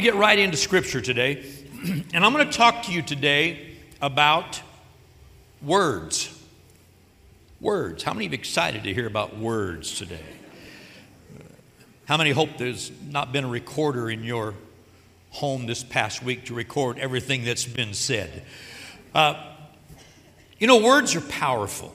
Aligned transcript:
To 0.00 0.04
get 0.04 0.14
right 0.14 0.38
into 0.38 0.56
Scripture 0.56 1.02
today, 1.02 1.44
and 2.14 2.24
I'm 2.24 2.32
going 2.32 2.48
to 2.48 2.56
talk 2.56 2.84
to 2.84 2.90
you 2.90 3.02
today 3.02 3.76
about 4.00 4.62
words. 5.60 6.42
Words. 7.60 8.02
How 8.02 8.14
many 8.14 8.24
of 8.24 8.32
you 8.32 8.38
excited 8.38 8.84
to 8.84 8.94
hear 8.94 9.06
about 9.06 9.36
words 9.36 9.98
today? 9.98 10.24
How 12.06 12.16
many 12.16 12.30
hope 12.30 12.56
there's 12.56 12.90
not 13.10 13.30
been 13.30 13.44
a 13.44 13.48
recorder 13.48 14.08
in 14.08 14.24
your 14.24 14.54
home 15.32 15.66
this 15.66 15.82
past 15.82 16.22
week 16.22 16.46
to 16.46 16.54
record 16.54 16.98
everything 16.98 17.44
that's 17.44 17.66
been 17.66 17.92
said? 17.92 18.44
Uh, 19.14 19.34
you 20.58 20.66
know, 20.66 20.82
words 20.82 21.14
are 21.14 21.20
powerful. 21.20 21.94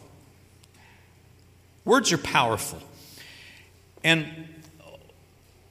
Words 1.85 2.13
are 2.13 2.20
powerful. 2.20 2.84
And 4.04 4.48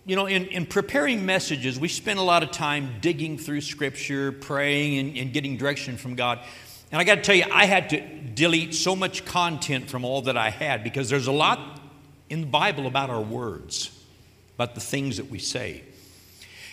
you 0.07 0.17
know, 0.17 0.27
in, 0.27 0.47
in 0.47 0.67
preparing 0.67 1.25
messages, 1.25 1.81
we 1.81 1.89
spend 1.89 2.19
a 2.19 2.23
lot 2.23 2.43
of 2.43 2.51
time 2.51 2.97
digging 3.01 3.39
through 3.39 3.63
Scripture, 3.63 4.33
praying, 4.33 4.99
and, 4.99 5.17
and 5.17 5.33
getting 5.33 5.57
direction 5.57 5.97
from 5.97 6.15
God. 6.15 6.41
And 6.93 7.01
I 7.01 7.05
got 7.05 7.17
to 7.17 7.23
tell 7.23 7.35
you, 7.35 7.45
I 7.51 7.65
had 7.65 7.91
to 7.91 8.01
delete 8.01 8.75
so 8.75 8.95
much 8.95 9.25
content 9.25 9.89
from 9.89 10.05
all 10.05 10.23
that 10.23 10.37
I 10.37 10.51
had 10.51 10.85
because 10.85 11.09
there's 11.09 11.27
a 11.27 11.33
lot 11.33 11.81
in 12.29 12.43
the 12.43 12.47
Bible 12.47 12.87
about 12.87 13.09
our 13.09 13.21
words, 13.21 13.99
about 14.57 14.75
the 14.75 14.81
things 14.81 15.17
that 15.17 15.31
we 15.31 15.39
say. 15.39 15.83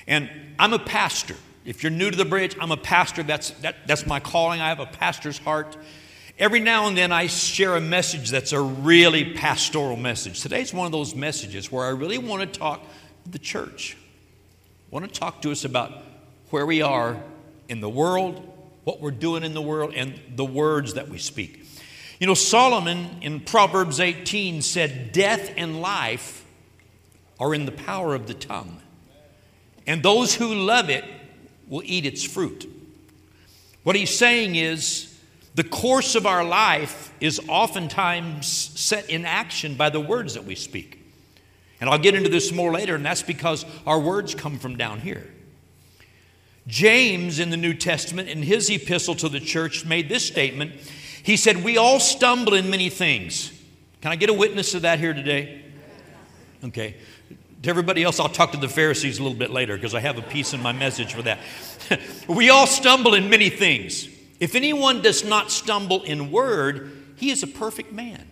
And 0.07 0.29
I'm 0.59 0.73
a 0.73 0.79
pastor. 0.79 1.37
If 1.63 1.83
you're 1.83 1.91
new 1.91 2.11
to 2.11 2.17
the 2.17 2.25
bridge, 2.25 2.57
I'm 2.59 2.71
a 2.71 2.77
pastor. 2.77 3.23
That's, 3.23 3.51
that, 3.61 3.87
that's 3.87 4.05
my 4.05 4.19
calling. 4.19 4.59
I 4.59 4.69
have 4.69 4.79
a 4.79 4.85
pastor's 4.85 5.37
heart. 5.37 5.77
Every 6.37 6.59
now 6.59 6.87
and 6.87 6.97
then 6.97 7.11
I 7.11 7.27
share 7.27 7.75
a 7.75 7.81
message 7.81 8.29
that's 8.29 8.51
a 8.51 8.59
really 8.59 9.33
pastoral 9.33 9.95
message. 9.95 10.41
Today's 10.41 10.73
one 10.73 10.85
of 10.85 10.91
those 10.91 11.15
messages 11.15 11.71
where 11.71 11.85
I 11.85 11.89
really 11.89 12.17
want 12.17 12.41
to 12.41 12.59
talk 12.59 12.83
the 13.25 13.39
church. 13.39 13.97
I 14.91 14.95
want 14.95 15.11
to 15.11 15.19
talk 15.19 15.41
to 15.43 15.51
us 15.51 15.65
about 15.65 15.91
where 16.49 16.65
we 16.65 16.81
are 16.81 17.21
in 17.69 17.81
the 17.81 17.89
world, 17.89 18.41
what 18.83 18.99
we're 18.99 19.11
doing 19.11 19.43
in 19.43 19.53
the 19.53 19.61
world, 19.61 19.93
and 19.95 20.19
the 20.35 20.45
words 20.45 20.95
that 20.95 21.09
we 21.09 21.17
speak. 21.17 21.65
You 22.19 22.27
know, 22.27 22.33
Solomon 22.33 23.17
in 23.21 23.39
Proverbs 23.39 23.99
18 23.99 24.61
said, 24.61 25.11
Death 25.11 25.53
and 25.57 25.81
life 25.81 26.45
are 27.39 27.55
in 27.55 27.65
the 27.65 27.71
power 27.71 28.13
of 28.13 28.27
the 28.27 28.33
tongue, 28.33 28.81
and 29.87 30.03
those 30.03 30.35
who 30.35 30.53
love 30.53 30.89
it 30.89 31.05
will 31.67 31.81
eat 31.85 32.05
its 32.05 32.23
fruit. 32.23 32.69
What 33.83 33.95
he's 33.95 34.15
saying 34.15 34.55
is, 34.55 35.07
the 35.55 35.63
course 35.63 36.15
of 36.15 36.25
our 36.25 36.43
life 36.43 37.13
is 37.19 37.41
oftentimes 37.47 38.47
set 38.47 39.09
in 39.09 39.25
action 39.25 39.75
by 39.75 39.89
the 39.89 39.99
words 39.99 40.35
that 40.35 40.45
we 40.45 40.55
speak. 40.55 41.00
And 41.81 41.89
I'll 41.89 41.97
get 41.97 42.13
into 42.13 42.29
this 42.29 42.51
more 42.51 42.71
later, 42.71 42.95
and 42.95 43.03
that's 43.03 43.23
because 43.23 43.65
our 43.87 43.99
words 43.99 44.35
come 44.35 44.59
from 44.59 44.77
down 44.77 44.99
here. 44.99 45.27
James 46.67 47.39
in 47.39 47.49
the 47.49 47.57
New 47.57 47.73
Testament, 47.73 48.29
in 48.29 48.43
his 48.43 48.69
epistle 48.69 49.15
to 49.15 49.27
the 49.27 49.39
church, 49.39 49.83
made 49.83 50.07
this 50.07 50.25
statement. 50.25 50.73
He 51.23 51.35
said, 51.35 51.63
We 51.63 51.77
all 51.77 51.99
stumble 51.99 52.53
in 52.53 52.69
many 52.69 52.89
things. 52.89 53.51
Can 54.01 54.11
I 54.11 54.15
get 54.15 54.29
a 54.29 54.33
witness 54.33 54.75
of 54.75 54.83
that 54.83 54.99
here 54.99 55.13
today? 55.13 55.63
Okay. 56.63 56.95
To 57.63 57.69
everybody 57.69 58.03
else, 58.03 58.19
I'll 58.19 58.29
talk 58.29 58.51
to 58.51 58.57
the 58.57 58.69
Pharisees 58.69 59.19
a 59.19 59.23
little 59.23 59.37
bit 59.37 59.49
later 59.49 59.75
because 59.75 59.95
I 59.95 59.99
have 59.99 60.17
a 60.19 60.23
piece 60.23 60.53
in 60.53 60.61
my 60.61 60.71
message 60.71 61.13
for 61.13 61.23
that. 61.23 61.39
we 62.27 62.49
all 62.51 62.67
stumble 62.67 63.15
in 63.15 63.29
many 63.29 63.49
things. 63.49 64.07
If 64.39 64.55
anyone 64.55 65.01
does 65.01 65.23
not 65.23 65.51
stumble 65.51 66.03
in 66.03 66.31
word, 66.31 67.15
he 67.17 67.31
is 67.31 67.43
a 67.43 67.47
perfect 67.47 67.91
man, 67.91 68.27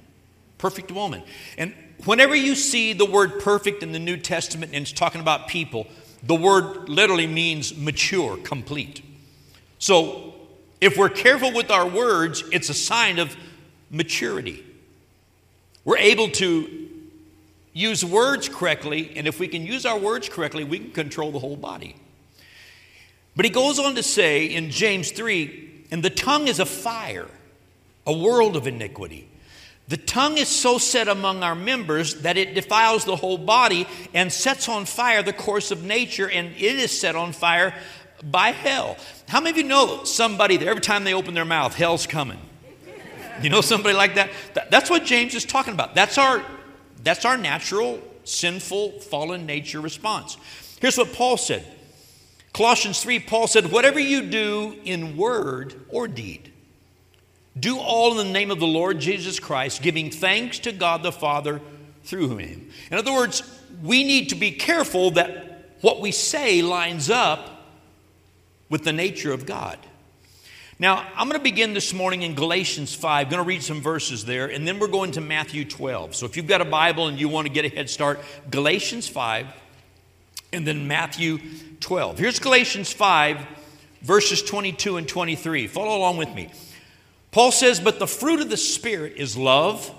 perfect 0.58 0.92
woman. 0.92 1.24
And 1.58 1.74
whenever 2.06 2.36
you 2.36 2.56
see 2.56 2.94
the 2.94 3.06
word 3.06 3.40
perfect 3.40 3.84
in 3.84 3.92
the 3.92 4.00
New 4.00 4.18
Testament 4.18 4.74
and 4.74 4.84
it's 4.84 4.92
talking 4.92 5.22
about 5.22 5.48
people, 5.48 5.88
the 6.24 6.36
word 6.36 6.90
literally 6.90 7.28
means 7.28 7.76
mature, 7.78 8.38
complete. 8.38 9.02
So 9.78 10.34
if 10.82 10.98
we're 10.98 11.10
careful 11.10 11.54
with 11.54 11.72
our 11.72 11.88
words, 11.88 12.44
it's 12.52 12.70
a 12.70 12.74
sign 12.74 13.20
of 13.20 13.36
maturity. 13.90 14.66
We're 15.86 15.98
able 15.98 16.30
to 16.32 16.90
use 17.74 18.04
words 18.04 18.50
correctly, 18.50 19.14
and 19.16 19.28
if 19.28 19.40
we 19.40 19.48
can 19.48 19.66
use 19.66 19.86
our 19.86 19.98
words 19.98 20.28
correctly, 20.28 20.64
we 20.64 20.80
can 20.80 20.92
control 20.92 21.32
the 21.32 21.40
whole 21.40 21.56
body. 21.56 21.96
But 23.36 23.46
he 23.46 23.52
goes 23.52 23.80
on 23.80 23.96
to 23.96 24.04
say 24.04 24.46
in 24.46 24.70
James 24.70 25.12
3 25.12 25.86
and 25.92 26.04
the 26.04 26.10
tongue 26.10 26.48
is 26.48 26.60
a 26.60 26.66
fire, 26.66 27.28
a 28.06 28.14
world 28.14 28.56
of 28.56 28.68
iniquity. 28.68 29.28
The 29.90 29.98
tongue 29.98 30.38
is 30.38 30.48
so 30.48 30.78
set 30.78 31.08
among 31.08 31.42
our 31.42 31.56
members 31.56 32.22
that 32.22 32.38
it 32.38 32.54
defiles 32.54 33.06
the 33.06 33.16
whole 33.16 33.40
body 33.40 33.88
and 34.14 34.32
sets 34.32 34.70
on 34.70 34.86
fire 34.86 35.24
the 35.24 35.34
course 35.34 35.72
of 35.72 35.84
nature, 35.84 36.30
and 36.30 36.50
it 36.56 36.76
is 36.76 36.98
set 36.98 37.16
on 37.16 37.32
fire 37.32 37.74
by 38.24 38.52
hell. 38.52 38.98
How 39.28 39.40
many 39.40 39.50
of 39.50 39.58
you 39.58 39.64
know 39.64 40.04
somebody 40.04 40.58
that 40.58 40.68
every 40.68 40.82
time 40.82 41.06
they 41.06 41.16
open 41.16 41.34
their 41.34 41.44
mouth, 41.44 41.74
hell's 41.74 42.06
coming? 42.06 42.40
You 43.42 43.50
know 43.50 43.62
somebody 43.62 43.96
like 43.96 44.14
that? 44.16 44.30
That's 44.70 44.92
what 44.92 45.06
James 45.06 45.34
is 45.34 45.44
talking 45.44 45.74
about. 45.74 45.96
That's 45.96 46.20
our, 46.20 46.44
that's 47.04 47.26
our 47.26 47.38
natural, 47.38 48.00
sinful, 48.26 49.00
fallen 49.00 49.48
nature 49.48 49.82
response. 49.82 50.38
Here's 50.80 51.00
what 51.00 51.14
Paul 51.14 51.38
said 51.38 51.66
Colossians 52.54 53.02
3, 53.02 53.22
Paul 53.22 53.48
said, 53.48 53.72
Whatever 53.72 54.00
you 54.00 54.22
do 54.22 54.76
in 54.84 55.18
word 55.18 55.84
or 55.90 56.08
deed, 56.08 56.52
do 57.60 57.78
all 57.78 58.20
in 58.20 58.28
the 58.28 58.34
name 58.34 58.52
of 58.52 58.60
the 58.60 58.68
Lord 58.68 59.00
Jesus 59.00 59.40
Christ, 59.40 59.82
giving 59.82 60.12
thanks 60.12 60.60
to 60.60 60.72
God 60.72 61.04
the 61.04 61.12
Father 61.12 61.62
through 62.04 62.38
him. 62.38 62.70
In 62.92 62.98
other 62.98 63.14
words, 63.14 63.44
we 63.84 64.04
need 64.04 64.30
to 64.30 64.36
be 64.36 64.52
careful 64.52 65.12
that 65.12 65.70
what 65.82 66.02
we 66.02 66.12
say 66.12 66.62
lines 66.62 67.10
up 67.10 67.68
with 68.70 68.84
the 68.84 68.94
nature 68.94 69.32
of 69.32 69.46
God. 69.46 69.80
Now, 70.82 71.06
I'm 71.16 71.28
going 71.28 71.38
to 71.38 71.44
begin 71.44 71.74
this 71.74 71.94
morning 71.94 72.22
in 72.22 72.36
Galatians 72.36 72.96
5. 72.96 73.26
I'm 73.26 73.32
going 73.32 73.44
to 73.44 73.48
read 73.48 73.64
some 73.64 73.82
verses 73.82 74.24
there, 74.24 74.48
and 74.48 74.66
then 74.66 74.80
we're 74.80 74.88
going 74.88 75.12
to 75.14 75.22
Matthew 75.22 75.66
12. 75.66 76.16
So 76.16 76.26
if 76.26 76.38
you've 76.38 76.48
got 76.48 76.62
a 76.62 76.66
Bible 76.66 77.08
and 77.08 77.20
you 77.20 77.28
want 77.28 77.48
to 77.48 77.54
get 77.54 77.66
a 77.66 77.70
head 77.70 77.90
start, 77.90 78.22
Galatians 78.50 79.08
5 79.08 79.48
and 80.52 80.66
then 80.66 80.88
Matthew 80.88 81.40
12. 81.80 82.18
Here's 82.18 82.40
Galatians 82.40 82.92
5, 82.92 83.46
verses 84.02 84.42
22 84.42 84.98
and 84.98 85.08
23. 85.08 85.68
Follow 85.68 85.98
along 85.98 86.18
with 86.18 86.34
me. 86.34 86.50
Paul 87.32 87.52
says, 87.52 87.80
But 87.80 88.00
the 88.00 88.08
fruit 88.08 88.40
of 88.40 88.50
the 88.50 88.58
Spirit 88.58 89.14
is 89.18 89.38
love, 89.38 89.90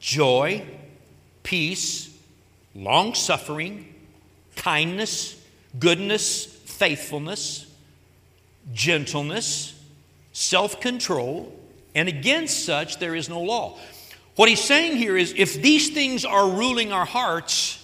joy, 0.00 0.64
peace, 1.42 2.16
long 2.74 3.14
suffering, 3.14 3.94
kindness, 4.56 5.40
goodness, 5.78 6.46
faithfulness, 6.46 7.66
gentleness, 8.72 9.78
self 10.32 10.80
control, 10.80 11.58
and 11.94 12.08
against 12.08 12.64
such 12.64 12.98
there 12.98 13.14
is 13.14 13.28
no 13.28 13.40
law. 13.40 13.78
What 14.36 14.48
he's 14.48 14.62
saying 14.62 14.96
here 14.96 15.16
is 15.16 15.34
if 15.36 15.60
these 15.60 15.90
things 15.90 16.24
are 16.24 16.48
ruling 16.48 16.90
our 16.92 17.04
hearts, 17.04 17.78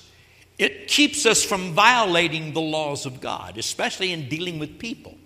it 0.59 0.88
keeps 0.88 1.27
us 1.27 1.44
from 1.44 1.75
violating 1.75 2.53
the 2.53 2.60
laws 2.60 3.06
of 3.06 3.21
God, 3.21 3.59
especially 3.59 4.12
in 4.12 4.28
dealing 4.28 4.59
with 4.59 4.78
people. 4.78 5.16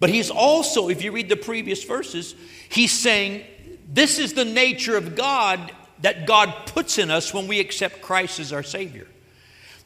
But 0.00 0.10
he's 0.10 0.30
also, 0.30 0.88
if 0.88 1.02
you 1.02 1.12
read 1.12 1.28
the 1.28 1.36
previous 1.36 1.84
verses, 1.84 2.34
he's 2.68 2.92
saying 2.92 3.44
this 3.88 4.18
is 4.18 4.34
the 4.34 4.44
nature 4.44 4.96
of 4.96 5.16
God 5.16 5.72
that 6.00 6.26
God 6.26 6.54
puts 6.66 6.98
in 6.98 7.10
us 7.10 7.34
when 7.34 7.48
we 7.48 7.58
accept 7.58 8.02
Christ 8.02 8.38
as 8.38 8.52
our 8.52 8.62
Savior. 8.62 9.08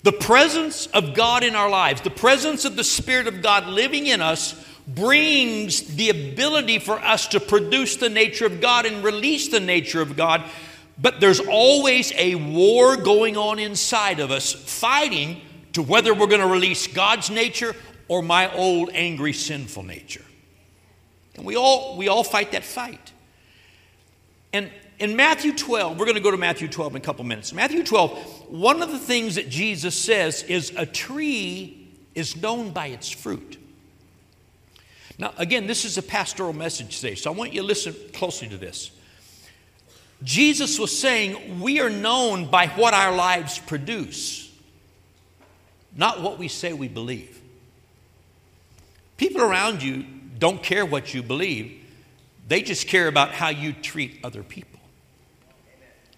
The 0.02 0.12
presence 0.12 0.86
of 0.88 1.14
God 1.14 1.44
in 1.44 1.54
our 1.54 1.70
lives, 1.70 2.00
the 2.00 2.10
presence 2.10 2.64
of 2.64 2.76
the 2.76 2.84
Spirit 2.84 3.28
of 3.28 3.40
God 3.40 3.68
living 3.68 4.06
in 4.06 4.20
us, 4.20 4.54
brings 4.86 5.82
the 5.94 6.10
ability 6.10 6.80
for 6.80 6.98
us 6.98 7.28
to 7.28 7.40
produce 7.40 7.96
the 7.96 8.08
nature 8.08 8.46
of 8.46 8.60
God 8.60 8.84
and 8.84 9.04
release 9.04 9.48
the 9.48 9.60
nature 9.60 10.02
of 10.02 10.16
God. 10.16 10.42
But 10.98 11.20
there's 11.20 11.40
always 11.40 12.12
a 12.16 12.34
war 12.34 12.96
going 12.96 13.36
on 13.36 13.60
inside 13.60 14.18
of 14.18 14.32
us, 14.32 14.52
fighting 14.52 15.40
to 15.74 15.82
whether 15.82 16.12
we're 16.12 16.26
going 16.26 16.40
to 16.40 16.46
release 16.48 16.88
God's 16.88 17.30
nature 17.30 17.76
or 18.12 18.20
my 18.20 18.54
old 18.54 18.90
angry 18.92 19.32
sinful 19.32 19.82
nature. 19.82 20.24
And 21.34 21.46
we 21.46 21.56
all, 21.56 21.96
we 21.96 22.08
all 22.08 22.22
fight 22.22 22.52
that 22.52 22.62
fight. 22.62 23.10
And 24.52 24.70
in 24.98 25.16
Matthew 25.16 25.56
12, 25.56 25.98
we're 25.98 26.04
going 26.04 26.18
to 26.18 26.22
go 26.22 26.30
to 26.30 26.36
Matthew 26.36 26.68
12 26.68 26.96
in 26.96 27.00
a 27.00 27.04
couple 27.04 27.24
minutes. 27.24 27.54
Matthew 27.54 27.82
12, 27.82 28.50
one 28.50 28.82
of 28.82 28.92
the 28.92 28.98
things 28.98 29.36
that 29.36 29.48
Jesus 29.48 29.94
says 29.94 30.42
is 30.42 30.74
a 30.76 30.84
tree 30.84 31.88
is 32.14 32.36
known 32.36 32.72
by 32.72 32.88
its 32.88 33.08
fruit. 33.08 33.56
Now, 35.16 35.32
again, 35.38 35.66
this 35.66 35.86
is 35.86 35.96
a 35.96 36.02
pastoral 36.02 36.52
message 36.52 37.00
today, 37.00 37.14
so 37.14 37.32
I 37.32 37.34
want 37.34 37.54
you 37.54 37.62
to 37.62 37.66
listen 37.66 37.94
closely 38.12 38.46
to 38.48 38.58
this. 38.58 38.90
Jesus 40.22 40.78
was 40.78 40.94
saying 40.94 41.62
we 41.62 41.80
are 41.80 41.88
known 41.88 42.50
by 42.50 42.66
what 42.66 42.92
our 42.92 43.16
lives 43.16 43.58
produce, 43.58 44.52
not 45.96 46.20
what 46.20 46.38
we 46.38 46.48
say 46.48 46.74
we 46.74 46.88
believe. 46.88 47.38
People 49.22 49.42
around 49.42 49.84
you 49.84 50.04
don't 50.40 50.64
care 50.64 50.84
what 50.84 51.14
you 51.14 51.22
believe, 51.22 51.80
they 52.48 52.60
just 52.60 52.88
care 52.88 53.06
about 53.06 53.30
how 53.30 53.50
you 53.50 53.72
treat 53.72 54.18
other 54.24 54.42
people. 54.42 54.80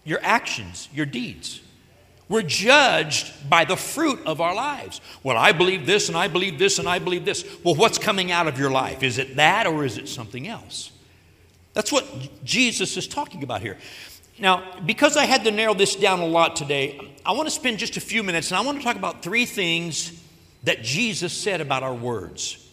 Your 0.05 0.21
actions, 0.23 0.89
your 0.91 1.05
deeds. 1.05 1.61
We're 2.31 2.41
judged 2.41 3.51
by 3.51 3.67
the 3.67 3.77
fruit 3.77 4.21
of 4.25 4.41
our 4.41 4.55
lives. 4.55 5.03
Well, 5.23 5.37
I 5.37 5.53
believe 5.53 5.85
this, 5.85 6.09
and 6.09 6.17
I 6.17 6.29
believe 6.29 6.59
this, 6.59 6.79
and 6.79 6.89
I 6.89 6.99
believe 6.99 7.27
this. 7.27 7.45
Well, 7.63 7.75
what's 7.75 7.99
coming 7.99 8.33
out 8.33 8.47
of 8.47 8.59
your 8.59 8.71
life? 8.71 9.03
Is 9.03 9.19
it 9.19 9.37
that, 9.37 9.67
or 9.67 9.85
is 9.85 9.99
it 9.99 10.09
something 10.09 10.49
else? 10.49 10.91
That's 11.75 11.93
what 11.93 12.07
Jesus 12.43 12.97
is 12.97 13.07
talking 13.07 13.43
about 13.43 13.61
here. 13.61 13.77
Now, 14.39 14.81
because 14.87 15.19
I 15.19 15.27
had 15.27 15.45
to 15.45 15.51
narrow 15.51 15.75
this 15.75 15.95
down 15.95 16.21
a 16.21 16.27
lot 16.27 16.57
today, 16.57 16.99
I 17.27 17.33
want 17.33 17.49
to 17.49 17.55
spend 17.55 17.81
just 17.81 17.99
a 17.99 18.01
few 18.01 18.23
minutes 18.23 18.51
and 18.51 18.57
I 18.57 18.63
want 18.63 18.79
to 18.79 18.83
talk 18.85 18.97
about 18.97 19.23
three 19.23 19.45
things 19.45 20.19
that 20.63 20.83
Jesus 20.83 21.35
said 21.35 21.61
about 21.61 21.83
our 21.83 21.95
words. 21.95 22.64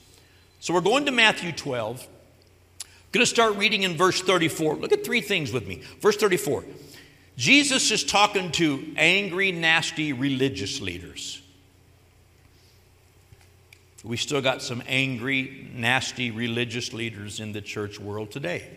So 0.61 0.75
we're 0.75 0.81
going 0.81 1.07
to 1.07 1.11
Matthew 1.11 1.51
12. 1.51 2.07
I'm 2.07 2.87
going 3.11 3.23
to 3.23 3.29
start 3.29 3.57
reading 3.57 3.81
in 3.81 3.97
verse 3.97 4.21
34. 4.21 4.75
Look 4.75 4.91
at 4.91 5.03
three 5.03 5.19
things 5.19 5.51
with 5.51 5.67
me. 5.67 5.81
Verse 5.99 6.15
34. 6.17 6.63
Jesus 7.35 7.89
is 7.89 8.03
talking 8.03 8.51
to 8.53 8.93
angry, 8.95 9.51
nasty 9.51 10.13
religious 10.13 10.79
leaders. 10.79 11.41
We 14.03 14.17
still 14.17 14.41
got 14.41 14.61
some 14.61 14.83
angry, 14.87 15.67
nasty 15.73 16.29
religious 16.29 16.93
leaders 16.93 17.39
in 17.39 17.53
the 17.53 17.61
church 17.61 17.99
world 17.99 18.29
today. 18.29 18.69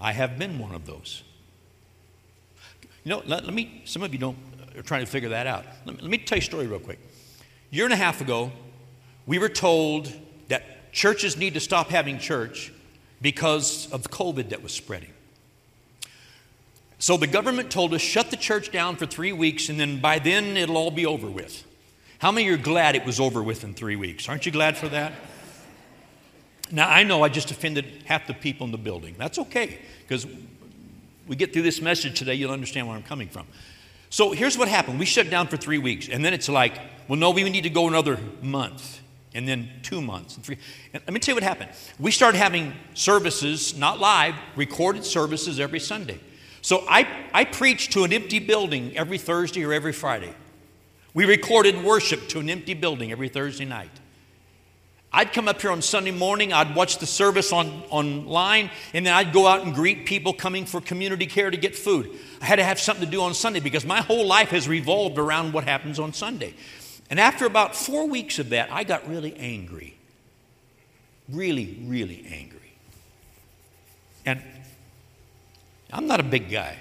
I 0.00 0.10
have 0.10 0.36
been 0.36 0.58
one 0.58 0.74
of 0.74 0.84
those. 0.84 1.22
You 3.04 3.10
know, 3.10 3.22
let, 3.24 3.44
let 3.44 3.54
me, 3.54 3.82
some 3.84 4.02
of 4.02 4.12
you 4.12 4.18
don't, 4.18 4.36
are 4.76 4.82
trying 4.82 5.04
to 5.04 5.10
figure 5.10 5.28
that 5.28 5.46
out. 5.46 5.64
Let 5.86 5.94
me, 5.94 6.02
let 6.02 6.10
me 6.10 6.18
tell 6.18 6.38
you 6.38 6.42
a 6.42 6.44
story 6.44 6.66
real 6.66 6.80
quick. 6.80 6.98
A 7.70 7.74
year 7.74 7.84
and 7.84 7.94
a 7.94 7.96
half 7.96 8.20
ago, 8.20 8.50
we 9.26 9.38
were 9.38 9.48
told 9.48 10.12
that 10.48 10.92
churches 10.92 11.36
need 11.36 11.54
to 11.54 11.60
stop 11.60 11.88
having 11.88 12.18
church 12.18 12.72
because 13.20 13.90
of 13.92 14.10
COVID 14.10 14.50
that 14.50 14.62
was 14.62 14.72
spreading. 14.72 15.12
So 16.98 17.16
the 17.16 17.26
government 17.26 17.72
told 17.72 17.94
us, 17.94 18.00
shut 18.00 18.30
the 18.30 18.36
church 18.36 18.70
down 18.70 18.94
for 18.94 19.06
three 19.06 19.32
weeks, 19.32 19.68
and 19.68 19.78
then 19.78 20.00
by 20.00 20.20
then 20.20 20.56
it'll 20.56 20.76
all 20.76 20.92
be 20.92 21.04
over 21.04 21.28
with. 21.28 21.66
How 22.18 22.30
many 22.30 22.48
are 22.50 22.56
glad 22.56 22.94
it 22.94 23.04
was 23.04 23.18
over 23.18 23.42
with 23.42 23.64
in 23.64 23.74
three 23.74 23.96
weeks? 23.96 24.28
Aren't 24.28 24.46
you 24.46 24.52
glad 24.52 24.76
for 24.76 24.88
that? 24.88 25.12
Now, 26.70 26.88
I 26.88 27.02
know 27.02 27.24
I 27.24 27.28
just 27.28 27.50
offended 27.50 28.04
half 28.04 28.28
the 28.28 28.34
people 28.34 28.64
in 28.64 28.70
the 28.70 28.78
building. 28.78 29.16
That's 29.18 29.38
okay, 29.40 29.80
because 30.02 30.26
we 31.26 31.34
get 31.36 31.52
through 31.52 31.62
this 31.62 31.80
message 31.80 32.16
today, 32.16 32.34
you'll 32.34 32.52
understand 32.52 32.86
where 32.86 32.96
I'm 32.96 33.02
coming 33.02 33.28
from. 33.28 33.46
So 34.08 34.30
here's 34.30 34.56
what 34.56 34.68
happened 34.68 35.00
we 35.00 35.04
shut 35.04 35.28
down 35.28 35.48
for 35.48 35.56
three 35.56 35.78
weeks, 35.78 36.08
and 36.08 36.24
then 36.24 36.32
it's 36.32 36.48
like, 36.48 36.78
well, 37.08 37.18
no, 37.18 37.30
we 37.30 37.42
need 37.50 37.64
to 37.64 37.70
go 37.70 37.88
another 37.88 38.18
month, 38.42 39.01
and 39.34 39.48
then 39.48 39.68
two 39.82 40.00
months, 40.00 40.36
and 40.36 40.44
three. 40.44 40.58
And 40.92 41.02
let 41.06 41.12
me 41.12 41.20
tell 41.20 41.32
you 41.32 41.36
what 41.36 41.42
happened. 41.42 41.70
We 41.98 42.10
started 42.10 42.38
having 42.38 42.74
services, 42.94 43.76
not 43.76 43.98
live, 43.98 44.34
recorded 44.56 45.04
services 45.04 45.58
every 45.58 45.80
Sunday. 45.80 46.20
So 46.60 46.84
I, 46.88 47.08
I 47.34 47.44
preached 47.44 47.92
to 47.92 48.04
an 48.04 48.12
empty 48.12 48.38
building 48.38 48.96
every 48.96 49.18
Thursday 49.18 49.64
or 49.64 49.72
every 49.72 49.92
Friday. 49.92 50.34
We 51.14 51.24
recorded 51.24 51.82
worship 51.82 52.28
to 52.28 52.40
an 52.40 52.48
empty 52.48 52.74
building 52.74 53.10
every 53.12 53.28
Thursday 53.28 53.64
night. 53.64 53.90
I'd 55.14 55.34
come 55.34 55.46
up 55.46 55.60
here 55.60 55.70
on 55.70 55.82
Sunday 55.82 56.10
morning, 56.10 56.54
I'd 56.54 56.74
watch 56.74 56.96
the 56.96 57.06
service 57.06 57.52
on, 57.52 57.82
online, 57.90 58.70
and 58.94 59.04
then 59.04 59.12
I'd 59.12 59.30
go 59.30 59.46
out 59.46 59.62
and 59.62 59.74
greet 59.74 60.06
people 60.06 60.32
coming 60.32 60.64
for 60.64 60.80
community 60.80 61.26
care 61.26 61.50
to 61.50 61.56
get 61.58 61.76
food. 61.76 62.10
I 62.40 62.46
had 62.46 62.56
to 62.56 62.64
have 62.64 62.80
something 62.80 63.04
to 63.04 63.10
do 63.10 63.20
on 63.20 63.34
Sunday 63.34 63.60
because 63.60 63.84
my 63.84 64.00
whole 64.00 64.26
life 64.26 64.48
has 64.50 64.66
revolved 64.66 65.18
around 65.18 65.52
what 65.52 65.64
happens 65.64 65.98
on 65.98 66.14
Sunday. 66.14 66.54
And 67.12 67.20
after 67.20 67.44
about 67.44 67.76
four 67.76 68.08
weeks 68.08 68.38
of 68.38 68.48
that, 68.48 68.72
I 68.72 68.84
got 68.84 69.06
really 69.06 69.36
angry. 69.36 69.98
Really, 71.28 71.78
really 71.84 72.24
angry. 72.26 72.72
And 74.24 74.40
I'm 75.92 76.06
not 76.06 76.20
a 76.20 76.22
big 76.22 76.48
guy. 76.48 76.78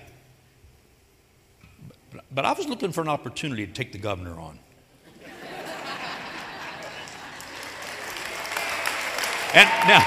But 2.34 2.46
I 2.46 2.54
was 2.54 2.66
looking 2.66 2.94
for 2.94 3.02
an 3.02 3.10
opportunity 3.10 3.68
to 3.68 3.74
take 3.74 3.92
the 3.92 3.98
governor 3.98 4.40
on. 4.40 4.58
And 9.54 9.70
now, 9.86 10.00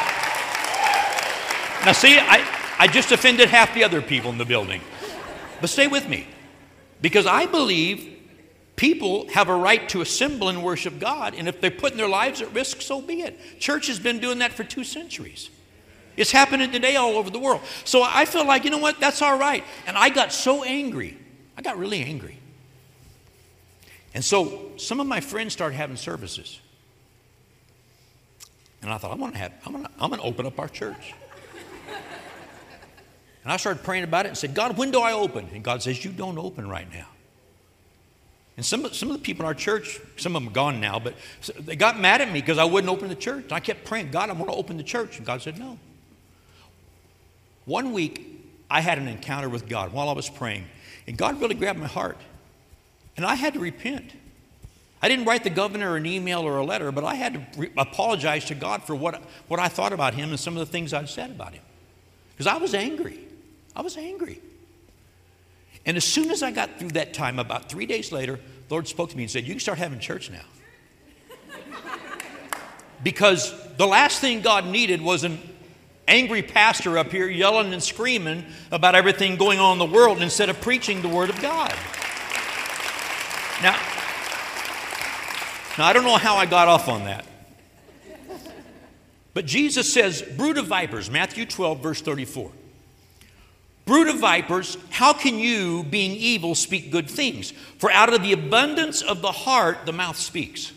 now 1.85 1.93
see, 1.93 2.19
I, 2.19 2.75
I 2.79 2.87
just 2.87 3.13
offended 3.13 3.51
half 3.51 3.75
the 3.75 3.85
other 3.85 4.01
people 4.01 4.31
in 4.31 4.39
the 4.39 4.47
building. 4.47 4.81
But 5.61 5.69
stay 5.69 5.87
with 5.87 6.09
me. 6.09 6.27
Because 7.03 7.27
I 7.27 7.45
believe 7.45 8.14
people 8.77 9.29
have 9.29 9.49
a 9.49 9.57
right 9.57 9.89
to 9.91 10.01
assemble 10.01 10.49
and 10.49 10.63
worship 10.63 10.99
God. 10.99 11.35
And 11.35 11.49
if 11.49 11.61
they're 11.61 11.71
putting 11.71 11.97
their 11.97 12.09
lives 12.09 12.43
at 12.43 12.53
risk, 12.53 12.83
so 12.83 13.01
be 13.01 13.23
it. 13.23 13.39
Church 13.61 13.87
has 13.87 13.99
been 13.99 14.19
doing 14.19 14.39
that 14.39 14.53
for 14.53 14.65
two 14.65 14.85
centuries. 14.85 15.51
It's 16.17 16.31
happening 16.31 16.71
today 16.71 16.97
all 16.97 17.17
over 17.17 17.31
the 17.31 17.39
world. 17.39 17.61
So 17.85 18.03
I 18.03 18.25
feel 18.25 18.47
like, 18.47 18.65
you 18.65 18.71
know 18.71 18.79
what, 18.79 19.01
that's 19.01 19.21
all 19.21 19.39
right. 19.39 19.65
And 19.87 19.97
I 19.97 20.11
got 20.11 20.33
so 20.33 20.63
angry. 20.63 21.19
I 21.57 21.63
got 21.63 21.79
really 21.79 22.03
angry. 22.03 22.39
And 24.15 24.25
so 24.25 24.71
some 24.77 25.01
of 25.01 25.07
my 25.07 25.21
friends 25.21 25.53
started 25.53 25.75
having 25.75 25.97
services. 25.97 26.61
And 28.81 28.93
I 28.93 28.99
thought, 28.99 29.13
I'm 29.13 29.19
gonna 29.19 29.37
have, 29.39 29.53
I'm 29.67 29.73
gonna, 29.73 29.91
I'm 29.99 30.11
gonna 30.11 30.23
open 30.23 30.47
up 30.47 30.59
our 30.61 30.69
church. 30.69 31.15
and 33.43 33.53
I 33.53 33.57
started 33.57 33.83
praying 33.83 34.05
about 34.05 34.27
it 34.27 34.29
and 34.29 34.39
said, 34.39 34.55
God, 34.55 34.77
when 34.77 34.91
do 34.91 35.01
I 35.01 35.13
open? 35.13 35.49
And 35.53 35.65
God 35.65 35.83
says, 35.83 36.05
You 36.05 36.13
don't 36.13 36.39
open 36.39 36.69
right 36.69 36.91
now. 36.93 37.07
And 38.57 38.65
some, 38.65 38.93
some 38.93 39.11
of 39.11 39.17
the 39.17 39.23
people 39.23 39.45
in 39.45 39.47
our 39.47 39.55
church, 39.55 40.01
some 40.17 40.37
of 40.37 40.43
them 40.43 40.51
are 40.51 40.55
gone 40.55 40.81
now, 40.81 41.01
but 41.01 41.15
they 41.59 41.75
got 41.75 41.99
mad 41.99 42.21
at 42.21 42.29
me 42.29 42.41
because 42.41 42.59
I 42.59 42.65
wouldn't 42.65 42.91
open 42.91 43.09
the 43.09 43.17
church. 43.17 43.51
I 43.51 43.59
kept 43.59 43.85
praying, 43.85 44.11
God, 44.13 44.31
I 44.31 44.33
want 44.33 44.49
to 44.49 44.57
open 44.57 44.77
the 44.77 44.85
church. 44.85 45.19
And 45.19 45.27
God 45.27 45.43
said, 45.43 45.59
No. 45.59 45.79
One 47.65 47.93
week, 47.93 48.31
I 48.71 48.81
had 48.81 48.99
an 48.99 49.09
encounter 49.09 49.49
with 49.49 49.69
God 49.69 49.93
while 49.93 50.09
I 50.09 50.13
was 50.13 50.29
praying, 50.29 50.67
and 51.07 51.17
God 51.17 51.41
really 51.41 51.55
grabbed 51.55 51.79
my 51.79 51.87
heart. 51.87 52.19
And 53.17 53.25
I 53.25 53.35
had 53.35 53.55
to 53.55 53.61
repent. 53.61 54.11
I 55.01 55.09
didn't 55.09 55.27
write 55.27 55.45
the 55.45 55.51
governor 55.51 55.97
an 55.97 56.07
email 56.07 56.41
or 56.41 56.57
a 56.57 56.65
letter, 56.65 56.91
but 56.91 57.05
I 57.05 57.15
had 57.15 57.35
to 57.35 57.61
re- 57.61 57.71
apologize 57.77 58.47
to 58.47 58.55
God 58.55 58.83
for 58.85 58.95
what, 58.95 59.23
what 59.49 59.61
I 59.61 59.69
thought 59.69 59.93
about 59.93 60.15
him 60.15 60.31
and 60.31 60.41
some 60.41 60.57
of 60.57 60.61
the 60.61 60.71
things 60.71 60.93
I'd 60.93 61.09
said 61.09 61.31
about 61.31 61.53
him. 61.53 61.63
Because 62.33 62.47
I 62.47 62.57
was 62.57 62.75
angry. 62.75 63.21
I 63.77 63.83
was 63.83 63.97
angry. 63.97 64.41
And 65.87 65.97
as 65.97 66.05
soon 66.05 66.31
as 66.31 66.43
I 66.43 66.51
got 66.51 66.79
through 66.79 66.91
that 66.91 67.13
time, 67.13 67.39
about 67.39 67.69
three 67.69 67.87
days 67.87 68.11
later, 68.11 68.37
the 68.37 68.75
Lord 68.75 68.89
spoke 68.89 69.11
to 69.11 69.17
me 69.17 69.25
and 69.25 69.31
said, 69.31 69.45
You 69.45 69.55
can 69.55 69.61
start 69.61 69.79
having 69.79 69.99
church 69.99 70.31
now. 70.31 70.45
because 73.03 73.55
the 73.77 73.87
last 73.87 74.21
thing 74.21 74.41
God 74.41 74.67
needed 74.67 75.03
was 75.03 75.25
an 75.25 75.39
angry 76.09 76.43
pastor 76.43 76.97
up 76.99 77.11
here 77.11 77.29
yelling 77.29 77.73
and 77.73 77.83
screaming 77.83 78.45
about 78.71 78.95
everything 78.95 79.37
going 79.37 79.59
on 79.59 79.73
in 79.75 79.79
the 79.79 79.95
world 79.95 80.23
instead 80.23 80.49
of 80.49 80.61
preaching 80.61 81.03
the 81.03 81.09
Word 81.09 81.31
of 81.31 81.41
God. 81.41 81.75
Now, 83.63 83.79
now 85.79 85.87
I 85.87 85.93
don't 85.93 86.05
know 86.05 86.17
how 86.17 86.37
I 86.37 86.47
got 86.47 86.69
off 86.69 86.89
on 86.89 87.05
that. 87.05 87.27
But 89.35 89.47
Jesus 89.47 89.93
says, 89.93 90.23
brood 90.23 90.59
of 90.59 90.67
vipers, 90.67 91.11
Matthew 91.11 91.45
12, 91.45 91.83
verse 91.83 92.01
34. 92.01 92.53
Brood 93.85 94.09
of 94.09 94.19
vipers, 94.19 94.79
how 94.91 95.13
can 95.13 95.39
you, 95.39 95.85
being 95.85 96.13
evil, 96.13 96.55
speak 96.55 96.91
good 96.91 97.09
things? 97.09 97.53
For 97.79 97.91
out 97.91 98.13
of 98.13 98.23
the 98.23 98.33
abundance 98.33 99.03
of 99.03 99.21
the 99.21 99.33
heart, 99.33 99.85
the 99.85 99.93
mouth 99.93 100.17
speaks. 100.17 100.73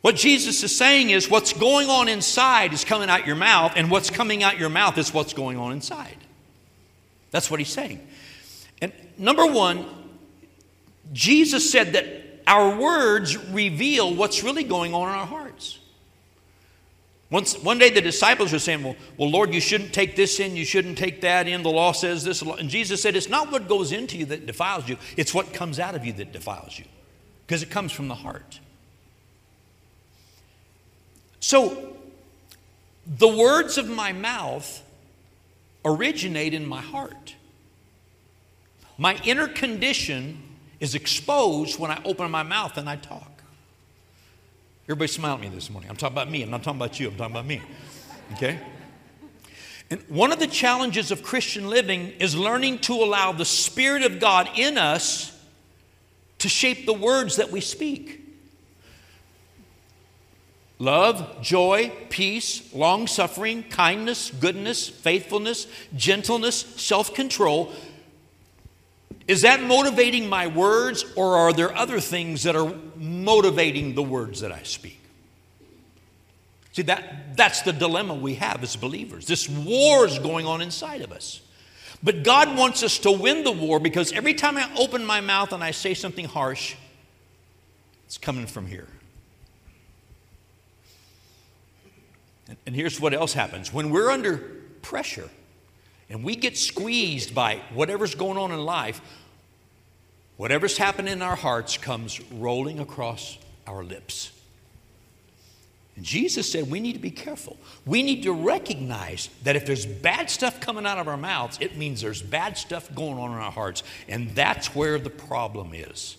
What 0.00 0.16
Jesus 0.16 0.62
is 0.62 0.76
saying 0.76 1.10
is 1.10 1.30
what's 1.30 1.52
going 1.52 1.88
on 1.88 2.08
inside 2.08 2.72
is 2.72 2.84
coming 2.84 3.10
out 3.10 3.26
your 3.26 3.36
mouth, 3.36 3.72
and 3.76 3.90
what's 3.90 4.10
coming 4.10 4.42
out 4.42 4.58
your 4.58 4.70
mouth 4.70 4.96
is 4.96 5.12
what's 5.12 5.32
going 5.32 5.58
on 5.58 5.72
inside. 5.72 6.16
That's 7.30 7.50
what 7.50 7.60
he's 7.60 7.70
saying. 7.72 8.06
And 8.80 8.92
number 9.18 9.46
one, 9.46 9.84
Jesus 11.12 11.70
said 11.70 11.92
that 11.92 12.06
our 12.46 12.78
words 12.78 13.36
reveal 13.36 14.14
what's 14.14 14.42
really 14.42 14.64
going 14.64 14.94
on 14.94 15.08
in 15.08 15.14
our 15.14 15.26
hearts. 15.26 15.43
Once, 17.34 17.58
one 17.64 17.78
day 17.78 17.90
the 17.90 18.00
disciples 18.00 18.52
were 18.52 18.60
saying, 18.60 18.84
well, 18.84 18.94
well, 19.16 19.28
Lord, 19.28 19.52
you 19.52 19.60
shouldn't 19.60 19.92
take 19.92 20.14
this 20.14 20.38
in, 20.38 20.54
you 20.54 20.64
shouldn't 20.64 20.96
take 20.96 21.22
that 21.22 21.48
in. 21.48 21.64
The 21.64 21.68
law 21.68 21.90
says 21.90 22.22
this. 22.22 22.42
And 22.42 22.70
Jesus 22.70 23.02
said, 23.02 23.16
It's 23.16 23.28
not 23.28 23.50
what 23.50 23.66
goes 23.66 23.90
into 23.90 24.16
you 24.16 24.24
that 24.26 24.46
defiles 24.46 24.88
you, 24.88 24.98
it's 25.16 25.34
what 25.34 25.52
comes 25.52 25.80
out 25.80 25.96
of 25.96 26.04
you 26.04 26.12
that 26.12 26.30
defiles 26.30 26.78
you. 26.78 26.84
Because 27.44 27.60
it 27.64 27.70
comes 27.70 27.90
from 27.90 28.06
the 28.06 28.14
heart. 28.14 28.60
So, 31.40 31.96
the 33.04 33.26
words 33.26 33.78
of 33.78 33.88
my 33.88 34.12
mouth 34.12 34.84
originate 35.84 36.54
in 36.54 36.64
my 36.64 36.82
heart. 36.82 37.34
My 38.96 39.20
inner 39.24 39.48
condition 39.48 40.40
is 40.78 40.94
exposed 40.94 41.80
when 41.80 41.90
I 41.90 42.00
open 42.04 42.30
my 42.30 42.44
mouth 42.44 42.78
and 42.78 42.88
I 42.88 42.94
talk. 42.94 43.33
Everybody 44.84 45.08
smile 45.08 45.36
at 45.36 45.40
me 45.40 45.48
this 45.48 45.70
morning. 45.70 45.88
I'm 45.88 45.96
talking 45.96 46.14
about 46.14 46.30
me. 46.30 46.42
I'm 46.42 46.50
not 46.50 46.62
talking 46.62 46.78
about 46.78 47.00
you. 47.00 47.08
I'm 47.08 47.16
talking 47.16 47.32
about 47.32 47.46
me. 47.46 47.62
Okay? 48.34 48.58
And 49.90 50.00
one 50.08 50.30
of 50.30 50.38
the 50.38 50.46
challenges 50.46 51.10
of 51.10 51.22
Christian 51.22 51.70
living 51.70 52.12
is 52.20 52.36
learning 52.36 52.80
to 52.80 52.92
allow 52.92 53.32
the 53.32 53.46
Spirit 53.46 54.02
of 54.02 54.20
God 54.20 54.50
in 54.56 54.76
us 54.76 55.30
to 56.38 56.50
shape 56.50 56.84
the 56.84 56.92
words 56.92 57.36
that 57.36 57.50
we 57.50 57.62
speak 57.62 58.20
love, 60.78 61.40
joy, 61.40 61.90
peace, 62.10 62.74
long 62.74 63.06
suffering, 63.06 63.62
kindness, 63.62 64.30
goodness, 64.32 64.86
faithfulness, 64.86 65.66
gentleness, 65.96 66.56
self 66.56 67.14
control. 67.14 67.72
Is 69.26 69.42
that 69.42 69.62
motivating 69.62 70.28
my 70.28 70.46
words, 70.48 71.04
or 71.16 71.36
are 71.36 71.52
there 71.52 71.74
other 71.74 71.98
things 71.98 72.42
that 72.42 72.54
are 72.56 72.74
motivating 72.96 73.94
the 73.94 74.02
words 74.02 74.40
that 74.40 74.52
I 74.52 74.62
speak? 74.64 75.00
See, 76.72 76.82
that, 76.82 77.36
that's 77.36 77.62
the 77.62 77.72
dilemma 77.72 78.14
we 78.14 78.34
have 78.34 78.62
as 78.62 78.76
believers. 78.76 79.26
This 79.26 79.48
war 79.48 80.06
is 80.06 80.18
going 80.18 80.44
on 80.44 80.60
inside 80.60 81.02
of 81.02 81.12
us. 81.12 81.40
But 82.02 82.22
God 82.22 82.58
wants 82.58 82.82
us 82.82 82.98
to 82.98 83.12
win 83.12 83.44
the 83.44 83.52
war 83.52 83.80
because 83.80 84.12
every 84.12 84.34
time 84.34 84.58
I 84.58 84.70
open 84.76 85.06
my 85.06 85.22
mouth 85.22 85.52
and 85.52 85.64
I 85.64 85.70
say 85.70 85.94
something 85.94 86.26
harsh, 86.26 86.74
it's 88.04 88.18
coming 88.18 88.46
from 88.46 88.66
here. 88.66 88.88
And, 92.48 92.58
and 92.66 92.76
here's 92.76 93.00
what 93.00 93.14
else 93.14 93.32
happens 93.32 93.72
when 93.72 93.88
we're 93.88 94.10
under 94.10 94.36
pressure 94.82 95.30
and 96.08 96.22
we 96.22 96.36
get 96.36 96.56
squeezed 96.56 97.34
by 97.34 97.60
whatever's 97.72 98.14
going 98.14 98.38
on 98.38 98.52
in 98.52 98.64
life, 98.64 99.00
whatever's 100.36 100.76
happening 100.76 101.12
in 101.12 101.22
our 101.22 101.36
hearts 101.36 101.76
comes 101.78 102.20
rolling 102.32 102.78
across 102.78 103.38
our 103.66 103.82
lips. 103.82 104.30
And 105.96 106.04
Jesus 106.04 106.50
said 106.50 106.70
we 106.70 106.80
need 106.80 106.94
to 106.94 106.98
be 106.98 107.10
careful. 107.10 107.56
We 107.86 108.02
need 108.02 108.24
to 108.24 108.32
recognize 108.32 109.28
that 109.44 109.54
if 109.54 109.64
there's 109.64 109.86
bad 109.86 110.28
stuff 110.28 110.60
coming 110.60 110.86
out 110.86 110.98
of 110.98 111.06
our 111.06 111.16
mouths, 111.16 111.58
it 111.60 111.76
means 111.76 112.00
there's 112.00 112.22
bad 112.22 112.58
stuff 112.58 112.92
going 112.94 113.18
on 113.18 113.30
in 113.30 113.38
our 113.38 113.52
hearts. 113.52 113.84
And 114.08 114.30
that's 114.30 114.74
where 114.74 114.98
the 114.98 115.10
problem 115.10 115.72
is. 115.72 116.16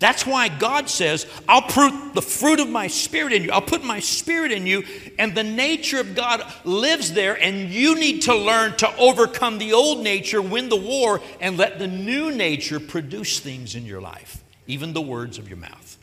That's 0.00 0.26
why 0.26 0.48
God 0.48 0.90
says, 0.90 1.26
I'll 1.48 1.62
put 1.62 2.14
the 2.14 2.22
fruit 2.22 2.60
of 2.60 2.68
my 2.68 2.88
spirit 2.88 3.32
in 3.32 3.44
you. 3.44 3.52
I'll 3.52 3.62
put 3.62 3.84
my 3.84 4.00
spirit 4.00 4.50
in 4.52 4.66
you, 4.66 4.84
and 5.18 5.34
the 5.34 5.44
nature 5.44 6.00
of 6.00 6.14
God 6.14 6.42
lives 6.64 7.12
there, 7.12 7.40
and 7.40 7.70
you 7.70 7.94
need 7.94 8.22
to 8.22 8.34
learn 8.34 8.76
to 8.78 8.96
overcome 8.96 9.58
the 9.58 9.72
old 9.72 10.02
nature, 10.02 10.42
win 10.42 10.68
the 10.68 10.76
war, 10.76 11.20
and 11.40 11.56
let 11.56 11.78
the 11.78 11.86
new 11.86 12.32
nature 12.32 12.80
produce 12.80 13.38
things 13.38 13.74
in 13.74 13.86
your 13.86 14.00
life, 14.00 14.42
even 14.66 14.92
the 14.92 15.00
words 15.00 15.38
of 15.38 15.48
your 15.48 15.58
mouth. 15.58 15.98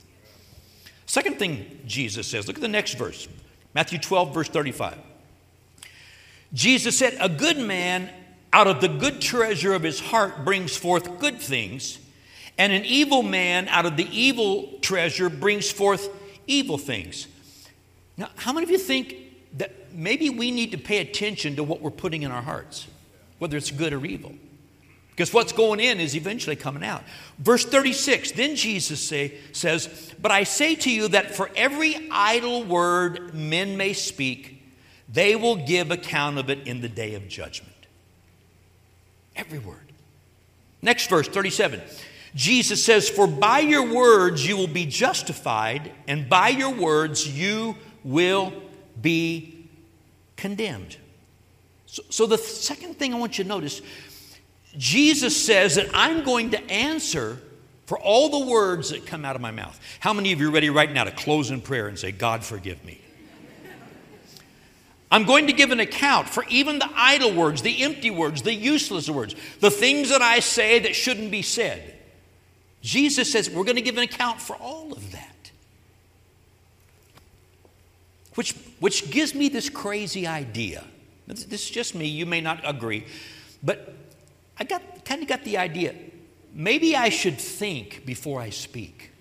Second 1.06 1.38
thing 1.38 1.82
Jesus 1.86 2.28
says, 2.28 2.48
look 2.48 2.56
at 2.56 2.62
the 2.62 2.68
next 2.70 2.94
verse 2.94 3.28
Matthew 3.74 4.00
12, 4.00 4.34
verse 4.34 4.50
35. 4.50 4.98
Jesus 6.54 6.98
said, 6.98 7.18
A 7.20 7.30
good 7.30 7.58
man 7.58 8.10
out 8.52 8.68
of 8.68 8.82
the 8.82 8.88
good 8.88 9.22
treasure 9.22 9.74
of 9.74 9.84
his 9.84 10.00
heart 10.00 10.44
brings 10.44 10.76
forth 10.76 11.20
good 11.20 11.40
things 11.40 12.00
and 12.58 12.74
an 12.74 12.86
evil 12.86 13.24
man 13.24 13.68
out 13.68 13.86
of 13.86 13.98
the 13.98 14.08
evil 14.12 14.80
treasure 14.82 15.30
brings 15.30 15.72
forth 15.72 16.10
evil 16.48 16.78
things. 16.78 17.28
Now, 18.18 18.30
how 18.36 18.54
many 18.54 18.66
of 18.66 18.70
you 18.70 18.78
think 18.78 19.16
that 19.58 19.94
maybe 19.94 20.30
we 20.30 20.52
need 20.52 20.72
to 20.72 20.78
pay 20.78 21.00
attention 21.00 21.56
to 21.56 21.64
what 21.64 21.82
we're 21.82 21.90
putting 21.90 22.24
in 22.24 22.32
our 22.32 22.42
hearts, 22.42 22.88
whether 23.40 23.58
it's 23.58 23.72
good 23.72 23.94
or 23.94 24.06
evil? 24.06 24.34
Because 25.12 25.34
what's 25.34 25.52
going 25.52 25.80
in 25.80 26.00
is 26.00 26.16
eventually 26.16 26.56
coming 26.56 26.84
out. 26.84 27.04
Verse 27.38 27.66
36 27.66 28.32
Then 28.32 28.56
Jesus 28.56 29.06
say, 29.06 29.38
says, 29.52 30.14
But 30.22 30.32
I 30.32 30.44
say 30.44 30.76
to 30.76 30.90
you 30.90 31.10
that 31.10 31.36
for 31.36 31.50
every 31.56 32.10
idle 32.10 32.64
word 32.64 33.34
men 33.34 33.78
may 33.78 33.94
speak, 33.94 34.64
they 35.12 35.36
will 35.36 35.58
give 35.58 35.92
account 35.92 36.38
of 36.38 36.50
it 36.50 36.66
in 36.66 36.82
the 36.82 36.90
day 36.90 37.16
of 37.16 37.28
judgment. 37.28 37.72
Every 39.36 39.60
word. 39.60 39.78
Next 40.82 41.10
verse, 41.10 41.28
37. 41.28 41.82
Jesus 42.34 42.84
says, 42.84 43.10
For 43.10 43.28
by 43.28 43.60
your 43.60 43.94
words 43.94 44.46
you 44.46 44.56
will 44.58 44.68
be 44.68 44.86
justified, 44.86 45.92
and 46.08 46.30
by 46.30 46.50
your 46.50 46.72
words 46.72 47.28
you 47.28 47.76
will 48.04 48.54
be 49.02 49.68
condemned. 50.38 50.98
So, 51.86 52.04
so, 52.10 52.26
the 52.26 52.38
second 52.38 52.98
thing 52.98 53.14
I 53.14 53.18
want 53.18 53.38
you 53.38 53.44
to 53.44 53.50
notice 53.50 53.82
Jesus 54.78 55.36
says 55.36 55.76
that 55.76 55.88
I'm 55.94 56.24
going 56.24 56.52
to 56.52 56.72
answer 56.72 57.38
for 57.86 58.00
all 58.00 58.30
the 58.30 58.50
words 58.50 58.92
that 58.92 59.06
come 59.06 59.26
out 59.26 59.36
of 59.36 59.42
my 59.42 59.52
mouth. 59.52 59.78
How 60.00 60.14
many 60.14 60.32
of 60.32 60.40
you 60.40 60.48
are 60.48 60.52
ready 60.52 60.70
right 60.70 60.90
now 60.90 61.04
to 61.04 61.12
close 61.12 61.52
in 61.52 61.60
prayer 61.60 61.90
and 61.90 62.00
say, 62.00 62.14
God, 62.14 62.46
forgive 62.46 62.84
me? 62.86 63.02
I'm 65.12 65.26
going 65.26 65.48
to 65.48 65.54
give 65.54 65.72
an 65.72 65.82
account 65.82 66.30
for 66.30 66.46
even 66.48 66.80
the 66.80 66.90
idle 66.96 67.34
words, 67.34 67.62
the 67.62 67.84
empty 67.84 68.10
words, 68.10 68.44
the 68.44 68.54
useless 68.54 69.10
words, 69.10 69.36
the 69.60 69.70
things 69.70 70.10
that 70.10 70.22
I 70.22 70.40
say 70.40 70.80
that 70.80 70.96
shouldn't 70.96 71.32
be 71.32 71.42
said. 71.42 71.91
Jesus 72.82 73.32
says 73.32 73.50
we're 73.50 73.64
going 73.64 73.76
to 73.76 73.82
give 73.82 73.98
an 73.98 74.04
account 74.04 74.42
for 74.42 74.56
all 74.56 74.92
of 74.92 75.12
that. 75.12 75.52
Which, 78.36 78.56
which 78.80 79.12
gives 79.12 79.36
me 79.36 79.50
this 79.50 79.70
crazy 79.70 80.26
idea. 80.26 80.84
This, 81.28 81.46
this 81.46 81.64
is 81.64 81.70
just 81.70 81.96
me, 81.96 82.08
you 82.08 82.26
may 82.26 82.42
not 82.42 82.62
agree, 82.68 83.06
but 83.62 83.94
I 84.58 84.64
got, 84.64 85.06
kind 85.06 85.22
of 85.22 85.28
got 85.28 85.44
the 85.44 85.58
idea. 85.58 85.96
Maybe 86.54 86.96
I 86.96 87.10
should 87.10 87.38
think 87.38 88.06
before 88.06 88.42
I 88.42 88.50
speak. 88.50 89.12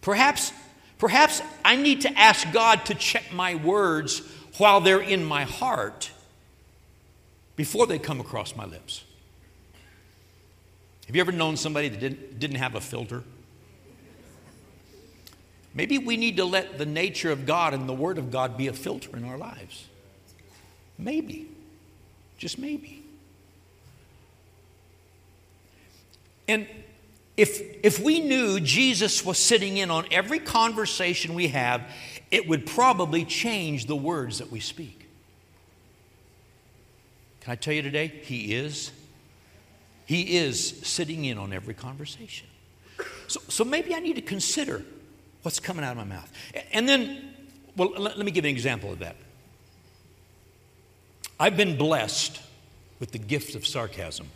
Perhaps, 0.00 0.52
perhaps 0.98 1.42
I 1.62 1.76
need 1.76 2.02
to 2.02 2.18
ask 2.18 2.50
God 2.52 2.86
to 2.86 2.94
check 2.94 3.32
my 3.32 3.54
words 3.54 4.22
while 4.56 4.80
they're 4.80 5.00
in 5.00 5.24
my 5.24 5.44
heart 5.44 6.10
before 7.60 7.86
they 7.86 7.98
come 7.98 8.20
across 8.20 8.56
my 8.56 8.64
lips. 8.64 9.04
Have 11.06 11.14
you 11.14 11.20
ever 11.20 11.30
known 11.30 11.58
somebody 11.58 11.90
that 11.90 12.00
didn't, 12.00 12.38
didn't 12.38 12.56
have 12.56 12.74
a 12.74 12.80
filter? 12.80 13.22
Maybe 15.74 15.98
we 15.98 16.16
need 16.16 16.38
to 16.38 16.46
let 16.46 16.78
the 16.78 16.86
nature 16.86 17.30
of 17.30 17.44
God 17.44 17.74
and 17.74 17.86
the 17.86 17.92
Word 17.92 18.16
of 18.16 18.30
God 18.30 18.56
be 18.56 18.68
a 18.68 18.72
filter 18.72 19.14
in 19.14 19.24
our 19.26 19.36
lives. 19.36 19.84
Maybe. 20.96 21.50
Just 22.38 22.58
maybe. 22.58 23.02
And 26.48 26.66
if, 27.36 27.60
if 27.84 28.00
we 28.00 28.20
knew 28.20 28.58
Jesus 28.58 29.22
was 29.22 29.36
sitting 29.36 29.76
in 29.76 29.90
on 29.90 30.06
every 30.10 30.38
conversation 30.38 31.34
we 31.34 31.48
have, 31.48 31.82
it 32.30 32.48
would 32.48 32.64
probably 32.64 33.26
change 33.26 33.84
the 33.84 33.96
words 33.96 34.38
that 34.38 34.50
we 34.50 34.60
speak. 34.60 34.99
Can 37.50 37.56
I 37.58 37.60
tell 37.62 37.74
you 37.74 37.82
today? 37.82 38.06
He 38.06 38.54
is. 38.54 38.92
He 40.06 40.36
is 40.36 40.86
sitting 40.86 41.24
in 41.24 41.36
on 41.36 41.52
every 41.52 41.74
conversation. 41.74 42.46
So, 43.26 43.40
so 43.48 43.64
maybe 43.64 43.92
I 43.92 43.98
need 43.98 44.14
to 44.14 44.22
consider 44.22 44.84
what's 45.42 45.58
coming 45.58 45.84
out 45.84 45.90
of 45.90 45.96
my 45.96 46.04
mouth. 46.04 46.32
And 46.72 46.88
then, 46.88 47.34
well, 47.74 47.90
let, 47.98 48.16
let 48.16 48.24
me 48.24 48.30
give 48.30 48.44
an 48.44 48.50
example 48.50 48.92
of 48.92 49.00
that. 49.00 49.16
I've 51.40 51.56
been 51.56 51.76
blessed 51.76 52.40
with 53.00 53.10
the 53.10 53.18
gift 53.18 53.56
of 53.56 53.66
sarcasm. 53.66 54.28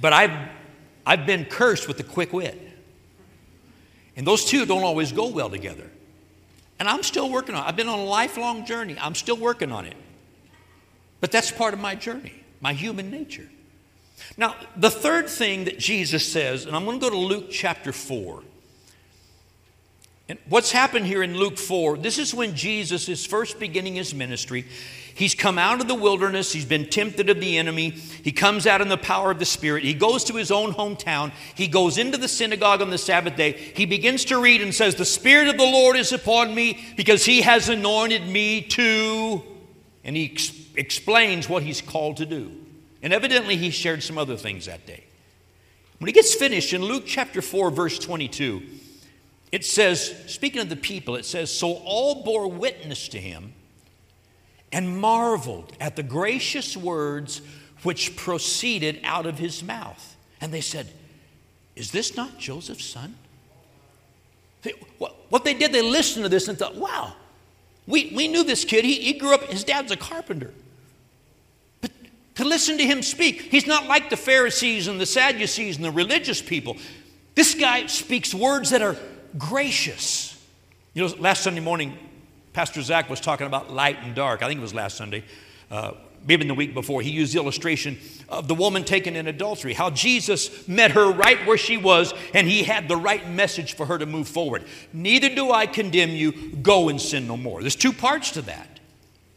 but 0.00 0.12
I've, 0.12 0.48
I've 1.06 1.26
been 1.26 1.44
cursed 1.44 1.86
with 1.86 1.96
the 1.96 2.02
quick 2.02 2.32
wit. 2.32 2.60
And 4.16 4.26
those 4.26 4.46
two 4.46 4.66
don't 4.66 4.82
always 4.82 5.12
go 5.12 5.28
well 5.28 5.48
together. 5.48 5.88
And 6.78 6.88
I'm 6.88 7.02
still 7.02 7.30
working 7.30 7.54
on 7.54 7.64
it. 7.64 7.68
I've 7.68 7.76
been 7.76 7.88
on 7.88 7.98
a 7.98 8.04
lifelong 8.04 8.66
journey. 8.66 8.96
I'm 9.00 9.14
still 9.14 9.36
working 9.36 9.72
on 9.72 9.86
it. 9.86 9.96
But 11.20 11.32
that's 11.32 11.50
part 11.50 11.74
of 11.74 11.80
my 11.80 11.94
journey, 11.94 12.34
my 12.60 12.72
human 12.72 13.10
nature. 13.10 13.48
Now, 14.36 14.54
the 14.76 14.90
third 14.90 15.28
thing 15.28 15.64
that 15.64 15.78
Jesus 15.78 16.30
says, 16.30 16.66
and 16.66 16.76
I'm 16.76 16.84
going 16.84 17.00
to 17.00 17.04
go 17.06 17.10
to 17.10 17.18
Luke 17.18 17.50
chapter 17.50 17.92
4. 17.92 18.42
And 20.28 20.38
what's 20.48 20.72
happened 20.72 21.06
here 21.06 21.22
in 21.22 21.36
Luke 21.36 21.56
4, 21.56 21.98
this 21.98 22.18
is 22.18 22.34
when 22.34 22.54
Jesus 22.54 23.08
is 23.08 23.24
first 23.24 23.60
beginning 23.60 23.94
his 23.94 24.14
ministry. 24.14 24.66
He's 25.16 25.34
come 25.34 25.58
out 25.58 25.80
of 25.80 25.88
the 25.88 25.94
wilderness. 25.94 26.52
He's 26.52 26.66
been 26.66 26.90
tempted 26.90 27.30
of 27.30 27.40
the 27.40 27.56
enemy. 27.56 27.92
He 27.92 28.32
comes 28.32 28.66
out 28.66 28.82
in 28.82 28.88
the 28.88 28.98
power 28.98 29.30
of 29.30 29.38
the 29.38 29.46
Spirit. 29.46 29.82
He 29.82 29.94
goes 29.94 30.24
to 30.24 30.34
his 30.34 30.50
own 30.50 30.74
hometown. 30.74 31.32
He 31.54 31.68
goes 31.68 31.96
into 31.96 32.18
the 32.18 32.28
synagogue 32.28 32.82
on 32.82 32.90
the 32.90 32.98
Sabbath 32.98 33.34
day. 33.34 33.52
He 33.52 33.86
begins 33.86 34.26
to 34.26 34.38
read 34.38 34.60
and 34.60 34.74
says, 34.74 34.94
The 34.94 35.06
Spirit 35.06 35.48
of 35.48 35.56
the 35.56 35.64
Lord 35.64 35.96
is 35.96 36.12
upon 36.12 36.54
me 36.54 36.84
because 36.98 37.24
he 37.24 37.40
has 37.40 37.70
anointed 37.70 38.28
me 38.28 38.60
to. 38.60 39.42
And 40.04 40.14
he 40.14 40.32
ex- 40.32 40.52
explains 40.76 41.48
what 41.48 41.62
he's 41.62 41.80
called 41.80 42.18
to 42.18 42.26
do. 42.26 42.52
And 43.02 43.14
evidently, 43.14 43.56
he 43.56 43.70
shared 43.70 44.02
some 44.02 44.18
other 44.18 44.36
things 44.36 44.66
that 44.66 44.86
day. 44.86 45.04
When 45.98 46.08
he 46.08 46.12
gets 46.12 46.34
finished 46.34 46.74
in 46.74 46.82
Luke 46.82 47.04
chapter 47.06 47.40
4, 47.40 47.70
verse 47.70 47.98
22, 47.98 48.62
it 49.50 49.64
says, 49.64 50.14
speaking 50.26 50.60
of 50.60 50.68
the 50.68 50.76
people, 50.76 51.16
it 51.16 51.24
says, 51.24 51.50
So 51.50 51.72
all 51.86 52.22
bore 52.22 52.50
witness 52.50 53.08
to 53.08 53.18
him 53.18 53.54
and 54.76 55.00
marveled 55.00 55.72
at 55.80 55.96
the 55.96 56.02
gracious 56.02 56.76
words 56.76 57.40
which 57.82 58.14
proceeded 58.14 59.00
out 59.04 59.24
of 59.24 59.38
his 59.38 59.62
mouth. 59.62 60.16
And 60.38 60.52
they 60.52 60.60
said, 60.60 60.86
Is 61.74 61.92
this 61.92 62.14
not 62.14 62.38
Joseph's 62.38 62.84
son? 62.84 63.14
What 64.98 65.44
they 65.44 65.54
did, 65.54 65.72
they 65.72 65.80
listened 65.80 66.24
to 66.24 66.28
this 66.28 66.46
and 66.48 66.58
thought, 66.58 66.76
Wow, 66.76 67.14
we, 67.86 68.12
we 68.14 68.28
knew 68.28 68.44
this 68.44 68.66
kid. 68.66 68.84
He, 68.84 69.00
he 69.00 69.14
grew 69.14 69.32
up, 69.32 69.44
his 69.44 69.64
dad's 69.64 69.92
a 69.92 69.96
carpenter. 69.96 70.52
But 71.80 71.90
to 72.34 72.44
listen 72.44 72.76
to 72.76 72.84
him 72.84 73.02
speak, 73.02 73.40
he's 73.40 73.66
not 73.66 73.86
like 73.86 74.10
the 74.10 74.16
Pharisees 74.18 74.88
and 74.88 75.00
the 75.00 75.06
Sadducees 75.06 75.76
and 75.76 75.86
the 75.86 75.90
religious 75.90 76.42
people. 76.42 76.76
This 77.34 77.54
guy 77.54 77.86
speaks 77.86 78.34
words 78.34 78.68
that 78.70 78.82
are 78.82 78.96
gracious. 79.38 80.38
You 80.92 81.08
know, 81.08 81.14
last 81.18 81.44
Sunday 81.44 81.62
morning, 81.62 81.96
Pastor 82.56 82.80
Zach 82.80 83.10
was 83.10 83.20
talking 83.20 83.46
about 83.46 83.70
light 83.70 83.98
and 84.02 84.14
dark. 84.14 84.42
I 84.42 84.48
think 84.48 84.56
it 84.56 84.62
was 84.62 84.72
last 84.72 84.96
Sunday. 84.96 85.24
Uh, 85.70 85.92
maybe 86.26 86.40
in 86.40 86.48
the 86.48 86.54
week 86.54 86.72
before, 86.72 87.02
he 87.02 87.10
used 87.10 87.34
the 87.34 87.38
illustration 87.38 87.98
of 88.30 88.48
the 88.48 88.54
woman 88.54 88.82
taken 88.82 89.14
in 89.14 89.26
adultery, 89.26 89.74
how 89.74 89.90
Jesus 89.90 90.66
met 90.66 90.92
her 90.92 91.12
right 91.12 91.46
where 91.46 91.58
she 91.58 91.76
was, 91.76 92.14
and 92.32 92.48
he 92.48 92.62
had 92.62 92.88
the 92.88 92.96
right 92.96 93.28
message 93.28 93.74
for 93.74 93.84
her 93.84 93.98
to 93.98 94.06
move 94.06 94.26
forward. 94.26 94.64
Neither 94.94 95.28
do 95.34 95.52
I 95.52 95.66
condemn 95.66 96.12
you, 96.12 96.32
go 96.62 96.88
and 96.88 96.98
sin 96.98 97.26
no 97.26 97.36
more. 97.36 97.60
There's 97.60 97.76
two 97.76 97.92
parts 97.92 98.30
to 98.30 98.42
that. 98.42 98.80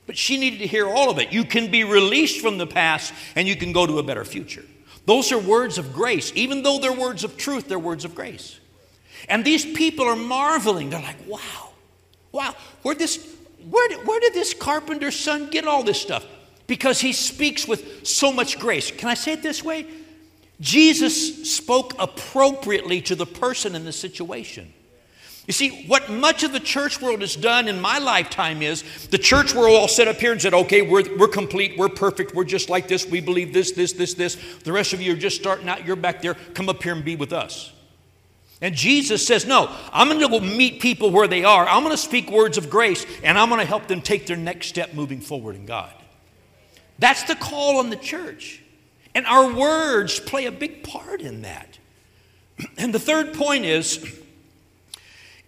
But 0.08 0.18
she 0.18 0.38
needed 0.38 0.60
to 0.60 0.68
hear 0.68 0.88
all 0.88 1.10
of 1.10 1.20
it. 1.20 1.34
You 1.34 1.44
can 1.44 1.70
be 1.70 1.84
released 1.84 2.40
from 2.40 2.58
the 2.58 2.68
past 2.68 3.14
and 3.36 3.50
you 3.50 3.58
can 3.58 3.74
go 3.74 3.86
to 3.86 4.00
a 4.00 4.04
better 4.04 4.24
future. 4.24 4.64
Those 5.08 5.34
are 5.34 5.40
words 5.40 5.78
of 5.78 5.92
grace. 5.92 6.32
Even 6.36 6.64
though 6.64 6.80
they're 6.80 6.94
words 6.94 7.26
of 7.26 7.36
truth, 7.36 7.68
they're 7.68 7.80
words 7.80 8.06
of 8.06 8.16
grace. 8.16 8.62
And 9.28 9.44
these 9.44 9.66
people 9.66 10.06
are 10.06 10.16
marveling. 10.16 10.90
They're 10.90 11.02
like, 11.02 11.28
wow, 11.28 11.69
wow, 12.32 12.56
where, 12.84 12.96
this, 12.96 13.36
where, 13.70 13.88
did, 13.90 14.06
where 14.06 14.20
did 14.20 14.34
this 14.34 14.54
carpenter's 14.54 15.20
son 15.20 15.50
get 15.50 15.68
all 15.68 15.84
this 15.84 16.02
stuff? 16.02 16.26
because 16.70 17.02
he 17.02 17.12
speaks 17.12 17.68
with 17.68 18.06
so 18.08 18.32
much 18.32 18.60
grace. 18.60 18.92
Can 18.92 19.10
I 19.10 19.16
say 19.16 19.34
it 19.34 19.42
this 19.42 19.64
way? 19.64 19.88
Jesus 20.62 21.52
spoke 21.52 21.96
appropriately 22.00 23.02
to 23.02 23.16
the 23.16 23.26
person 23.26 23.76
in 23.76 23.84
the 23.84 23.92
situation. 23.92 24.72
You 25.48 25.54
see, 25.54 25.86
what 25.88 26.12
much 26.12 26.44
of 26.44 26.54
the 26.54 26.60
church 26.60 27.02
world 27.02 27.22
has 27.22 27.36
done 27.36 27.68
in 27.68 27.82
my 27.82 27.98
lifetime 27.98 28.62
is 28.62 28.84
the 29.08 29.18
church 29.18 29.56
world 29.56 29.76
all 29.76 29.88
set 29.88 30.08
up 30.08 30.18
here 30.18 30.32
and 30.32 30.40
said, 30.40 30.54
okay, 30.54 30.84
we're, 30.84 31.18
we're 31.18 31.28
complete, 31.28 31.76
we're 31.76 31.90
perfect, 31.90 32.36
we're 32.36 32.44
just 32.44 32.70
like 32.70 32.88
this, 32.88 33.08
we 33.08 33.20
believe 33.20 33.52
this, 33.52 33.72
this, 33.72 33.94
this, 33.94 34.14
this. 34.14 34.38
The 34.64 34.72
rest 34.72 34.94
of 34.94 35.02
you 35.02 35.14
are 35.14 35.18
just 35.18 35.38
starting 35.38 35.68
out, 35.68 35.88
you're 35.88 35.96
back 35.96 36.22
there, 36.22 36.36
come 36.54 36.70
up 36.70 36.84
here 36.84 36.94
and 36.94 37.04
be 37.04 37.16
with 37.16 37.34
us. 37.34 37.74
And 38.62 38.76
Jesus 38.76 39.26
says, 39.26 39.46
no, 39.46 39.74
I'm 39.94 40.10
going 40.10 40.20
to 40.20 40.28
go 40.28 40.40
meet 40.40 40.82
people 40.82 41.12
where 41.12 41.28
they 41.28 41.46
are. 41.46 41.66
I'm 41.66 41.84
going 41.84 41.96
to 41.96 42.02
speak 42.02 42.30
words 42.30 42.58
of 42.58 42.70
grace, 42.70 43.06
and 43.24 43.38
I'm 43.38 43.48
going 43.48 43.62
to 43.62 43.66
help 43.66 43.88
them 43.88 44.02
take 44.02 44.28
their 44.28 44.38
next 44.38 44.68
step 44.68 44.94
moving 44.94 45.22
forward 45.22 45.56
in 45.56 45.66
God. 45.66 45.94
That's 46.98 47.24
the 47.24 47.36
call 47.36 47.78
on 47.78 47.90
the 47.90 47.96
church. 47.96 48.62
And 49.16 49.26
our 49.26 49.54
words 49.54 50.20
play 50.20 50.46
a 50.46 50.52
big 50.52 50.84
part 50.84 51.22
in 51.22 51.44
that. 51.44 51.78
And 52.78 52.94
the 52.94 53.00
third 53.00 53.34
point 53.34 53.64
is 53.64 54.20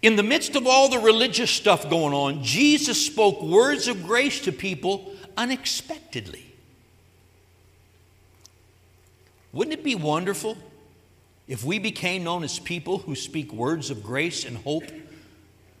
in 0.00 0.16
the 0.16 0.22
midst 0.22 0.56
of 0.56 0.66
all 0.66 0.88
the 0.88 0.98
religious 0.98 1.50
stuff 1.50 1.88
going 1.90 2.14
on, 2.14 2.42
Jesus 2.42 3.04
spoke 3.04 3.42
words 3.42 3.86
of 3.86 4.04
grace 4.04 4.40
to 4.40 4.52
people 4.52 5.14
unexpectedly. 5.36 6.44
Wouldn't 9.52 9.78
it 9.78 9.84
be 9.84 9.94
wonderful 9.94 10.56
if 11.48 11.64
we 11.64 11.78
became 11.78 12.24
known 12.24 12.44
as 12.44 12.58
people 12.58 12.98
who 12.98 13.14
speak 13.14 13.52
words 13.52 13.90
of 13.90 14.02
grace 14.02 14.44
and 14.44 14.56
hope 14.58 14.84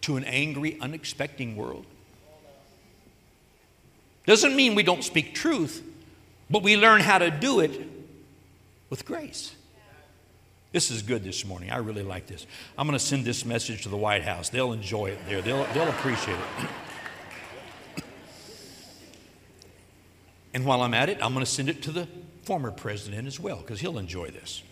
to 0.02 0.16
an 0.16 0.24
angry, 0.24 0.78
unexpected 0.80 1.56
world? 1.56 1.86
Doesn't 4.26 4.54
mean 4.54 4.74
we 4.74 4.82
don't 4.82 5.02
speak 5.02 5.34
truth, 5.34 5.82
but 6.50 6.62
we 6.62 6.76
learn 6.76 7.00
how 7.00 7.18
to 7.18 7.30
do 7.30 7.60
it 7.60 7.88
with 8.90 9.04
grace. 9.04 9.54
This 10.72 10.90
is 10.90 11.02
good 11.02 11.22
this 11.22 11.44
morning. 11.44 11.70
I 11.70 11.76
really 11.78 12.02
like 12.02 12.26
this. 12.26 12.46
I'm 12.78 12.86
going 12.86 12.98
to 12.98 13.04
send 13.04 13.24
this 13.24 13.44
message 13.44 13.82
to 13.82 13.88
the 13.88 13.96
White 13.96 14.22
House. 14.22 14.48
They'll 14.48 14.72
enjoy 14.72 15.10
it 15.10 15.18
there, 15.28 15.42
they'll, 15.42 15.64
they'll 15.74 15.88
appreciate 15.88 16.38
it. 17.96 18.04
and 20.54 20.64
while 20.64 20.82
I'm 20.82 20.94
at 20.94 21.08
it, 21.08 21.18
I'm 21.22 21.34
going 21.34 21.44
to 21.44 21.50
send 21.50 21.68
it 21.68 21.82
to 21.82 21.92
the 21.92 22.08
former 22.44 22.70
president 22.70 23.26
as 23.26 23.38
well, 23.38 23.58
because 23.58 23.80
he'll 23.80 23.98
enjoy 23.98 24.30
this. 24.30 24.62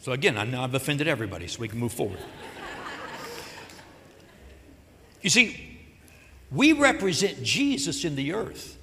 So, 0.00 0.12
again, 0.12 0.38
I 0.38 0.64
I've 0.64 0.74
offended 0.74 1.08
everybody, 1.08 1.46
so 1.46 1.60
we 1.60 1.68
can 1.68 1.78
move 1.78 1.92
forward. 1.92 2.18
You 5.22 5.28
see, 5.28 5.78
we 6.50 6.72
represent 6.72 7.42
Jesus 7.42 8.04
in 8.04 8.16
the 8.16 8.32
earth. 8.32 8.78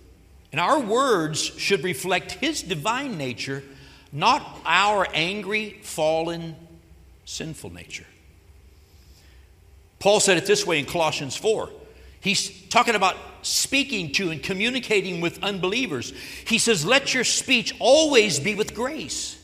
And 0.51 0.61
our 0.61 0.79
words 0.79 1.41
should 1.41 1.83
reflect 1.83 2.33
his 2.33 2.61
divine 2.61 3.17
nature, 3.17 3.63
not 4.11 4.61
our 4.65 5.07
angry, 5.13 5.79
fallen, 5.81 6.55
sinful 7.25 7.73
nature. 7.73 8.05
Paul 9.99 10.19
said 10.19 10.37
it 10.37 10.45
this 10.45 10.65
way 10.65 10.79
in 10.79 10.85
Colossians 10.85 11.35
4. 11.35 11.69
He's 12.21 12.67
talking 12.69 12.95
about 12.95 13.15
speaking 13.41 14.11
to 14.13 14.29
and 14.29 14.41
communicating 14.41 15.19
with 15.19 15.43
unbelievers. 15.43 16.13
He 16.45 16.59
says, 16.59 16.85
Let 16.85 17.13
your 17.13 17.23
speech 17.23 17.75
always 17.79 18.39
be 18.39 18.53
with 18.53 18.73
grace 18.73 19.36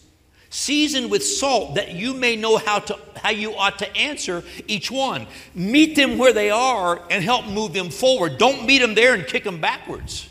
seasoned 0.53 1.09
with 1.09 1.25
salt, 1.25 1.75
that 1.75 1.93
you 1.93 2.13
may 2.13 2.35
know 2.35 2.57
how, 2.57 2.77
to, 2.77 2.97
how 3.15 3.31
you 3.31 3.55
ought 3.55 3.79
to 3.79 3.97
answer 3.97 4.43
each 4.67 4.91
one. 4.91 5.25
Meet 5.55 5.95
them 5.95 6.19
where 6.19 6.31
they 6.31 6.51
are 6.51 7.01
and 7.09 7.23
help 7.23 7.47
move 7.47 7.73
them 7.73 7.89
forward. 7.89 8.37
Don't 8.37 8.67
meet 8.67 8.77
them 8.77 8.93
there 8.93 9.15
and 9.15 9.25
kick 9.25 9.43
them 9.43 9.59
backwards. 9.59 10.29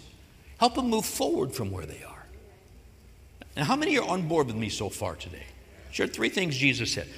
Help 0.58 0.76
them 0.76 0.88
move 0.88 1.04
forward 1.04 1.52
from 1.52 1.72
where 1.72 1.86
they 1.86 2.04
are. 2.04 2.24
Now, 3.56 3.64
how 3.64 3.74
many 3.74 3.98
are 3.98 4.08
on 4.08 4.28
board 4.28 4.46
with 4.46 4.54
me 4.54 4.68
so 4.68 4.88
far 4.88 5.16
today? 5.16 5.42
Sure, 5.90 6.06
three 6.06 6.28
things 6.28 6.56
Jesus 6.56 6.92
said. 6.92 7.08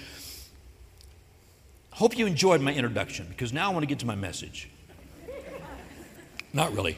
Hope 1.90 2.16
you 2.16 2.26
enjoyed 2.26 2.62
my 2.62 2.72
introduction 2.72 3.26
because 3.28 3.52
now 3.52 3.70
I 3.70 3.72
want 3.72 3.82
to 3.82 3.86
get 3.86 3.98
to 3.98 4.06
my 4.06 4.16
message. 4.16 4.70
Not 6.54 6.72
really. 6.72 6.96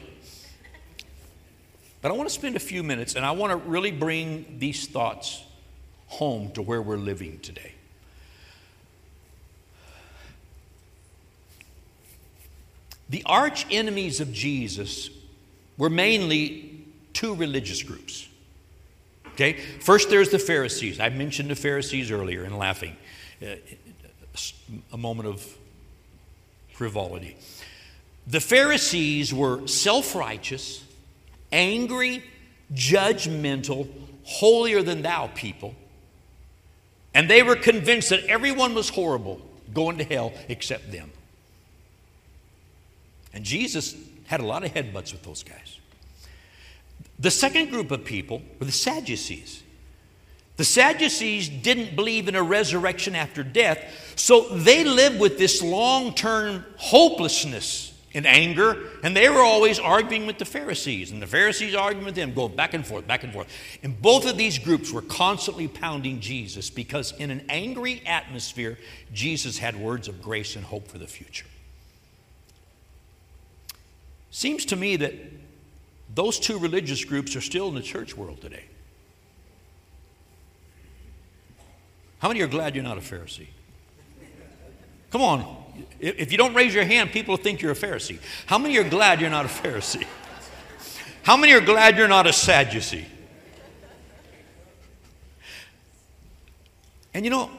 But 2.01 2.11
I 2.11 2.15
want 2.15 2.29
to 2.29 2.33
spend 2.33 2.55
a 2.55 2.59
few 2.59 2.81
minutes 2.81 3.15
and 3.15 3.25
I 3.25 3.31
want 3.31 3.51
to 3.51 3.69
really 3.69 3.91
bring 3.91 4.55
these 4.57 4.87
thoughts 4.87 5.43
home 6.07 6.51
to 6.51 6.61
where 6.61 6.81
we're 6.81 6.97
living 6.97 7.39
today. 7.39 7.73
The 13.09 13.23
arch 13.25 13.65
enemies 13.71 14.19
of 14.19 14.33
Jesus 14.33 15.09
were 15.77 15.89
mainly 15.89 16.83
two 17.13 17.35
religious 17.35 17.83
groups. 17.83 18.27
Okay? 19.33 19.53
First, 19.81 20.09
there's 20.09 20.29
the 20.29 20.39
Pharisees. 20.39 20.99
I 20.99 21.09
mentioned 21.09 21.49
the 21.49 21.55
Pharisees 21.55 22.11
earlier 22.11 22.43
in 22.43 22.57
laughing, 22.57 22.97
uh, 23.41 23.55
a 24.91 24.97
moment 24.97 25.29
of 25.29 25.57
frivolity. 26.73 27.37
The 28.25 28.41
Pharisees 28.41 29.33
were 29.33 29.65
self 29.67 30.13
righteous, 30.13 30.83
angry, 31.51 32.23
judgmental, 32.73 33.87
holier 34.25 34.83
than 34.83 35.01
thou 35.01 35.27
people 35.33 35.75
and 37.17 37.27
they 37.27 37.41
were 37.41 37.55
convinced 37.55 38.11
that 38.11 38.23
everyone 38.25 38.75
was 38.75 38.89
horrible, 38.89 39.41
going 39.73 39.97
to 39.97 40.03
hell 40.03 40.33
except 40.49 40.91
them. 40.91 41.09
And 43.33 43.43
Jesus 43.43 43.95
had 44.27 44.39
a 44.39 44.45
lot 44.45 44.63
of 44.63 44.71
headbutts 44.71 45.13
with 45.13 45.23
those 45.23 45.41
guys. 45.41 45.79
The 47.17 47.31
second 47.31 47.71
group 47.71 47.89
of 47.89 48.05
people 48.05 48.43
were 48.59 48.67
the 48.67 48.71
Sadducees. 48.71 49.63
The 50.57 50.63
Sadducees 50.63 51.49
didn't 51.49 51.95
believe 51.95 52.27
in 52.27 52.35
a 52.35 52.43
resurrection 52.43 53.15
after 53.15 53.43
death, 53.43 54.13
so 54.15 54.49
they 54.49 54.83
lived 54.83 55.19
with 55.19 55.39
this 55.39 55.63
long 55.63 56.13
term 56.13 56.65
hopelessness 56.75 57.96
in 58.13 58.25
anger, 58.25 58.77
and 59.03 59.15
they 59.15 59.29
were 59.29 59.41
always 59.41 59.79
arguing 59.79 60.25
with 60.25 60.37
the 60.37 60.45
Pharisees, 60.45 61.11
and 61.11 61.21
the 61.21 61.27
Pharisees 61.27 61.75
arguing 61.75 62.05
with 62.05 62.15
them, 62.15 62.33
going 62.33 62.55
back 62.55 62.73
and 62.73 62.85
forth, 62.85 63.05
back 63.05 63.23
and 63.23 63.33
forth. 63.33 63.47
And 63.83 64.01
both 64.01 64.25
of 64.25 64.37
these 64.37 64.57
groups 64.57 64.91
were 64.91 65.01
constantly 65.01 65.67
pounding 65.67 66.19
Jesus 66.19 66.69
because 66.69 67.11
in 67.13 67.31
an 67.31 67.45
angry 67.49 68.01
atmosphere, 68.05 68.77
Jesus 69.13 69.57
had 69.57 69.75
words 69.75 70.07
of 70.07 70.21
grace 70.21 70.55
and 70.55 70.65
hope 70.65 70.87
for 70.87 70.97
the 70.97 71.07
future. 71.07 71.45
Seems 74.31 74.65
to 74.65 74.75
me 74.75 74.95
that 74.97 75.13
those 76.13 76.39
two 76.39 76.57
religious 76.57 77.03
groups 77.03 77.35
are 77.35 77.41
still 77.41 77.67
in 77.67 77.75
the 77.75 77.81
church 77.81 78.15
world 78.15 78.41
today. 78.41 78.63
How 82.19 82.29
many 82.29 82.41
are 82.41 82.47
glad 82.47 82.73
you're 82.73 82.83
not 82.83 82.97
a 82.97 83.01
Pharisee? 83.01 83.47
Come 85.11 85.21
on, 85.21 85.63
if 85.99 86.31
you 86.31 86.37
don't 86.37 86.53
raise 86.53 86.73
your 86.73 86.85
hand, 86.85 87.11
people 87.11 87.37
think 87.37 87.61
you're 87.61 87.71
a 87.71 87.75
Pharisee. 87.75 88.19
How 88.45 88.57
many 88.57 88.77
are 88.77 88.87
glad 88.87 89.21
you're 89.21 89.29
not 89.29 89.45
a 89.45 89.49
Pharisee? 89.49 90.05
How 91.23 91.35
many 91.35 91.53
are 91.53 91.61
glad 91.61 91.97
you're 91.97 92.07
not 92.07 92.27
a 92.27 92.33
Sadducee? 92.33 93.05
And 97.13 97.25
you 97.25 97.31
know, 97.31 97.49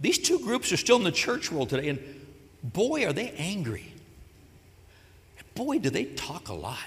these 0.00 0.18
two 0.18 0.38
groups 0.40 0.72
are 0.72 0.76
still 0.76 0.96
in 0.96 1.04
the 1.04 1.12
church 1.12 1.50
world 1.50 1.70
today, 1.70 1.88
and 1.88 1.98
boy, 2.62 3.06
are 3.06 3.12
they 3.12 3.30
angry. 3.38 3.92
Boy, 5.54 5.78
do 5.78 5.88
they 5.88 6.04
talk 6.04 6.48
a 6.48 6.52
lot. 6.52 6.78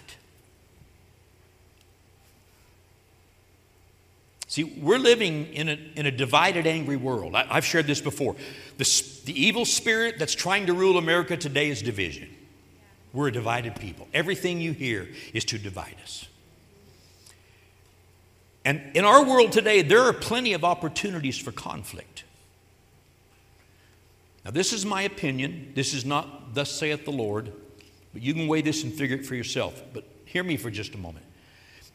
See, 4.49 4.63
we're 4.63 4.97
living 4.97 5.53
in 5.53 5.69
a, 5.69 5.79
in 5.95 6.07
a 6.07 6.11
divided, 6.11 6.65
angry 6.65 6.97
world. 6.97 7.35
I, 7.35 7.43
have 7.53 7.63
shared 7.63 7.85
this 7.85 8.01
before. 8.01 8.35
The, 8.79 9.03
the 9.25 9.39
evil 9.39 9.63
spirit 9.63 10.15
that's 10.17 10.33
trying 10.33 10.65
to 10.65 10.73
rule 10.73 10.97
America 10.97 11.37
today 11.37 11.69
is 11.69 11.83
division. 11.83 12.35
We're 13.13 13.27
a 13.27 13.31
divided 13.31 13.75
people. 13.75 14.07
Everything 14.11 14.59
you 14.59 14.73
hear 14.73 15.07
is 15.35 15.45
to 15.45 15.59
divide 15.59 15.95
us. 16.01 16.25
And 18.65 18.81
in 18.95 19.05
our 19.05 19.23
world 19.23 19.51
today, 19.51 19.83
there 19.83 20.01
are 20.01 20.13
plenty 20.13 20.53
of 20.53 20.63
opportunities 20.63 21.37
for 21.37 21.51
conflict. 21.51 22.23
Now, 24.43 24.49
this 24.49 24.73
is 24.73 24.83
my 24.83 25.03
opinion. 25.03 25.73
This 25.75 25.93
is 25.93 26.05
not, 26.05 26.55
thus 26.55 26.71
saith 26.71 27.05
the 27.05 27.11
Lord. 27.11 27.53
But 28.13 28.23
you 28.23 28.33
can 28.33 28.47
weigh 28.47 28.63
this 28.63 28.83
and 28.83 28.91
figure 28.91 29.17
it 29.17 29.27
for 29.27 29.35
yourself. 29.35 29.79
But 29.93 30.05
hear 30.25 30.43
me 30.43 30.57
for 30.57 30.71
just 30.71 30.95
a 30.95 30.97
moment. 30.97 31.25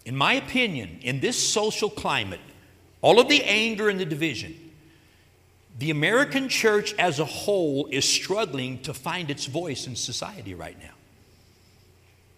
In 0.05 0.17
my 0.17 0.35
opinion, 0.35 0.99
in 1.03 1.21
this 1.21 1.43
social 1.43 1.89
climate, 1.89 2.41
all 3.01 3.19
of 3.19 3.29
the 3.29 3.43
anger 3.45 3.89
and 3.89 3.99
the 3.99 4.05
division, 4.05 4.55
the 5.79 5.91
American 5.91 6.49
church 6.49 6.95
as 6.95 7.19
a 7.19 7.25
whole 7.25 7.87
is 7.91 8.09
struggling 8.09 8.81
to 8.83 8.95
find 8.95 9.31
its 9.31 9.47
voice 9.47 9.87
in 9.87 9.97
society 9.97 10.55
right 10.55 10.79
now. 10.81 10.93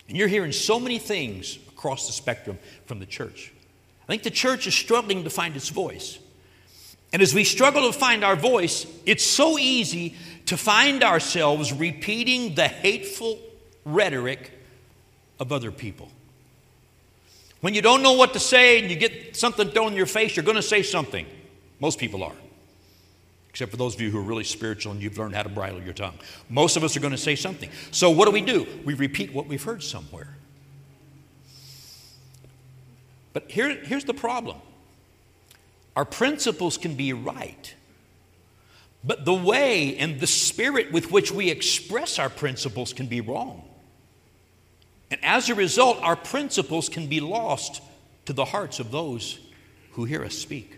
And 0.08 0.16
you're 0.16 0.28
hearing 0.28 0.52
so 0.52 0.78
many 0.78 0.98
things 0.98 1.58
across 1.68 2.06
the 2.06 2.12
spectrum 2.12 2.58
from 2.86 3.00
the 3.00 3.06
church. 3.06 3.52
I 4.04 4.06
think 4.06 4.22
the 4.22 4.30
church 4.30 4.66
is 4.66 4.74
struggling 4.74 5.24
to 5.24 5.30
find 5.30 5.56
its 5.56 5.68
voice. 5.68 6.18
And 7.12 7.20
as 7.20 7.34
we 7.34 7.44
struggle 7.44 7.90
to 7.90 7.98
find 7.98 8.24
our 8.24 8.36
voice, 8.36 8.86
it's 9.04 9.24
so 9.24 9.58
easy 9.58 10.14
to 10.46 10.56
find 10.56 11.02
ourselves 11.02 11.72
repeating 11.72 12.54
the 12.54 12.68
hateful 12.68 13.38
rhetoric 13.84 14.52
of 15.40 15.52
other 15.52 15.72
people. 15.72 16.10
When 17.66 17.74
you 17.74 17.82
don't 17.82 18.00
know 18.00 18.12
what 18.12 18.32
to 18.34 18.38
say 18.38 18.78
and 18.78 18.88
you 18.88 18.94
get 18.94 19.34
something 19.34 19.70
thrown 19.70 19.88
in 19.88 19.96
your 19.96 20.06
face, 20.06 20.36
you're 20.36 20.44
going 20.44 20.54
to 20.54 20.62
say 20.62 20.84
something. 20.84 21.26
Most 21.80 21.98
people 21.98 22.22
are. 22.22 22.36
Except 23.50 23.72
for 23.72 23.76
those 23.76 23.96
of 23.96 24.00
you 24.00 24.08
who 24.08 24.18
are 24.18 24.22
really 24.22 24.44
spiritual 24.44 24.92
and 24.92 25.02
you've 25.02 25.18
learned 25.18 25.34
how 25.34 25.42
to 25.42 25.48
bridle 25.48 25.82
your 25.82 25.92
tongue. 25.92 26.16
Most 26.48 26.76
of 26.76 26.84
us 26.84 26.96
are 26.96 27.00
going 27.00 27.10
to 27.10 27.18
say 27.18 27.34
something. 27.34 27.68
So, 27.90 28.08
what 28.10 28.26
do 28.26 28.30
we 28.30 28.40
do? 28.40 28.68
We 28.84 28.94
repeat 28.94 29.32
what 29.32 29.48
we've 29.48 29.64
heard 29.64 29.82
somewhere. 29.82 30.28
But 33.32 33.50
here, 33.50 33.74
here's 33.74 34.04
the 34.04 34.14
problem 34.14 34.58
our 35.96 36.04
principles 36.04 36.78
can 36.78 36.94
be 36.94 37.12
right, 37.12 37.74
but 39.02 39.24
the 39.24 39.34
way 39.34 39.96
and 39.96 40.20
the 40.20 40.28
spirit 40.28 40.92
with 40.92 41.10
which 41.10 41.32
we 41.32 41.50
express 41.50 42.20
our 42.20 42.30
principles 42.30 42.92
can 42.92 43.06
be 43.06 43.20
wrong. 43.20 43.64
And 45.10 45.24
as 45.24 45.48
a 45.48 45.54
result, 45.54 45.98
our 46.02 46.16
principles 46.16 46.88
can 46.88 47.06
be 47.06 47.20
lost 47.20 47.80
to 48.24 48.32
the 48.32 48.44
hearts 48.44 48.80
of 48.80 48.90
those 48.90 49.38
who 49.92 50.04
hear 50.04 50.24
us 50.24 50.34
speak. 50.34 50.74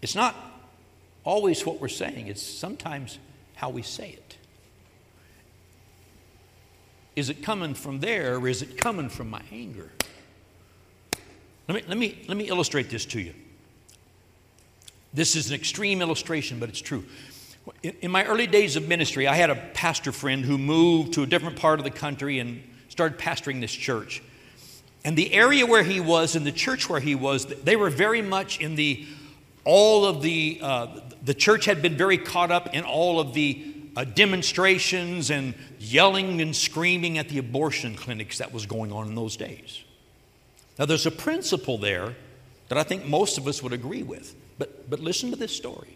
It's 0.00 0.14
not 0.14 0.34
always 1.24 1.66
what 1.66 1.80
we're 1.80 1.88
saying, 1.88 2.28
it's 2.28 2.42
sometimes 2.42 3.18
how 3.54 3.70
we 3.70 3.82
say 3.82 4.10
it. 4.10 4.36
Is 7.16 7.30
it 7.30 7.42
coming 7.42 7.74
from 7.74 8.00
there 8.00 8.36
or 8.36 8.46
is 8.46 8.62
it 8.62 8.76
coming 8.76 9.08
from 9.08 9.30
my 9.30 9.42
anger? 9.50 9.90
Let 11.66 11.74
me, 11.74 11.82
let 11.88 11.98
me, 11.98 12.24
let 12.28 12.36
me 12.36 12.44
illustrate 12.44 12.90
this 12.90 13.04
to 13.06 13.20
you. 13.20 13.34
This 15.12 15.34
is 15.34 15.48
an 15.48 15.54
extreme 15.54 16.02
illustration, 16.02 16.60
but 16.60 16.68
it's 16.68 16.80
true. 16.80 17.04
In 17.82 18.10
my 18.10 18.24
early 18.24 18.46
days 18.46 18.76
of 18.76 18.86
ministry, 18.86 19.26
I 19.26 19.34
had 19.34 19.50
a 19.50 19.56
pastor 19.74 20.12
friend 20.12 20.44
who 20.44 20.56
moved 20.56 21.14
to 21.14 21.22
a 21.22 21.26
different 21.26 21.56
part 21.56 21.80
of 21.80 21.84
the 21.84 21.90
country 21.90 22.38
and 22.38 22.62
started 22.88 23.18
pastoring 23.18 23.60
this 23.60 23.72
church. 23.72 24.22
And 25.04 25.16
the 25.16 25.32
area 25.32 25.66
where 25.66 25.82
he 25.82 26.00
was 26.00 26.36
and 26.36 26.46
the 26.46 26.52
church 26.52 26.88
where 26.88 27.00
he 27.00 27.14
was, 27.14 27.46
they 27.46 27.76
were 27.76 27.90
very 27.90 28.22
much 28.22 28.60
in 28.60 28.74
the, 28.74 29.06
all 29.64 30.04
of 30.04 30.22
the, 30.22 30.58
uh, 30.62 31.00
the 31.22 31.34
church 31.34 31.64
had 31.64 31.82
been 31.82 31.96
very 31.96 32.18
caught 32.18 32.50
up 32.50 32.74
in 32.74 32.84
all 32.84 33.20
of 33.20 33.34
the 33.34 33.74
uh, 33.96 34.04
demonstrations 34.04 35.30
and 35.30 35.54
yelling 35.78 36.40
and 36.40 36.54
screaming 36.54 37.18
at 37.18 37.28
the 37.28 37.38
abortion 37.38 37.94
clinics 37.94 38.38
that 38.38 38.52
was 38.52 38.66
going 38.66 38.92
on 38.92 39.08
in 39.08 39.14
those 39.14 39.36
days. 39.36 39.82
Now, 40.78 40.84
there's 40.84 41.06
a 41.06 41.10
principle 41.10 41.78
there 41.78 42.14
that 42.68 42.78
I 42.78 42.82
think 42.82 43.06
most 43.06 43.38
of 43.38 43.46
us 43.46 43.62
would 43.62 43.72
agree 43.72 44.02
with. 44.02 44.34
But, 44.58 44.88
but 44.90 45.00
listen 45.00 45.30
to 45.30 45.36
this 45.36 45.54
story. 45.54 45.95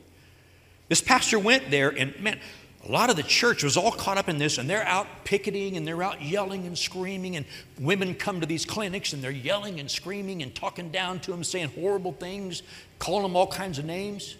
This 0.90 1.00
pastor 1.00 1.38
went 1.38 1.70
there, 1.70 1.90
and 1.90 2.18
man, 2.20 2.40
a 2.86 2.90
lot 2.90 3.10
of 3.10 3.16
the 3.16 3.22
church 3.22 3.62
was 3.62 3.76
all 3.76 3.92
caught 3.92 4.18
up 4.18 4.28
in 4.28 4.38
this, 4.38 4.58
and 4.58 4.68
they're 4.68 4.84
out 4.84 5.06
picketing 5.24 5.76
and 5.76 5.86
they're 5.86 6.02
out 6.02 6.20
yelling 6.20 6.66
and 6.66 6.76
screaming. 6.76 7.36
And 7.36 7.46
women 7.78 8.12
come 8.12 8.40
to 8.40 8.46
these 8.46 8.64
clinics 8.64 9.12
and 9.12 9.22
they're 9.22 9.30
yelling 9.30 9.78
and 9.78 9.88
screaming 9.88 10.42
and 10.42 10.52
talking 10.52 10.90
down 10.90 11.20
to 11.20 11.30
them, 11.30 11.44
saying 11.44 11.68
horrible 11.76 12.12
things, 12.12 12.64
calling 12.98 13.22
them 13.22 13.36
all 13.36 13.46
kinds 13.46 13.78
of 13.78 13.84
names. 13.84 14.36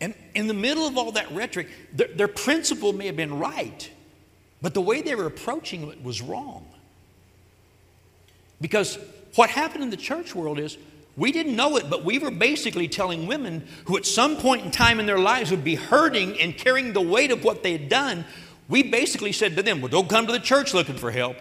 And 0.00 0.14
in 0.34 0.46
the 0.46 0.54
middle 0.54 0.86
of 0.86 0.96
all 0.96 1.12
that 1.12 1.30
rhetoric, 1.30 1.68
their, 1.92 2.08
their 2.08 2.28
principle 2.28 2.94
may 2.94 3.04
have 3.06 3.16
been 3.16 3.38
right, 3.38 3.90
but 4.62 4.72
the 4.72 4.80
way 4.80 5.02
they 5.02 5.14
were 5.14 5.26
approaching 5.26 5.90
it 5.90 6.02
was 6.02 6.22
wrong. 6.22 6.66
Because 8.58 8.98
what 9.34 9.50
happened 9.50 9.82
in 9.82 9.90
the 9.90 9.98
church 9.98 10.34
world 10.34 10.58
is 10.58 10.78
we 11.16 11.30
didn't 11.30 11.54
know 11.54 11.76
it, 11.76 11.88
but 11.88 12.04
we 12.04 12.18
were 12.18 12.30
basically 12.30 12.88
telling 12.88 13.26
women 13.26 13.66
who 13.84 13.96
at 13.96 14.04
some 14.04 14.36
point 14.36 14.64
in 14.64 14.70
time 14.70 14.98
in 14.98 15.06
their 15.06 15.18
lives 15.18 15.50
would 15.50 15.62
be 15.62 15.76
hurting 15.76 16.40
and 16.40 16.56
carrying 16.56 16.92
the 16.92 17.00
weight 17.00 17.30
of 17.30 17.44
what 17.44 17.62
they 17.62 17.72
had 17.72 17.88
done. 17.88 18.24
We 18.68 18.82
basically 18.82 19.30
said 19.30 19.54
to 19.56 19.62
them, 19.62 19.80
Well, 19.80 19.90
don't 19.90 20.08
come 20.08 20.26
to 20.26 20.32
the 20.32 20.40
church 20.40 20.74
looking 20.74 20.96
for 20.96 21.10
help. 21.10 21.36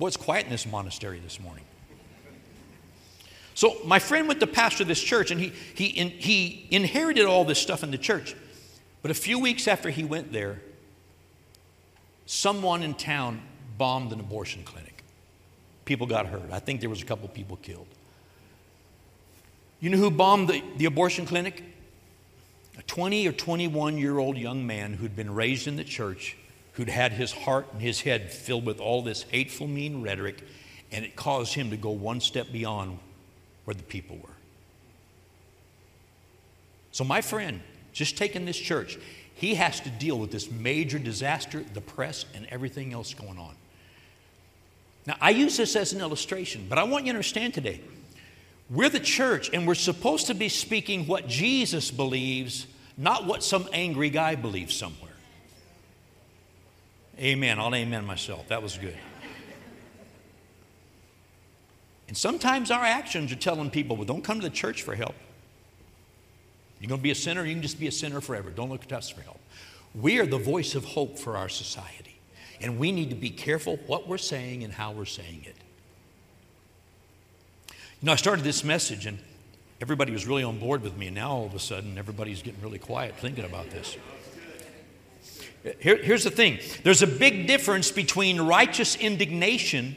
It's 0.00 0.16
quiet 0.16 0.44
in 0.44 0.50
this 0.50 0.64
monastery 0.64 1.18
this 1.18 1.40
morning. 1.40 1.64
So, 3.54 3.76
my 3.84 3.98
friend 3.98 4.28
went 4.28 4.38
to 4.40 4.46
pastor 4.46 4.84
this 4.84 5.02
church, 5.02 5.32
and 5.32 5.40
he, 5.40 5.52
he, 5.74 5.86
in, 5.86 6.10
he 6.10 6.68
inherited 6.70 7.26
all 7.26 7.44
this 7.44 7.58
stuff 7.58 7.82
in 7.82 7.90
the 7.90 7.98
church. 7.98 8.36
But 9.02 9.10
a 9.10 9.14
few 9.14 9.40
weeks 9.40 9.66
after 9.66 9.90
he 9.90 10.04
went 10.04 10.32
there, 10.32 10.62
someone 12.24 12.84
in 12.84 12.94
town 12.94 13.42
bombed 13.76 14.12
an 14.12 14.20
abortion 14.20 14.62
clinic 14.62 14.87
people 15.88 16.06
got 16.06 16.26
hurt. 16.26 16.52
I 16.52 16.58
think 16.58 16.80
there 16.80 16.90
was 16.90 17.00
a 17.00 17.06
couple 17.06 17.26
people 17.28 17.56
killed. 17.56 17.86
You 19.80 19.88
know 19.88 19.96
who 19.96 20.10
bombed 20.10 20.48
the, 20.48 20.62
the 20.76 20.84
abortion 20.84 21.24
clinic? 21.24 21.64
A 22.78 22.82
20 22.82 23.26
or 23.26 23.32
21 23.32 23.96
year 23.96 24.18
old 24.18 24.36
young 24.36 24.66
man 24.66 24.92
who'd 24.92 25.16
been 25.16 25.34
raised 25.34 25.66
in 25.66 25.76
the 25.76 25.84
church, 25.84 26.36
who'd 26.72 26.90
had 26.90 27.12
his 27.12 27.32
heart 27.32 27.68
and 27.72 27.80
his 27.80 28.02
head 28.02 28.30
filled 28.30 28.66
with 28.66 28.80
all 28.80 29.00
this 29.00 29.22
hateful, 29.22 29.66
mean 29.66 30.02
rhetoric, 30.02 30.44
and 30.92 31.06
it 31.06 31.16
caused 31.16 31.54
him 31.54 31.70
to 31.70 31.76
go 31.78 31.90
one 31.90 32.20
step 32.20 32.52
beyond 32.52 32.98
where 33.64 33.74
the 33.74 33.82
people 33.82 34.16
were. 34.16 34.36
So, 36.92 37.02
my 37.02 37.22
friend, 37.22 37.62
just 37.94 38.18
taking 38.18 38.44
this 38.44 38.58
church, 38.58 38.98
he 39.34 39.54
has 39.54 39.80
to 39.80 39.90
deal 39.90 40.18
with 40.18 40.32
this 40.32 40.50
major 40.50 40.98
disaster, 40.98 41.64
the 41.72 41.80
press, 41.80 42.26
and 42.34 42.46
everything 42.50 42.92
else 42.92 43.14
going 43.14 43.38
on. 43.38 43.54
Now, 45.06 45.16
I 45.20 45.30
use 45.30 45.56
this 45.56 45.74
as 45.76 45.92
an 45.92 46.00
illustration, 46.00 46.66
but 46.68 46.78
I 46.78 46.84
want 46.84 47.06
you 47.06 47.12
to 47.12 47.16
understand 47.16 47.54
today 47.54 47.80
we're 48.70 48.90
the 48.90 49.00
church 49.00 49.50
and 49.52 49.66
we're 49.66 49.74
supposed 49.74 50.26
to 50.26 50.34
be 50.34 50.48
speaking 50.48 51.06
what 51.06 51.26
Jesus 51.26 51.90
believes, 51.90 52.66
not 52.96 53.24
what 53.24 53.42
some 53.42 53.66
angry 53.72 54.10
guy 54.10 54.34
believes 54.34 54.74
somewhere. 54.74 55.12
Amen. 57.18 57.58
I'll 57.58 57.74
amen 57.74 58.04
myself. 58.04 58.48
That 58.48 58.62
was 58.62 58.76
good. 58.76 58.96
And 62.08 62.16
sometimes 62.16 62.70
our 62.70 62.84
actions 62.84 63.32
are 63.32 63.36
telling 63.36 63.70
people, 63.70 63.96
well, 63.96 64.06
don't 64.06 64.22
come 64.22 64.40
to 64.40 64.48
the 64.48 64.54
church 64.54 64.82
for 64.82 64.94
help. 64.94 65.14
You're 66.80 66.88
going 66.88 67.00
to 67.00 67.02
be 67.02 67.10
a 67.10 67.14
sinner, 67.14 67.44
you 67.44 67.54
can 67.54 67.62
just 67.62 67.80
be 67.80 67.88
a 67.88 67.92
sinner 67.92 68.20
forever. 68.20 68.50
Don't 68.50 68.70
look 68.70 68.86
to 68.86 68.96
us 68.96 69.10
for 69.10 69.20
help. 69.20 69.40
We 69.94 70.18
are 70.20 70.26
the 70.26 70.38
voice 70.38 70.74
of 70.74 70.84
hope 70.84 71.18
for 71.18 71.36
our 71.36 71.48
society. 71.48 72.07
And 72.60 72.78
we 72.78 72.92
need 72.92 73.10
to 73.10 73.16
be 73.16 73.30
careful 73.30 73.78
what 73.86 74.08
we're 74.08 74.18
saying 74.18 74.64
and 74.64 74.72
how 74.72 74.92
we're 74.92 75.04
saying 75.04 75.44
it. 75.46 75.56
You 78.00 78.06
know, 78.06 78.12
I 78.12 78.16
started 78.16 78.44
this 78.44 78.64
message 78.64 79.06
and 79.06 79.18
everybody 79.80 80.12
was 80.12 80.26
really 80.26 80.42
on 80.42 80.58
board 80.58 80.82
with 80.82 80.96
me, 80.96 81.06
and 81.06 81.14
now 81.14 81.30
all 81.30 81.46
of 81.46 81.54
a 81.54 81.58
sudden 81.58 81.98
everybody's 81.98 82.42
getting 82.42 82.60
really 82.62 82.78
quiet 82.78 83.16
thinking 83.16 83.44
about 83.44 83.70
this. 83.70 83.96
Here, 85.80 85.96
here's 85.96 86.24
the 86.24 86.30
thing 86.30 86.58
there's 86.84 87.02
a 87.02 87.06
big 87.06 87.46
difference 87.46 87.90
between 87.90 88.40
righteous 88.40 88.96
indignation 88.96 89.96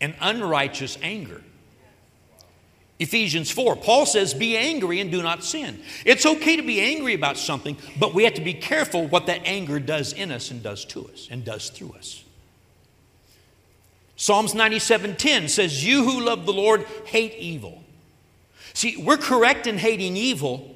and 0.00 0.14
unrighteous 0.20 0.98
anger. 1.02 1.42
Ephesians 2.98 3.50
4, 3.50 3.76
Paul 3.76 4.06
says, 4.06 4.32
Be 4.32 4.56
angry 4.56 5.00
and 5.00 5.10
do 5.10 5.22
not 5.22 5.42
sin. 5.42 5.80
It's 6.04 6.24
okay 6.24 6.56
to 6.56 6.62
be 6.62 6.80
angry 6.80 7.14
about 7.14 7.36
something, 7.36 7.76
but 7.98 8.14
we 8.14 8.24
have 8.24 8.34
to 8.34 8.40
be 8.40 8.54
careful 8.54 9.06
what 9.08 9.26
that 9.26 9.40
anger 9.44 9.80
does 9.80 10.12
in 10.12 10.30
us 10.30 10.50
and 10.50 10.62
does 10.62 10.84
to 10.86 11.08
us 11.08 11.28
and 11.30 11.44
does 11.44 11.70
through 11.70 11.94
us. 11.98 12.22
Psalms 14.16 14.54
97:10 14.54 15.48
says, 15.48 15.84
You 15.84 16.04
who 16.04 16.20
love 16.20 16.46
the 16.46 16.52
Lord 16.52 16.84
hate 17.06 17.34
evil. 17.38 17.82
See, 18.74 18.96
we're 18.96 19.16
correct 19.16 19.66
in 19.66 19.78
hating 19.78 20.16
evil, 20.16 20.74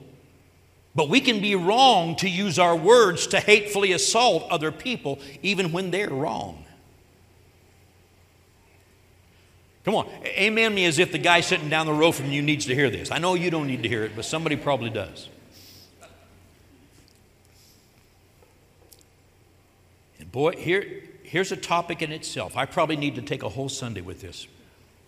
but 0.94 1.08
we 1.08 1.20
can 1.20 1.40
be 1.40 1.54
wrong 1.54 2.16
to 2.16 2.28
use 2.28 2.58
our 2.58 2.74
words 2.74 3.28
to 3.28 3.40
hatefully 3.40 3.92
assault 3.92 4.50
other 4.50 4.72
people, 4.72 5.20
even 5.42 5.70
when 5.70 5.90
they're 5.92 6.10
wrong. 6.10 6.65
Come 9.86 9.94
on, 9.94 10.08
amen 10.24 10.74
me 10.74 10.84
as 10.84 10.98
if 10.98 11.12
the 11.12 11.18
guy 11.18 11.40
sitting 11.40 11.68
down 11.68 11.86
the 11.86 11.92
row 11.92 12.10
from 12.10 12.32
you 12.32 12.42
needs 12.42 12.66
to 12.66 12.74
hear 12.74 12.90
this. 12.90 13.12
I 13.12 13.18
know 13.18 13.34
you 13.34 13.52
don't 13.52 13.68
need 13.68 13.84
to 13.84 13.88
hear 13.88 14.02
it, 14.02 14.16
but 14.16 14.24
somebody 14.24 14.56
probably 14.56 14.90
does. 14.90 15.28
And 20.18 20.32
boy, 20.32 20.56
here, 20.56 21.04
here's 21.22 21.52
a 21.52 21.56
topic 21.56 22.02
in 22.02 22.10
itself. 22.10 22.56
I 22.56 22.66
probably 22.66 22.96
need 22.96 23.14
to 23.14 23.22
take 23.22 23.44
a 23.44 23.48
whole 23.48 23.68
Sunday 23.68 24.00
with 24.00 24.20
this. 24.20 24.48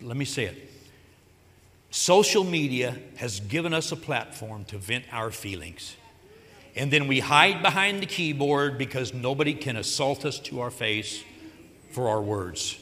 Let 0.00 0.16
me 0.16 0.24
say 0.24 0.44
it. 0.44 0.70
Social 1.90 2.44
media 2.44 2.96
has 3.16 3.40
given 3.40 3.74
us 3.74 3.90
a 3.90 3.96
platform 3.96 4.64
to 4.66 4.78
vent 4.78 5.06
our 5.10 5.32
feelings. 5.32 5.96
And 6.76 6.92
then 6.92 7.08
we 7.08 7.18
hide 7.18 7.62
behind 7.62 8.00
the 8.00 8.06
keyboard 8.06 8.78
because 8.78 9.12
nobody 9.12 9.54
can 9.54 9.74
assault 9.74 10.24
us 10.24 10.38
to 10.38 10.60
our 10.60 10.70
face 10.70 11.24
for 11.90 12.08
our 12.08 12.22
words. 12.22 12.78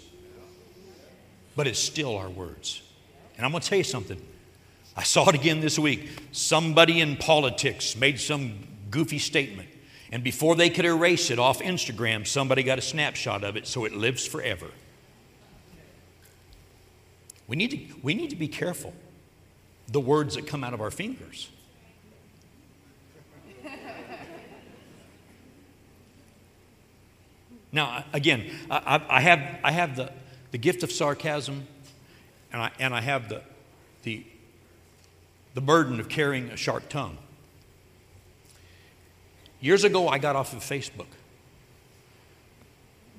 But 1.57 1.67
it's 1.67 1.79
still 1.79 2.17
our 2.17 2.29
words. 2.29 2.83
And 3.37 3.45
I'm 3.45 3.51
going 3.51 3.63
to 3.63 3.69
tell 3.69 3.79
you 3.79 3.85
something. 3.85 4.21
I 4.97 5.03
saw 5.03 5.29
it 5.29 5.35
again 5.35 5.61
this 5.61 5.79
week. 5.79 6.09
Somebody 6.33 7.01
in 7.01 7.17
politics 7.17 7.97
made 7.97 8.21
some 8.21 8.67
goofy 8.91 9.19
statement. 9.19 9.69
And 10.13 10.23
before 10.23 10.55
they 10.55 10.71
could 10.71 10.85
erase 10.85 11.31
it 11.31 11.39
off 11.39 11.61
Instagram, 11.61 12.27
somebody 12.27 12.63
got 12.63 12.79
a 12.79 12.83
snapshot 12.83 13.43
of 13.43 13.57
it 13.57 13.67
so 13.67 13.85
it 13.85 13.95
lives 13.95 14.27
forever. 14.27 14.69
We 17.49 17.57
need 17.57 17.71
to, 17.71 17.79
we 18.03 18.15
need 18.15 18.31
to 18.31 18.37
be 18.37 18.49
careful 18.49 18.93
the 19.89 20.01
words 20.01 20.35
that 20.35 20.47
come 20.47 20.65
out 20.65 20.75
of 20.75 20.81
our 20.81 20.91
fingers. 20.91 21.51
Now, 27.73 28.05
again, 28.15 28.51
I, 28.71 29.03
I, 29.07 29.21
have, 29.21 29.59
I 29.63 29.71
have 29.71 29.97
the, 29.97 30.11
the 30.57 30.61
gift 30.61 30.83
of 30.83 30.91
sarcasm, 30.91 31.67
and 32.51 32.63
I, 32.63 32.71
and 32.79 32.95
I 32.95 33.03
have 33.03 33.29
the, 33.29 33.43
the, 34.05 34.25
the 35.53 35.61
burden 35.61 36.01
of 36.01 36.09
carrying 36.09 36.49
a 36.49 36.57
sharp 36.57 36.89
tongue. 36.89 37.19
Years 39.61 39.85
ago, 39.85 40.09
I 40.09 40.17
got 40.17 40.35
off 40.35 40.55
of 40.55 40.61
Facebook 40.61 41.09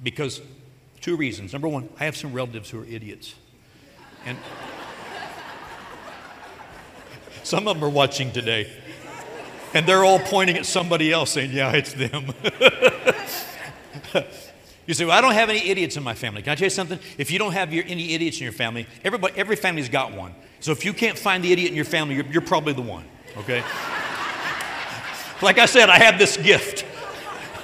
because 0.02 0.42
two 1.00 1.16
reasons. 1.16 1.54
Number 1.54 1.68
one, 1.68 1.90
I 2.00 2.06
have 2.06 2.18
some 2.18 2.34
relatives 2.34 2.72
who 2.72 2.82
are 2.82 2.86
idiots. 2.86 3.36
And 4.26 4.36
some 7.44 7.68
of 7.68 7.76
them 7.76 7.84
are 7.84 7.94
watching 7.94 8.32
today. 8.32 8.68
And 9.76 9.86
they're 9.86 10.04
all 10.04 10.18
pointing 10.18 10.58
at 10.58 10.66
somebody 10.66 11.12
else 11.12 11.34
saying, 11.34 11.52
Yeah, 11.52 11.72
it's 11.74 11.94
them. 11.94 12.34
you 14.88 14.94
say, 14.94 15.06
Well, 15.06 15.18
I 15.18 15.22
don't 15.22 15.34
have 15.34 15.50
any 15.50 15.70
idiots 15.70 15.98
in 15.98 16.04
my 16.04 16.16
family. 16.16 16.42
Can 16.42 16.54
I 16.54 16.56
tell 16.56 16.66
you 16.66 16.72
something? 16.72 16.98
If 17.18 17.30
you 17.30 17.38
don't 17.38 17.52
have 17.52 17.74
your, 17.74 17.84
any 17.88 18.14
idiots 18.14 18.38
in 18.38 18.44
your 18.44 18.54
family, 18.54 18.88
everybody, 19.04 19.34
every 19.38 19.58
family's 19.58 19.90
got 19.90 20.14
one. 20.14 20.34
So 20.62 20.72
if 20.72 20.86
you 20.86 20.94
can't 20.94 21.20
find 21.20 21.44
the 21.44 21.52
idiot 21.52 21.70
in 21.70 21.76
your 21.76 21.86
family, 21.86 22.16
you're, 22.16 22.26
you're 22.26 22.42
probably 22.42 22.74
the 22.74 22.82
one, 22.82 23.06
okay? 23.38 23.60
like 25.42 25.60
I 25.60 25.66
said, 25.66 25.90
I 25.90 26.00
have 26.00 26.18
this 26.18 26.38
gift. 26.38 26.86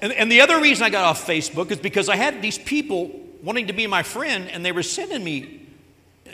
and, 0.00 0.12
and 0.12 0.30
the 0.30 0.40
other 0.40 0.60
reason 0.60 0.84
I 0.84 0.90
got 0.90 1.04
off 1.04 1.26
Facebook 1.26 1.70
is 1.70 1.78
because 1.78 2.08
I 2.08 2.16
had 2.16 2.42
these 2.42 2.58
people 2.58 3.20
wanting 3.42 3.68
to 3.68 3.72
be 3.72 3.86
my 3.86 4.02
friend, 4.02 4.50
and 4.50 4.64
they 4.64 4.72
were 4.72 4.82
sending 4.82 5.22
me, 5.22 5.62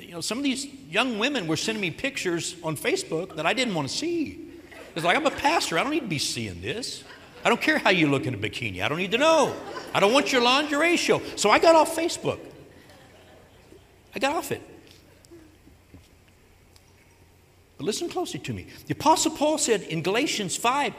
you 0.01 0.13
know, 0.13 0.21
some 0.21 0.39
of 0.39 0.45
these 0.45 0.67
young 0.89 1.19
women 1.19 1.47
were 1.47 1.59
sending 1.59 1.83
me 1.83 1.91
pictures 1.91 2.57
on 2.65 2.77
Facebook 2.77 3.37
that 3.37 3.45
I 3.45 3.53
didn't 3.53 3.75
want 3.75 3.89
to 3.89 3.95
see. 3.95 4.49
It's 4.95 5.05
like, 5.05 5.17
I'm 5.17 5.27
a 5.27 5.31
pastor. 5.31 5.79
I 5.79 5.83
don't 5.83 5.93
need 5.93 6.01
to 6.01 6.07
be 6.07 6.19
seeing 6.19 6.61
this. 6.61 7.05
I 7.45 7.49
don't 7.49 7.61
care 7.61 7.79
how 7.79 7.91
you 7.91 8.09
look 8.09 8.27
in 8.27 8.35
a 8.35 8.39
bikini. 8.39 8.83
I 8.83 8.89
don't 8.89 8.99
need 8.99 9.11
to 9.13 9.19
know. 9.19 9.55
I 9.95 10.01
don't 10.01 10.13
want 10.13 10.33
your 10.33 10.43
lingerie 10.43 10.97
show. 10.97 11.21
So 11.37 11.51
I 11.51 11.59
got 11.59 11.75
off 11.75 11.97
Facebook. 11.97 12.39
I 14.15 14.19
got 14.19 14.35
off 14.35 14.53
it. 14.53 14.63
But 17.77 17.87
listen 17.87 18.09
closely 18.09 18.39
to 18.41 18.53
me. 18.53 18.67
The 18.87 18.95
Apostle 18.95 19.33
Paul 19.33 19.59
said 19.59 19.83
in 19.83 20.03
Galatians 20.03 20.57
5, 20.57 20.95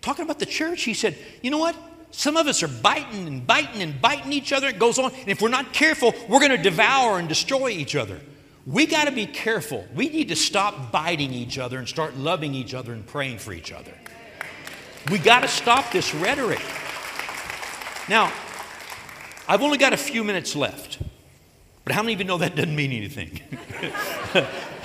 talking 0.00 0.24
about 0.24 0.38
the 0.38 0.46
church, 0.46 0.82
he 0.82 0.94
said, 0.94 1.18
You 1.42 1.50
know 1.50 1.58
what? 1.58 1.74
Some 2.12 2.36
of 2.36 2.46
us 2.46 2.62
are 2.62 2.68
biting 2.68 3.26
and 3.26 3.46
biting 3.46 3.82
and 3.82 4.00
biting 4.00 4.32
each 4.32 4.52
other. 4.52 4.68
It 4.68 4.78
goes 4.78 4.98
on. 4.98 5.12
And 5.12 5.28
if 5.28 5.40
we're 5.40 5.48
not 5.48 5.72
careful, 5.72 6.14
we're 6.28 6.40
going 6.40 6.50
to 6.50 6.62
devour 6.62 7.18
and 7.18 7.28
destroy 7.28 7.70
each 7.70 7.96
other. 7.96 8.20
We 8.66 8.86
got 8.86 9.06
to 9.06 9.12
be 9.12 9.26
careful. 9.26 9.86
We 9.94 10.08
need 10.10 10.28
to 10.28 10.36
stop 10.36 10.92
biting 10.92 11.32
each 11.32 11.58
other 11.58 11.78
and 11.78 11.88
start 11.88 12.16
loving 12.16 12.54
each 12.54 12.74
other 12.74 12.92
and 12.92 13.04
praying 13.04 13.38
for 13.38 13.52
each 13.52 13.72
other. 13.72 13.92
We 15.10 15.18
got 15.18 15.40
to 15.40 15.48
stop 15.48 15.90
this 15.90 16.14
rhetoric. 16.14 16.62
Now, 18.08 18.32
I've 19.48 19.62
only 19.62 19.78
got 19.78 19.92
a 19.92 19.96
few 19.96 20.22
minutes 20.24 20.54
left, 20.54 20.98
but 21.84 21.94
how 21.94 22.02
many 22.02 22.14
of 22.14 22.20
you 22.20 22.24
know 22.24 22.38
that 22.38 22.54
doesn't 22.54 22.74
mean 22.74 22.92
anything? 22.92 23.40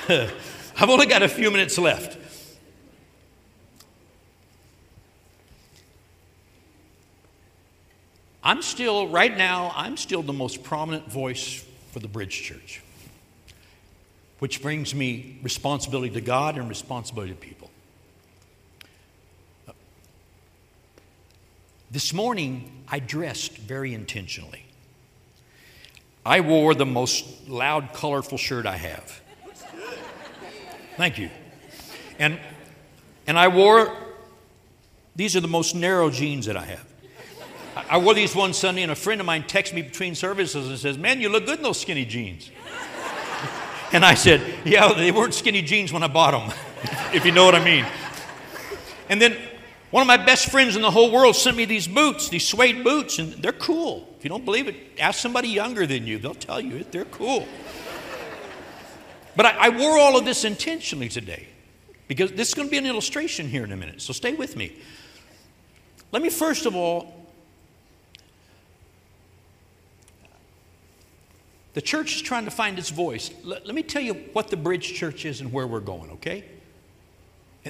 I've 0.80 0.90
only 0.90 1.06
got 1.06 1.24
a 1.24 1.30
few 1.30 1.52
minutes 1.52 1.78
left. 1.78 2.18
I'm 8.44 8.62
still, 8.62 9.10
right 9.10 9.36
now, 9.36 9.74
I'm 9.76 9.98
still 9.98 10.24
the 10.24 10.32
most 10.32 10.64
prominent 10.64 11.12
voice 11.12 11.66
for 11.92 12.00
the 12.00 12.08
Bridge 12.08 12.44
Church, 12.44 12.82
which 14.40 14.62
brings 14.62 14.96
me 14.96 15.38
responsibility 15.44 16.14
to 16.14 16.22
God 16.22 16.58
and 16.58 16.70
responsibility 16.70 17.34
to 17.34 17.40
people. 17.40 17.57
This 21.90 22.14
morning, 22.14 22.84
I 22.90 23.00
dressed 23.00 23.58
very 23.58 23.94
intentionally. 23.94 24.66
I 26.26 26.42
wore 26.42 26.76
the 26.76 26.86
most 26.86 27.48
loud, 27.48 27.94
colorful 27.94 28.38
shirt 28.38 28.66
I 28.66 28.76
have. 28.76 29.22
Thank 30.98 31.18
you. 31.18 31.30
And, 32.20 32.40
and 33.26 33.40
I 33.40 33.48
wore, 33.48 33.96
these 35.16 35.38
are 35.38 35.40
the 35.40 35.48
most 35.48 35.76
narrow 35.76 36.10
jeans 36.10 36.48
that 36.48 36.58
I 36.58 36.66
have. 36.66 36.86
I 37.90 38.00
wore 38.00 38.14
these 38.14 38.36
one 38.36 38.54
Sunday, 38.54 38.82
and 38.82 38.92
a 38.92 38.96
friend 38.96 39.22
of 39.22 39.28
mine 39.28 39.44
texted 39.44 39.74
me 39.74 39.84
between 39.84 40.16
services 40.16 40.68
and 40.68 40.78
says, 40.78 40.98
Man, 40.98 41.22
you 41.22 41.30
look 41.30 41.46
good 41.46 41.60
in 41.60 41.64
those 41.64 41.80
skinny 41.80 42.06
jeans. 42.06 42.50
and 43.94 44.04
I 44.04 44.16
said, 44.16 44.42
Yeah, 44.66 44.92
they 44.94 45.12
weren't 45.12 45.34
skinny 45.36 45.62
jeans 45.62 45.94
when 45.94 46.04
I 46.04 46.08
bought 46.08 46.32
them, 46.32 46.58
if 47.14 47.24
you 47.24 47.32
know 47.32 47.46
what 47.46 47.56
I 47.56 47.64
mean. 47.64 47.86
And 49.10 49.22
then 49.22 49.38
one 49.92 50.02
of 50.02 50.08
my 50.08 50.18
best 50.18 50.50
friends 50.50 50.76
in 50.76 50.82
the 50.82 50.92
whole 50.92 51.12
world 51.12 51.36
sent 51.36 51.56
me 51.56 51.66
these 51.66 51.88
boots, 51.88 52.30
these 52.30 52.46
suede 52.46 52.84
boots, 52.84 53.20
and 53.20 53.34
they're 53.34 53.54
cool. 53.54 54.14
If 54.18 54.24
you 54.24 54.30
don't 54.30 54.44
believe 54.44 54.68
it, 54.68 54.76
ask 55.00 55.20
somebody 55.20 55.48
younger 55.48 55.86
than 55.86 56.06
you, 56.06 56.18
they'll 56.18 56.34
tell 56.34 56.60
you 56.60 56.78
it. 56.78 56.92
They're 56.92 57.06
cool. 57.06 57.48
But 59.36 59.46
I, 59.46 59.68
I 59.68 59.70
wore 59.70 59.98
all 59.98 60.18
of 60.18 60.26
this 60.26 60.44
intentionally 60.44 61.10
today 61.10 61.48
because 62.08 62.32
this 62.32 62.50
is 62.50 62.54
going 62.54 62.68
to 62.68 62.72
be 62.72 62.78
an 62.78 62.86
illustration 62.86 63.48
here 63.48 63.64
in 63.64 63.72
a 63.72 63.78
minute, 63.78 64.02
so 64.02 64.12
stay 64.14 64.34
with 64.34 64.56
me. 64.56 64.74
Let 66.12 66.22
me 66.22 66.30
first 66.30 66.66
of 66.66 66.76
all 66.76 67.18
The 71.78 71.82
church 71.84 72.16
is 72.16 72.24
trying 72.24 72.46
to 72.46 72.50
find 72.50 72.80
its 72.80 72.90
voice. 72.90 73.30
Let, 73.44 73.68
let, 73.68 73.76
me 73.76 73.84
tell 73.84 74.02
you 74.02 74.16
what 74.34 74.48
the 74.48 74.58
Bridge 74.58 74.96
Church 74.96 75.26
is 75.26 75.42
and 75.42 75.54
where 75.54 75.68
we're 75.68 75.80
going, 75.80 76.10
okay? 76.14 76.44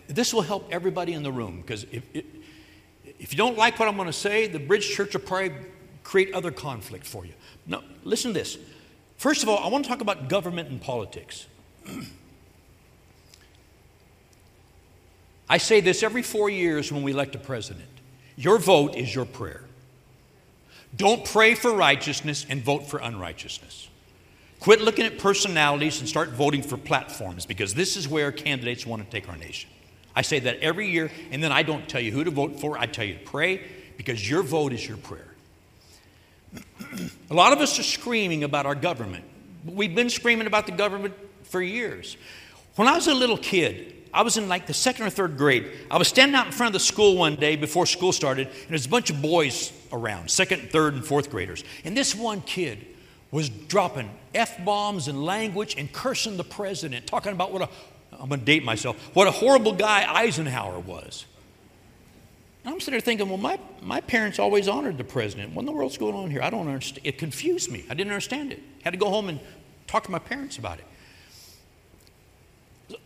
This 0.07 0.33
will 0.33 0.41
help 0.41 0.67
everybody 0.71 1.13
in 1.13 1.23
the 1.23 1.31
room 1.31 1.61
because 1.61 1.85
if, 1.91 2.03
if, 2.13 3.31
you 3.31 3.37
don't 3.37 3.57
like 3.57 3.79
what 3.79 3.87
I'm 3.87 3.95
going 3.95 4.07
to 4.07 4.13
say, 4.13 4.47
the 4.47 4.59
Bridge 4.59 4.89
Church 4.89 5.13
will 5.13 5.21
probably 5.21 5.53
create 6.03 6.33
other 6.33 6.51
conflict 6.51 7.05
for 7.05 7.25
you. 7.25 7.33
No, 7.65 7.81
listen 8.03 8.33
to 8.33 8.39
this. 8.39 8.57
First 9.17 9.43
of 9.43 9.49
all, 9.49 9.57
I 9.57 9.67
want 9.69 9.85
to 9.85 9.89
talk 9.89 10.01
about 10.01 10.29
government 10.29 10.69
and 10.69 10.79
politics. 10.79 11.47
I 15.49 15.57
say 15.57 15.81
this 15.81 16.03
every 16.03 16.21
four 16.21 16.49
years 16.49 16.91
when 16.91 17.03
we 17.03 17.11
elect 17.11 17.35
a 17.35 17.39
president. 17.39 17.87
Your 18.35 18.59
vote 18.59 18.95
is 18.95 19.13
your 19.13 19.25
prayer. 19.25 19.63
Don't 20.95 21.25
pray 21.25 21.55
for 21.55 21.73
righteousness 21.73 22.45
and 22.49 22.61
vote 22.61 22.87
for 22.87 22.99
unrighteousness. 22.99 23.89
Quit 24.59 24.81
looking 24.81 25.05
at 25.05 25.19
personalities 25.19 25.99
and 25.99 26.09
start 26.09 26.29
voting 26.29 26.63
for 26.63 26.77
platforms 26.77 27.45
because 27.45 27.73
this 27.73 27.95
is 27.95 28.07
where 28.07 28.31
candidates 28.31 28.85
want 28.85 29.03
to 29.03 29.09
take 29.09 29.29
our 29.29 29.37
nation. 29.37 29.69
I 30.17 30.23
say 30.23 30.39
that 30.39 30.61
every 30.61 30.89
year, 30.89 31.11
and 31.29 31.43
then 31.43 31.51
I 31.51 31.61
don't 31.61 31.87
tell 31.87 32.01
you 32.01 32.11
who 32.11 32.23
to 32.23 32.31
vote 32.31 32.59
for. 32.59 32.75
I 32.75 32.87
tell 32.87 33.05
you 33.05 33.13
to 33.13 33.19
pray 33.19 33.61
because 33.97 34.27
your 34.27 34.41
vote 34.41 34.73
is 34.73 34.85
your 34.85 34.97
prayer. 34.97 35.35
a 37.29 37.35
lot 37.35 37.53
of 37.53 37.59
us 37.59 37.77
are 37.77 37.83
screaming 37.83 38.43
about 38.43 38.65
our 38.65 38.73
government. 38.73 39.25
We've 39.63 39.93
been 39.93 40.09
screaming 40.09 40.47
about 40.47 40.65
the 40.65 40.71
government 40.71 41.13
for 41.43 41.61
years. 41.61 42.17
When 42.77 42.87
I 42.87 42.95
was 42.95 43.05
a 43.05 43.13
little 43.13 43.37
kid, 43.37 43.93
I 44.11 44.23
was 44.23 44.37
in 44.37 44.49
like 44.49 44.65
the 44.65 44.73
second 44.73 45.05
or 45.05 45.11
third 45.11 45.37
grade. 45.37 45.71
I 45.91 45.99
was 45.99 46.07
standing 46.07 46.33
out 46.33 46.47
in 46.47 46.51
front 46.51 46.69
of 46.69 46.73
the 46.73 46.83
school 46.83 47.15
one 47.15 47.35
day 47.35 47.55
before 47.55 47.85
school 47.85 48.11
started, 48.11 48.47
and 48.47 48.69
there's 48.69 48.87
a 48.87 48.89
bunch 48.89 49.11
of 49.11 49.21
boys 49.21 49.71
around, 49.93 50.31
second, 50.31 50.71
third, 50.71 50.95
and 50.95 51.05
fourth 51.05 51.29
graders. 51.29 51.63
And 51.85 51.95
this 51.95 52.15
one 52.15 52.41
kid 52.41 52.83
was 53.29 53.49
dropping 53.49 54.09
F 54.33 54.65
bombs 54.65 55.09
and 55.09 55.23
language 55.23 55.75
and 55.77 55.93
cursing 55.93 56.37
the 56.37 56.43
president, 56.43 57.05
talking 57.05 57.33
about 57.33 57.51
what 57.51 57.61
a, 57.61 57.69
I'm 58.19 58.29
going 58.29 58.39
to 58.39 58.45
date 58.45 58.63
myself, 58.63 58.97
what 59.13 59.27
a 59.27 59.31
horrible 59.31 59.73
guy 59.73 60.05
Eisenhower 60.07 60.79
was. 60.79 61.25
And 62.63 62.73
I'm 62.73 62.79
sitting 62.79 62.93
there 62.93 63.01
thinking, 63.01 63.29
well, 63.29 63.37
my, 63.37 63.59
my 63.81 64.01
parents 64.01 64.39
always 64.39 64.67
honored 64.67 64.97
the 64.97 65.03
president. 65.03 65.53
What 65.53 65.61
in 65.61 65.65
the 65.67 65.71
world's 65.71 65.97
going 65.97 66.15
on 66.15 66.29
here? 66.29 66.41
I 66.41 66.49
don't 66.49 66.67
understand. 66.67 67.05
It 67.05 67.17
confused 67.17 67.71
me. 67.71 67.85
I 67.89 67.93
didn't 67.93 68.11
understand 68.11 68.51
it. 68.51 68.61
Had 68.83 68.91
to 68.91 68.97
go 68.97 69.09
home 69.09 69.29
and 69.29 69.39
talk 69.87 70.03
to 70.03 70.11
my 70.11 70.19
parents 70.19 70.57
about 70.57 70.79
it. 70.79 70.85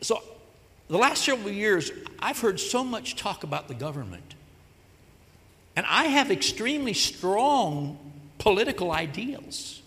So, 0.02 0.22
the 0.88 0.98
last 0.98 1.24
several 1.24 1.52
years, 1.52 1.92
I've 2.20 2.40
heard 2.40 2.60
so 2.60 2.84
much 2.84 3.16
talk 3.16 3.44
about 3.44 3.68
the 3.68 3.74
government. 3.74 4.36
And 5.76 5.86
I 5.88 6.06
have 6.06 6.32
extremely 6.32 6.94
strong 6.94 7.98
political 8.40 8.92
ideals. 8.92 9.82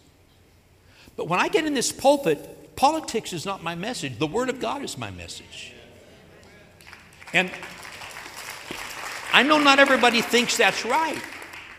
But 1.16 1.28
when 1.28 1.40
I 1.40 1.48
get 1.48 1.66
in 1.66 1.74
this 1.74 1.92
pulpit, 1.92 2.53
politics 2.76 3.32
is 3.32 3.44
not 3.44 3.62
my 3.62 3.74
message. 3.74 4.18
The 4.18 4.26
Word 4.26 4.48
of 4.48 4.60
God 4.60 4.82
is 4.82 4.98
my 4.98 5.10
message. 5.10 5.72
And 7.32 7.50
I 9.32 9.42
know 9.42 9.58
not 9.58 9.78
everybody 9.78 10.22
thinks 10.22 10.56
that's 10.56 10.84
right. 10.84 11.20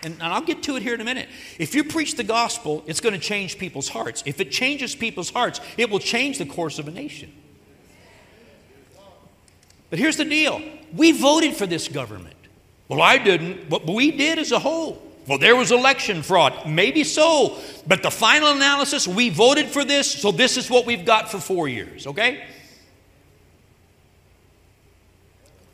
And, 0.03 0.13
and, 0.15 0.23
I'll 0.23 0.41
get 0.41 0.61
to 0.63 0.75
it 0.75 0.83
here 0.83 0.93
in 0.93 1.01
a 1.01 1.05
minute. 1.05 1.29
If 1.57 1.73
you 1.73 1.83
preach 1.83 2.15
the 2.15 2.23
gospel, 2.23 2.83
it's 2.85 2.99
going 2.99 3.13
to 3.13 3.19
change 3.19 3.57
people's 3.57 3.89
hearts. 3.89 4.21
If 4.25 4.39
it 4.39 4.51
changes 4.51 4.93
people's 4.93 5.31
hearts, 5.31 5.61
it 5.77 5.89
will 5.89 5.99
change 5.99 6.37
the 6.37 6.45
course 6.45 6.77
of 6.77 6.87
a 6.87 6.91
nation. 6.91 7.33
But 9.89 9.99
here's 9.99 10.17
the 10.17 10.25
deal 10.25 10.61
we 10.93 11.11
voted 11.11 11.55
for 11.55 11.65
this 11.65 11.87
government. 11.87 12.35
Well, 12.87 13.01
I 13.01 13.17
didn't, 13.17 13.69
but 13.69 13.87
we 13.87 14.11
did 14.11 14.37
as 14.37 14.51
a 14.51 14.59
whole. 14.59 15.01
Well, 15.27 15.37
there 15.37 15.55
was 15.55 15.71
election 15.71 16.21
fraud. 16.21 16.67
Maybe 16.67 17.03
so. 17.03 17.57
But 17.87 18.03
the 18.03 18.11
final 18.11 18.51
analysis, 18.51 19.07
we 19.07 19.29
voted 19.29 19.67
for 19.67 19.83
this, 19.83 20.11
so 20.11 20.31
this 20.31 20.57
is 20.57 20.69
what 20.69 20.85
we've 20.85 21.05
got 21.05 21.31
for 21.31 21.39
four 21.39 21.67
years, 21.67 22.05
okay? 22.07 22.45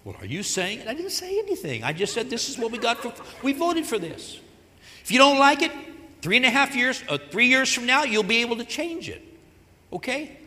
Well, 0.04 0.16
are 0.20 0.26
you 0.26 0.42
saying 0.42 0.80
it? 0.80 0.88
I 0.88 0.94
didn't 0.94 1.12
say 1.12 1.38
anything. 1.38 1.84
I 1.84 1.94
just 1.94 2.14
said 2.14 2.30
this 2.30 2.50
is 2.50 2.58
what 2.58 2.72
we 2.72 2.78
got 2.78 3.00
for, 3.00 3.14
we 3.44 3.54
voted 3.54 3.86
for 3.86 4.00
this. 4.00 4.40
If 5.04 5.12
you 5.12 5.18
don't 5.18 5.38
like 5.38 5.62
it, 5.62 5.72
three 6.22 6.38
and 6.38 6.46
a 6.46 6.50
half 6.50 6.76
years, 6.76 7.04
uh, 7.10 7.18
three 7.30 7.48
years 7.48 7.72
from 7.74 7.86
now, 7.86 8.04
you'll 8.04 8.24
be 8.24 8.42
able 8.42 8.58
to 8.58 8.66
change 8.66 9.10
it, 9.10 9.22
okay? 9.92 10.38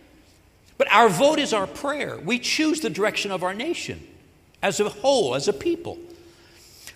But 0.78 0.90
our 0.92 1.08
vote 1.08 1.38
is 1.38 1.52
our 1.52 1.66
prayer. 1.66 2.18
We 2.18 2.38
choose 2.38 2.80
the 2.80 2.90
direction 2.90 3.30
of 3.30 3.42
our 3.42 3.54
nation 3.54 4.06
as 4.62 4.80
a 4.80 4.88
whole, 4.88 5.34
as 5.34 5.46
a 5.46 5.52
people. 5.52 5.98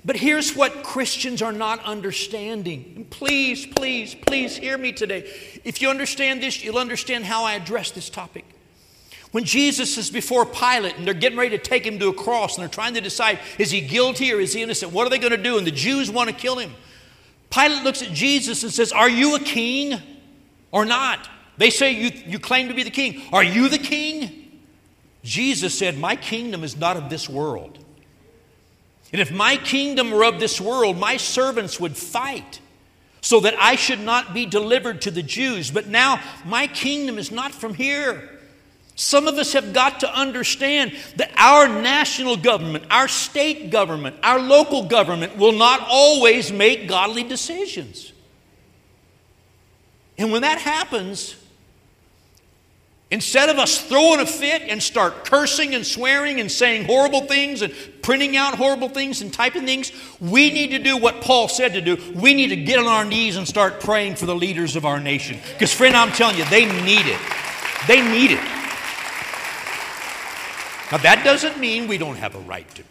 But 0.05 0.17
here's 0.17 0.55
what 0.55 0.85
Christians 0.85 1.43
are 1.43 1.53
not 1.53 1.85
understanding. 1.85 2.93
And 2.97 3.11
please, 3.11 3.67
please, 3.67 4.15
please 4.15 4.57
hear 4.57 4.79
me 4.79 4.93
today. 4.93 5.31
If 5.65 5.83
you 5.83 5.91
understand 5.91 6.43
this, 6.43 6.63
you'll 6.63 6.79
understand 6.79 7.25
how 7.25 7.45
I 7.45 7.55
address 7.55 7.91
this 7.91 8.09
topic. 8.09 8.45
When 9.33 9.45
Jesus 9.45 9.99
is 9.99 10.09
before 10.09 10.47
Pilate 10.47 10.97
and 10.97 11.07
they're 11.07 11.15
getting 11.15 11.39
ready 11.39 11.57
to 11.59 11.63
take 11.63 11.85
him 11.85 11.99
to 11.99 12.09
a 12.09 12.15
cross 12.15 12.57
and 12.57 12.63
they're 12.63 12.71
trying 12.71 12.95
to 12.95 13.01
decide 13.01 13.41
is 13.59 13.71
he 13.71 13.81
guilty 13.81 14.33
or 14.33 14.41
is 14.41 14.55
he 14.55 14.63
innocent? 14.63 14.93
What 14.93 15.07
are 15.07 15.11
they 15.11 15.19
going 15.19 15.33
to 15.33 15.43
do? 15.43 15.59
And 15.59 15.67
the 15.67 15.73
Jews 15.73 16.11
want 16.11 16.31
to 16.31 16.35
kill 16.35 16.59
him. 16.59 16.73
Pilate 17.51 17.83
looks 17.83 18.03
at 18.03 18.13
Jesus 18.13 18.63
and 18.63 18.73
says, 18.73 18.93
Are 18.93 19.11
you 19.11 19.35
a 19.35 19.41
king 19.41 20.01
or 20.71 20.85
not? 20.85 21.29
They 21.59 21.71
say 21.71 21.93
you, 21.93 22.11
you 22.27 22.39
claim 22.39 22.69
to 22.69 22.75
be 22.75 22.85
the 22.85 22.91
king. 22.91 23.23
Are 23.33 23.45
you 23.45 23.69
the 23.69 23.79
king? 23.79 24.61
Jesus 25.23 25.77
said, 25.77 25.99
My 25.99 26.17
kingdom 26.17 26.65
is 26.65 26.77
not 26.77 26.97
of 26.97 27.11
this 27.11 27.29
world. 27.29 27.85
And 29.13 29.21
if 29.21 29.33
my 29.33 29.57
kingdom 29.57 30.11
were 30.11 30.25
of 30.25 30.39
this 30.39 30.61
world, 30.61 30.99
my 30.99 31.17
servants 31.17 31.81
would 31.81 31.97
fight 31.97 32.61
so 33.21 33.41
that 33.41 33.55
I 33.59 33.75
should 33.75 34.01
not 34.01 34.35
be 34.35 34.47
delivered 34.47 35.03
to 35.03 35.11
the 35.11 35.23
Jews. 35.23 35.71
But 35.71 35.87
now 35.87 36.21
my 36.45 36.67
kingdom 36.67 37.19
is 37.19 37.31
not 37.31 37.53
from 37.53 37.75
here. 37.75 38.29
Some 38.95 39.29
of 39.29 39.37
us 39.37 39.53
have 39.53 39.73
got 39.73 40.01
to 40.01 40.13
understand 40.13 40.93
that 41.17 41.31
our 41.37 41.69
national 41.69 42.37
government, 42.37 42.85
our 42.91 43.07
state 43.07 43.71
government, 43.71 44.17
our 44.23 44.41
local 44.41 44.89
government 44.89 45.37
will 45.37 45.53
not 45.53 45.81
always 45.89 46.53
make 46.53 46.89
godly 46.89 47.23
decisions. 47.23 48.13
And 50.19 50.33
when 50.33 50.43
that 50.43 50.59
happens, 50.59 51.37
Instead 53.11 53.49
of 53.49 53.57
us 53.57 53.81
throwing 53.81 54.21
a 54.21 54.27
fit 54.27 54.63
and 54.63 54.83
start 54.83 55.25
cursing 55.25 55.75
and 55.75 55.87
swearing 55.87 56.41
and 56.41 56.53
saying 56.53 56.85
horrible 56.85 57.23
things 57.23 57.63
and 57.63 57.73
printing 58.03 58.37
out 58.37 58.55
horrible 58.55 58.91
things 58.91 59.23
and 59.23 59.33
typing 59.33 59.65
things, 59.65 59.93
we 60.21 60.51
need 60.51 60.73
to 60.73 60.79
do 60.79 60.95
what 60.99 61.23
Paul 61.23 61.49
said 61.49 61.73
to 61.73 61.81
do. 61.81 61.97
We 62.15 62.35
need 62.35 62.49
to 62.49 62.57
get 62.57 62.79
on 62.79 62.87
our 62.87 63.07
knees 63.07 63.37
and 63.37 63.49
start 63.49 63.81
praying 63.81 64.17
for 64.17 64.27
the 64.27 64.35
leaders 64.35 64.77
of 64.77 64.85
our 64.85 65.01
nation. 65.01 65.39
Because, 65.55 65.73
friend, 65.73 65.97
I'm 65.97 66.13
telling 66.13 66.37
you, 66.37 66.45
they 66.47 66.67
need 66.83 67.07
it. 67.07 67.21
They 67.87 68.03
need 68.03 68.33
it. 68.33 68.45
Now, 70.93 70.99
that 70.99 71.23
doesn't 71.25 71.59
mean 71.59 71.89
we 71.89 71.97
don't 71.97 72.17
have 72.17 72.35
a 72.35 72.41
right 72.41 72.69
to 72.75 72.83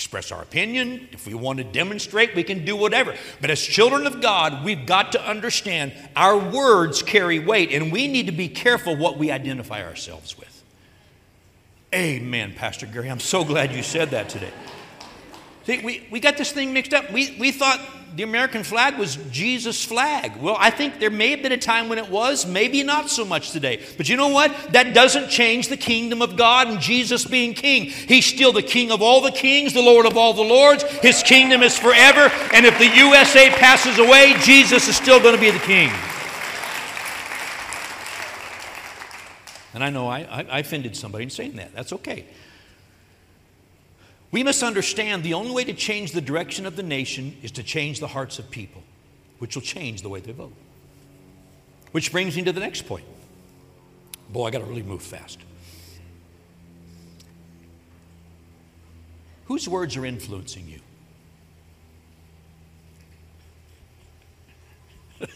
express 0.00 0.32
our 0.32 0.40
opinion. 0.40 1.10
If 1.12 1.26
we 1.26 1.34
want 1.34 1.58
to 1.58 1.64
demonstrate, 1.64 2.34
we 2.34 2.42
can 2.42 2.64
do 2.64 2.74
whatever. 2.74 3.14
But 3.42 3.50
as 3.50 3.60
children 3.60 4.06
of 4.06 4.22
God, 4.22 4.64
we've 4.64 4.86
got 4.86 5.12
to 5.12 5.22
understand 5.22 5.92
our 6.16 6.38
words 6.38 7.02
carry 7.02 7.38
weight, 7.38 7.70
and 7.70 7.92
we 7.92 8.08
need 8.08 8.24
to 8.24 8.32
be 8.32 8.48
careful 8.48 8.96
what 8.96 9.18
we 9.18 9.30
identify 9.30 9.84
ourselves 9.84 10.38
with. 10.38 10.64
Amen, 11.94 12.54
Pastor 12.54 12.86
Gary. 12.86 13.10
I'm 13.10 13.20
so 13.20 13.44
glad 13.44 13.72
you 13.74 13.82
said 13.82 14.12
that 14.12 14.30
today. 14.30 14.52
We, 15.78 16.06
we 16.10 16.20
got 16.20 16.36
this 16.36 16.52
thing 16.52 16.72
mixed 16.72 16.92
up. 16.92 17.10
We, 17.12 17.36
we 17.38 17.52
thought 17.52 17.80
the 18.16 18.24
American 18.24 18.64
flag 18.64 18.98
was 18.98 19.16
Jesus' 19.30 19.84
flag. 19.84 20.36
Well, 20.40 20.56
I 20.58 20.70
think 20.70 20.98
there 20.98 21.10
may 21.10 21.30
have 21.30 21.42
been 21.42 21.52
a 21.52 21.56
time 21.56 21.88
when 21.88 21.98
it 21.98 22.08
was, 22.08 22.44
maybe 22.44 22.82
not 22.82 23.08
so 23.08 23.24
much 23.24 23.52
today. 23.52 23.80
But 23.96 24.08
you 24.08 24.16
know 24.16 24.28
what? 24.28 24.54
That 24.72 24.94
doesn't 24.94 25.28
change 25.28 25.68
the 25.68 25.76
kingdom 25.76 26.20
of 26.20 26.36
God 26.36 26.68
and 26.68 26.80
Jesus 26.80 27.24
being 27.24 27.54
king. 27.54 27.84
He's 27.84 28.26
still 28.26 28.52
the 28.52 28.62
king 28.62 28.90
of 28.90 29.00
all 29.00 29.20
the 29.20 29.30
kings, 29.30 29.72
the 29.72 29.82
Lord 29.82 30.06
of 30.06 30.16
all 30.16 30.34
the 30.34 30.42
lords. 30.42 30.82
His 30.82 31.22
kingdom 31.22 31.62
is 31.62 31.78
forever. 31.78 32.32
And 32.52 32.66
if 32.66 32.78
the 32.78 32.88
USA 32.88 33.50
passes 33.50 33.98
away, 33.98 34.34
Jesus 34.40 34.88
is 34.88 34.96
still 34.96 35.20
going 35.20 35.34
to 35.34 35.40
be 35.40 35.50
the 35.50 35.58
king. 35.60 35.90
And 39.72 39.84
I 39.84 39.90
know 39.90 40.08
I, 40.08 40.20
I, 40.22 40.46
I 40.50 40.58
offended 40.58 40.96
somebody 40.96 41.24
in 41.24 41.30
saying 41.30 41.56
that. 41.56 41.72
That's 41.74 41.92
okay. 41.92 42.26
We 44.32 44.44
must 44.44 44.62
understand 44.62 45.24
the 45.24 45.34
only 45.34 45.50
way 45.50 45.64
to 45.64 45.72
change 45.72 46.12
the 46.12 46.20
direction 46.20 46.64
of 46.64 46.76
the 46.76 46.82
nation 46.82 47.36
is 47.42 47.50
to 47.52 47.62
change 47.62 47.98
the 47.98 48.06
hearts 48.06 48.38
of 48.38 48.50
people, 48.50 48.82
which 49.38 49.56
will 49.56 49.62
change 49.62 50.02
the 50.02 50.08
way 50.08 50.20
they 50.20 50.32
vote. 50.32 50.52
Which 51.92 52.12
brings 52.12 52.36
me 52.36 52.44
to 52.44 52.52
the 52.52 52.60
next 52.60 52.86
point. 52.86 53.04
Boy, 54.28 54.46
I 54.46 54.50
got 54.50 54.60
to 54.60 54.64
really 54.64 54.82
move 54.82 55.02
fast. 55.02 55.40
Whose 59.46 59.68
words 59.68 59.96
are 59.96 60.06
influencing 60.06 60.68
you? 60.68 60.78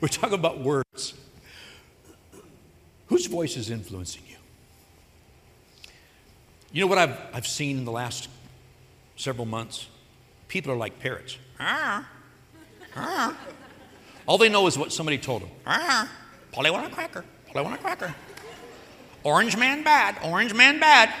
We're 0.00 0.08
talking 0.08 0.34
about 0.34 0.60
words. 0.60 1.14
Whose 3.06 3.24
voice 3.26 3.56
is 3.56 3.70
influencing 3.70 4.24
you? 4.28 4.36
You 6.74 6.80
know 6.80 6.88
what 6.88 6.98
I've, 6.98 7.16
I've 7.32 7.46
seen 7.46 7.78
in 7.78 7.84
the 7.84 7.92
last 7.92 8.28
several 9.14 9.46
months? 9.46 9.86
People 10.48 10.72
are 10.72 10.76
like 10.76 10.98
parrots. 10.98 11.38
Ah, 11.60 12.04
ah. 12.96 13.36
All 14.26 14.38
they 14.38 14.48
know 14.48 14.66
is 14.66 14.76
what 14.76 14.92
somebody 14.92 15.16
told 15.16 15.42
them. 15.42 15.50
Ah, 15.64 16.10
Polly 16.50 16.72
want 16.72 16.84
a 16.84 16.90
cracker. 16.90 17.24
Polly 17.46 17.64
want 17.64 17.76
a 17.76 17.78
cracker. 17.78 18.12
Orange 19.22 19.56
man 19.56 19.84
bad. 19.84 20.16
Orange 20.24 20.52
man 20.52 20.80
bad. 20.80 21.14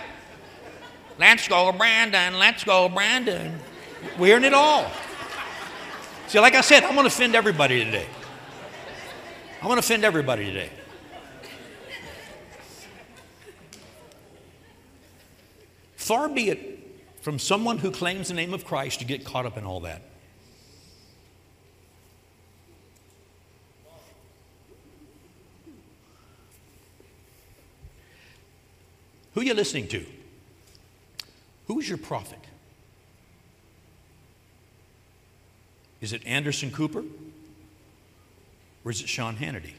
Let's 1.20 1.46
go, 1.46 1.70
Brandon. 1.70 2.36
Let's 2.40 2.64
go, 2.64 2.88
Brandon. 2.88 3.56
We're 4.18 4.26
hearing 4.26 4.42
it 4.42 4.54
all. 4.54 4.90
See, 6.26 6.40
like 6.40 6.56
I 6.56 6.62
said, 6.62 6.82
I'm 6.82 6.94
going 6.94 7.04
to 7.04 7.14
offend 7.14 7.36
everybody 7.36 7.84
today. 7.84 8.06
I'm 9.60 9.68
going 9.68 9.76
to 9.76 9.86
offend 9.86 10.04
everybody 10.04 10.46
today. 10.46 10.70
Far 16.04 16.28
be 16.28 16.50
it 16.50 17.00
from 17.22 17.38
someone 17.38 17.78
who 17.78 17.90
claims 17.90 18.28
the 18.28 18.34
name 18.34 18.52
of 18.52 18.66
Christ 18.66 18.98
to 18.98 19.06
get 19.06 19.24
caught 19.24 19.46
up 19.46 19.56
in 19.56 19.64
all 19.64 19.80
that. 19.80 20.02
Who 29.32 29.40
are 29.40 29.44
you 29.44 29.54
listening 29.54 29.88
to? 29.88 30.04
Who's 31.68 31.88
your 31.88 31.96
prophet? 31.96 32.40
Is 36.02 36.12
it 36.12 36.20
Anderson 36.26 36.70
Cooper? 36.70 37.02
Or 38.84 38.90
is 38.90 39.00
it 39.00 39.08
Sean 39.08 39.36
Hannity? 39.36 39.72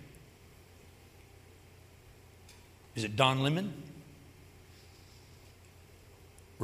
Is 2.96 3.04
it 3.04 3.16
Don 3.16 3.42
Lemon? 3.44 3.95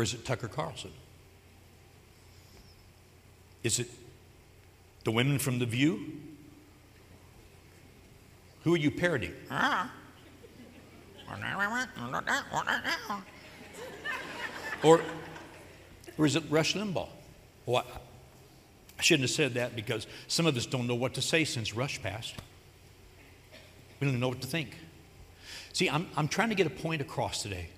Or 0.01 0.03
is 0.03 0.15
it 0.15 0.25
Tucker 0.25 0.47
Carlson? 0.47 0.89
Is 3.61 3.77
it 3.77 3.87
the 5.03 5.11
women 5.11 5.37
from 5.37 5.59
The 5.59 5.67
View? 5.67 6.13
Who 8.63 8.73
are 8.73 8.77
you 8.77 8.89
parodying? 8.89 9.35
or, 14.81 15.01
or 16.17 16.25
is 16.25 16.35
it 16.35 16.45
Rush 16.49 16.73
Limbaugh? 16.73 17.07
Well, 17.67 17.85
I, 17.87 17.99
I 18.97 19.01
shouldn't 19.03 19.29
have 19.29 19.35
said 19.35 19.53
that 19.53 19.75
because 19.75 20.07
some 20.27 20.47
of 20.47 20.57
us 20.57 20.65
don't 20.65 20.87
know 20.87 20.95
what 20.95 21.13
to 21.13 21.21
say 21.21 21.43
since 21.43 21.75
Rush 21.75 22.01
passed. 22.01 22.33
We 23.99 24.05
don't 24.05 24.15
even 24.15 24.19
know 24.19 24.29
what 24.29 24.41
to 24.41 24.47
think. 24.47 24.79
See, 25.73 25.87
I'm, 25.87 26.07
I'm 26.17 26.27
trying 26.27 26.49
to 26.49 26.55
get 26.55 26.65
a 26.65 26.71
point 26.71 27.03
across 27.03 27.43
today. 27.43 27.69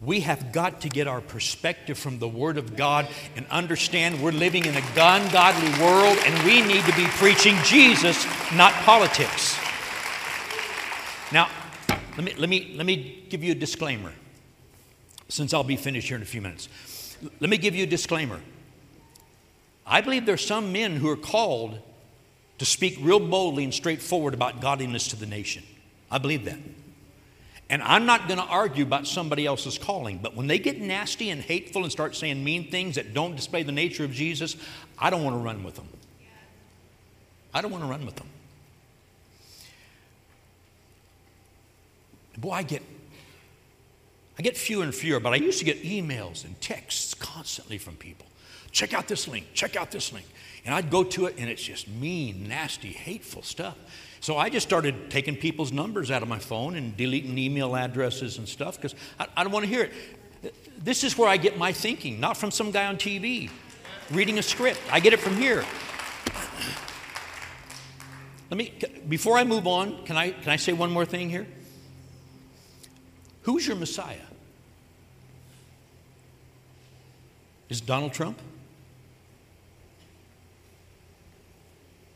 We 0.00 0.20
have 0.20 0.52
got 0.52 0.82
to 0.82 0.88
get 0.88 1.08
our 1.08 1.20
perspective 1.20 1.98
from 1.98 2.20
the 2.20 2.28
Word 2.28 2.56
of 2.56 2.76
God 2.76 3.08
and 3.34 3.46
understand 3.48 4.22
we're 4.22 4.30
living 4.30 4.64
in 4.64 4.76
a 4.76 4.82
ungodly 4.96 5.70
world 5.82 6.18
and 6.24 6.44
we 6.44 6.62
need 6.62 6.84
to 6.84 6.94
be 6.94 7.06
preaching 7.16 7.56
Jesus, 7.64 8.24
not 8.54 8.72
politics. 8.84 9.58
Now, 11.32 11.48
let 12.16 12.24
me, 12.24 12.34
let 12.38 12.48
me, 12.48 12.74
let 12.76 12.86
me 12.86 13.24
give 13.28 13.42
you 13.42 13.52
a 13.52 13.56
disclaimer, 13.56 14.12
since 15.28 15.52
I'll 15.52 15.64
be 15.64 15.76
finished 15.76 16.06
here 16.08 16.16
in 16.16 16.22
a 16.22 16.26
few 16.26 16.42
minutes. 16.42 16.68
Let 17.40 17.50
me 17.50 17.56
give 17.56 17.74
you 17.74 17.82
a 17.82 17.88
disclaimer. 17.88 18.40
I 19.84 20.00
believe 20.00 20.26
there's 20.26 20.46
some 20.46 20.72
men 20.72 20.96
who 20.96 21.08
are 21.08 21.16
called 21.16 21.80
to 22.58 22.64
speak 22.64 22.98
real 23.00 23.20
boldly 23.20 23.64
and 23.64 23.74
straightforward 23.74 24.34
about 24.34 24.60
godliness 24.60 25.08
to 25.08 25.16
the 25.16 25.26
nation. 25.26 25.64
I 26.10 26.18
believe 26.18 26.44
that. 26.44 26.58
And 27.70 27.82
I'm 27.82 28.06
not 28.06 28.28
going 28.28 28.40
to 28.40 28.46
argue 28.46 28.82
about 28.82 29.06
somebody 29.06 29.44
else's 29.44 29.76
calling, 29.76 30.18
but 30.18 30.34
when 30.34 30.46
they 30.46 30.58
get 30.58 30.80
nasty 30.80 31.28
and 31.30 31.40
hateful 31.40 31.82
and 31.82 31.92
start 31.92 32.16
saying 32.16 32.42
mean 32.42 32.70
things 32.70 32.94
that 32.94 33.12
don't 33.12 33.36
display 33.36 33.62
the 33.62 33.72
nature 33.72 34.04
of 34.04 34.12
Jesus, 34.12 34.56
I 34.98 35.10
don't 35.10 35.22
want 35.22 35.34
to 35.34 35.40
run 35.40 35.62
with 35.62 35.76
them. 35.76 35.88
I 37.52 37.60
don't 37.60 37.70
want 37.70 37.84
to 37.84 37.90
run 37.90 38.06
with 38.06 38.16
them. 38.16 38.28
Boy, 42.38 42.52
I 42.52 42.62
get 42.62 42.82
I 44.38 44.42
get 44.42 44.56
fewer 44.56 44.84
and 44.84 44.94
fewer, 44.94 45.18
but 45.18 45.32
I 45.32 45.36
used 45.36 45.58
to 45.58 45.64
get 45.64 45.82
emails 45.82 46.44
and 46.44 46.58
texts 46.60 47.12
constantly 47.12 47.76
from 47.76 47.96
people. 47.96 48.26
Check 48.70 48.94
out 48.94 49.08
this 49.08 49.26
link, 49.26 49.46
check 49.52 49.74
out 49.74 49.90
this 49.90 50.12
link. 50.12 50.26
And 50.64 50.74
I'd 50.74 50.90
go 50.90 51.02
to 51.02 51.26
it 51.26 51.34
and 51.38 51.48
it's 51.48 51.62
just 51.62 51.88
mean, 51.88 52.48
nasty, 52.48 52.92
hateful 52.92 53.42
stuff. 53.42 53.76
So 54.20 54.36
I 54.36 54.48
just 54.50 54.66
started 54.66 55.10
taking 55.10 55.36
people's 55.36 55.72
numbers 55.72 56.10
out 56.10 56.22
of 56.22 56.28
my 56.28 56.38
phone 56.38 56.76
and 56.76 56.96
deleting 56.96 57.38
email 57.38 57.76
addresses 57.76 58.38
and 58.38 58.48
stuff 58.48 58.76
because 58.76 58.94
I, 59.18 59.26
I 59.36 59.44
don't 59.44 59.52
want 59.52 59.64
to 59.64 59.70
hear 59.70 59.84
it. 59.84 60.54
This 60.84 61.04
is 61.04 61.16
where 61.16 61.28
I 61.28 61.36
get 61.36 61.58
my 61.58 61.72
thinking, 61.72 62.20
not 62.20 62.36
from 62.36 62.50
some 62.50 62.70
guy 62.70 62.86
on 62.86 62.96
TV 62.96 63.50
reading 64.10 64.38
a 64.38 64.42
script. 64.42 64.80
I 64.90 65.00
get 65.00 65.12
it 65.12 65.20
from 65.20 65.36
here. 65.36 65.64
Let 68.50 68.56
me, 68.56 68.72
before 69.08 69.36
I 69.36 69.44
move 69.44 69.66
on, 69.66 70.04
can 70.04 70.16
I, 70.16 70.30
can 70.30 70.50
I 70.50 70.56
say 70.56 70.72
one 70.72 70.90
more 70.90 71.04
thing 71.04 71.28
here? 71.28 71.46
Who's 73.42 73.66
your 73.66 73.76
Messiah? 73.76 74.16
Is 77.68 77.80
Donald 77.80 78.14
Trump? 78.14 78.38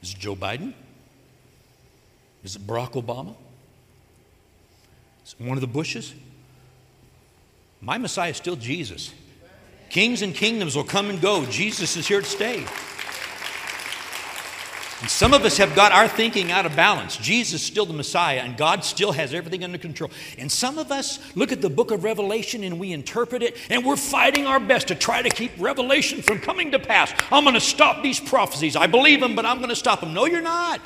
Is 0.02 0.12
it 0.12 0.18
Joe 0.18 0.34
Biden? 0.34 0.72
Is 2.44 2.56
it 2.56 2.66
Barack 2.66 2.92
Obama? 2.92 3.34
Is 5.24 5.34
it 5.38 5.46
one 5.46 5.56
of 5.56 5.60
the 5.60 5.66
Bushes? 5.66 6.14
My 7.80 7.98
Messiah 7.98 8.30
is 8.30 8.36
still 8.36 8.56
Jesus. 8.56 9.12
Kings 9.90 10.22
and 10.22 10.34
kingdoms 10.34 10.74
will 10.74 10.84
come 10.84 11.10
and 11.10 11.20
go. 11.20 11.44
Jesus 11.46 11.96
is 11.96 12.06
here 12.06 12.20
to 12.20 12.26
stay. 12.26 12.64
And 15.00 15.10
some 15.10 15.34
of 15.34 15.44
us 15.44 15.58
have 15.58 15.74
got 15.74 15.90
our 15.90 16.06
thinking 16.06 16.52
out 16.52 16.64
of 16.64 16.76
balance. 16.76 17.16
Jesus 17.16 17.60
is 17.60 17.66
still 17.66 17.84
the 17.84 17.92
Messiah, 17.92 18.38
and 18.38 18.56
God 18.56 18.84
still 18.84 19.10
has 19.10 19.34
everything 19.34 19.64
under 19.64 19.76
control. 19.76 20.12
And 20.38 20.50
some 20.50 20.78
of 20.78 20.92
us 20.92 21.18
look 21.34 21.50
at 21.50 21.60
the 21.60 21.68
book 21.68 21.90
of 21.90 22.04
Revelation 22.04 22.62
and 22.62 22.78
we 22.78 22.92
interpret 22.92 23.42
it, 23.42 23.56
and 23.68 23.84
we're 23.84 23.96
fighting 23.96 24.46
our 24.46 24.60
best 24.60 24.88
to 24.88 24.94
try 24.94 25.20
to 25.20 25.28
keep 25.28 25.50
Revelation 25.58 26.22
from 26.22 26.38
coming 26.38 26.70
to 26.70 26.78
pass. 26.78 27.12
I'm 27.32 27.42
going 27.42 27.54
to 27.54 27.60
stop 27.60 28.04
these 28.04 28.20
prophecies. 28.20 28.76
I 28.76 28.86
believe 28.86 29.18
them, 29.18 29.34
but 29.34 29.44
I'm 29.44 29.58
going 29.58 29.70
to 29.70 29.76
stop 29.76 30.00
them. 30.00 30.14
No, 30.14 30.24
you're 30.26 30.40
not. 30.40 30.80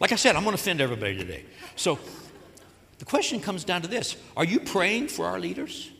Like 0.00 0.12
I 0.12 0.16
said, 0.16 0.34
I'm 0.34 0.42
going 0.42 0.56
to 0.56 0.60
offend 0.60 0.80
everybody 0.80 1.16
today. 1.16 1.44
So 1.76 1.98
the 2.98 3.04
question 3.04 3.40
comes 3.40 3.64
down 3.64 3.82
to 3.82 3.88
this 3.88 4.16
Are 4.36 4.44
you 4.44 4.58
praying 4.58 5.08
for 5.08 5.26
our 5.26 5.38
leaders? 5.38 5.90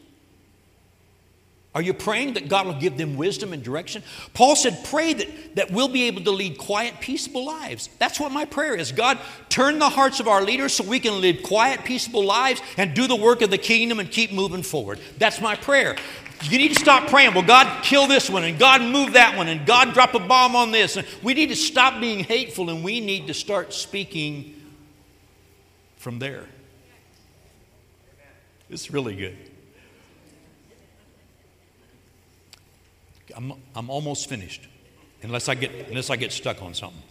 Are 1.73 1.83
you 1.83 1.95
praying 1.95 2.35
that 2.35 2.49
God 2.49 2.67
will 2.67 2.81
give 2.81 2.99
them 2.99 3.17
wisdom 3.17 3.53
and 3.53 3.63
direction? 3.63 4.03
Paul 4.35 4.57
said, 4.57 4.85
Pray 4.87 5.13
that, 5.13 5.55
that 5.55 5.71
we'll 5.71 5.89
be 5.89 6.05
able 6.05 6.23
to 6.25 6.33
lead 6.33 6.59
quiet, 6.59 6.99
peaceable 6.99 7.47
lives. 7.47 7.89
That's 8.01 8.19
what 8.19 8.33
my 8.33 8.45
prayer 8.45 8.75
is. 8.75 8.91
God, 8.91 9.19
turn 9.49 9.79
the 9.79 9.89
hearts 9.89 10.19
of 10.19 10.27
our 10.27 10.43
leaders 10.43 10.73
so 10.73 10.83
we 10.83 10.99
can 10.99 11.21
live 11.21 11.45
quiet, 11.45 11.85
peaceable 11.85 12.25
lives 12.25 12.61
and 12.77 12.93
do 12.93 13.07
the 13.07 13.15
work 13.15 13.41
of 13.41 13.51
the 13.51 13.59
kingdom 13.59 14.01
and 14.01 14.11
keep 14.11 14.33
moving 14.33 14.65
forward. 14.65 14.99
That's 15.19 15.41
my 15.41 15.55
prayer. 15.55 15.97
You 16.43 16.57
need 16.57 16.69
to 16.69 16.81
stop 16.81 17.09
praying, 17.09 17.35
well, 17.35 17.43
God, 17.43 17.85
kill 17.85 18.07
this 18.07 18.31
one, 18.31 18.45
and 18.45 18.59
God, 18.59 18.81
move 18.81 19.13
that 19.13 19.37
one, 19.37 19.49
and 19.49 19.67
God, 19.67 19.93
drop 19.93 20.15
a 20.15 20.19
bomb 20.19 20.57
on 20.57 20.71
this. 20.71 20.97
We 21.23 21.35
need 21.35 21.51
to 21.51 21.57
stop 21.57 22.01
being 22.01 22.21
hateful, 22.21 22.71
and 22.71 22.83
we 22.83 23.01
need 23.01 23.27
to 23.27 23.35
start 23.35 23.75
speaking 23.75 24.55
from 25.97 26.19
there. 26.19 26.47
It's 28.71 28.91
really 28.91 29.15
good. 29.17 29.37
I'm, 33.37 33.53
I'm 33.77 33.91
almost 33.91 34.29
finished, 34.29 34.67
unless 35.23 35.49
I, 35.49 35.55
get, 35.55 35.89
unless 35.89 36.09
I 36.09 36.17
get 36.17 36.33
stuck 36.33 36.63
on 36.63 36.73
something. 36.73 37.03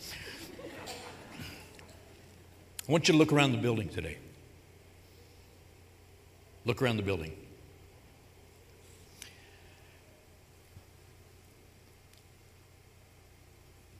I 2.87 2.91
want 2.91 3.07
you 3.07 3.11
to 3.11 3.17
look 3.17 3.31
around 3.31 3.51
the 3.51 3.59
building 3.59 3.89
today. 3.89 4.17
Look 6.65 6.81
around 6.81 6.97
the 6.97 7.03
building. 7.03 7.31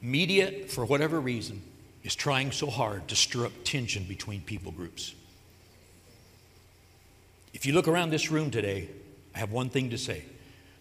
Media, 0.01 0.67
for 0.67 0.85
whatever 0.85 1.19
reason, 1.19 1.61
is 2.03 2.15
trying 2.15 2.51
so 2.51 2.69
hard 2.69 3.07
to 3.09 3.15
stir 3.15 3.45
up 3.45 3.51
tension 3.63 4.03
between 4.03 4.41
people 4.41 4.71
groups. 4.71 5.13
If 7.53 7.65
you 7.65 7.73
look 7.73 7.87
around 7.87 8.11
this 8.11 8.31
room 8.31 8.51
today, 8.51 8.89
I 9.35 9.39
have 9.39 9.51
one 9.51 9.69
thing 9.69 9.89
to 9.89 9.97
say 9.97 10.23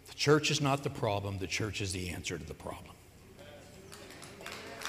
the 0.07 0.15
church 0.15 0.51
is 0.51 0.61
not 0.61 0.85
the 0.85 0.91
problem, 0.91 1.39
the 1.39 1.47
church 1.47 1.81
is 1.81 1.93
the 1.93 2.11
answer 2.11 2.39
to 2.39 2.45
the 2.45 2.55
problem. 2.55 2.95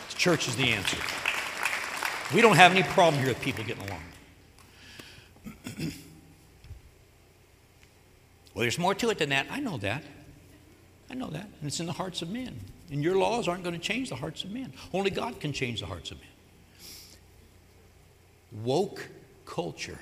The 0.09 0.15
church 0.15 0.47
is 0.47 0.55
the 0.55 0.69
answer. 0.69 0.97
We 2.33 2.41
don't 2.41 2.57
have 2.57 2.71
any 2.71 2.83
problem 2.83 3.21
here 3.21 3.29
with 3.29 3.41
people 3.41 3.63
getting 3.63 3.87
along. 3.87 4.03
well, 8.53 8.61
there's 8.61 8.77
more 8.77 8.93
to 8.93 9.09
it 9.09 9.17
than 9.17 9.29
that. 9.29 9.47
I 9.49 9.59
know 9.59 9.77
that. 9.77 10.03
I 11.09 11.15
know 11.15 11.29
that. 11.29 11.45
And 11.45 11.67
it's 11.67 11.79
in 11.79 11.87
the 11.87 11.93
hearts 11.93 12.21
of 12.21 12.29
men. 12.29 12.59
And 12.91 13.03
your 13.03 13.17
laws 13.17 13.47
aren't 13.47 13.63
going 13.63 13.75
to 13.75 13.81
change 13.81 14.09
the 14.09 14.15
hearts 14.15 14.43
of 14.43 14.51
men. 14.51 14.73
Only 14.93 15.11
God 15.11 15.39
can 15.39 15.53
change 15.53 15.81
the 15.81 15.85
hearts 15.85 16.11
of 16.11 16.17
men. 16.19 16.27
Woke 18.63 19.07
culture 19.45 19.99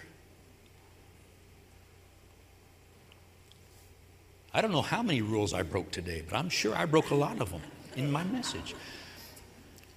I 4.57 4.61
don't 4.61 4.71
know 4.71 4.81
how 4.81 5.03
many 5.03 5.21
rules 5.21 5.53
I 5.53 5.61
broke 5.61 5.91
today, 5.91 6.23
but 6.27 6.35
I'm 6.35 6.49
sure 6.49 6.75
I 6.75 6.85
broke 6.85 7.11
a 7.11 7.15
lot 7.15 7.39
of 7.41 7.51
them 7.51 7.61
in 7.95 8.11
my 8.11 8.23
message. 8.23 8.73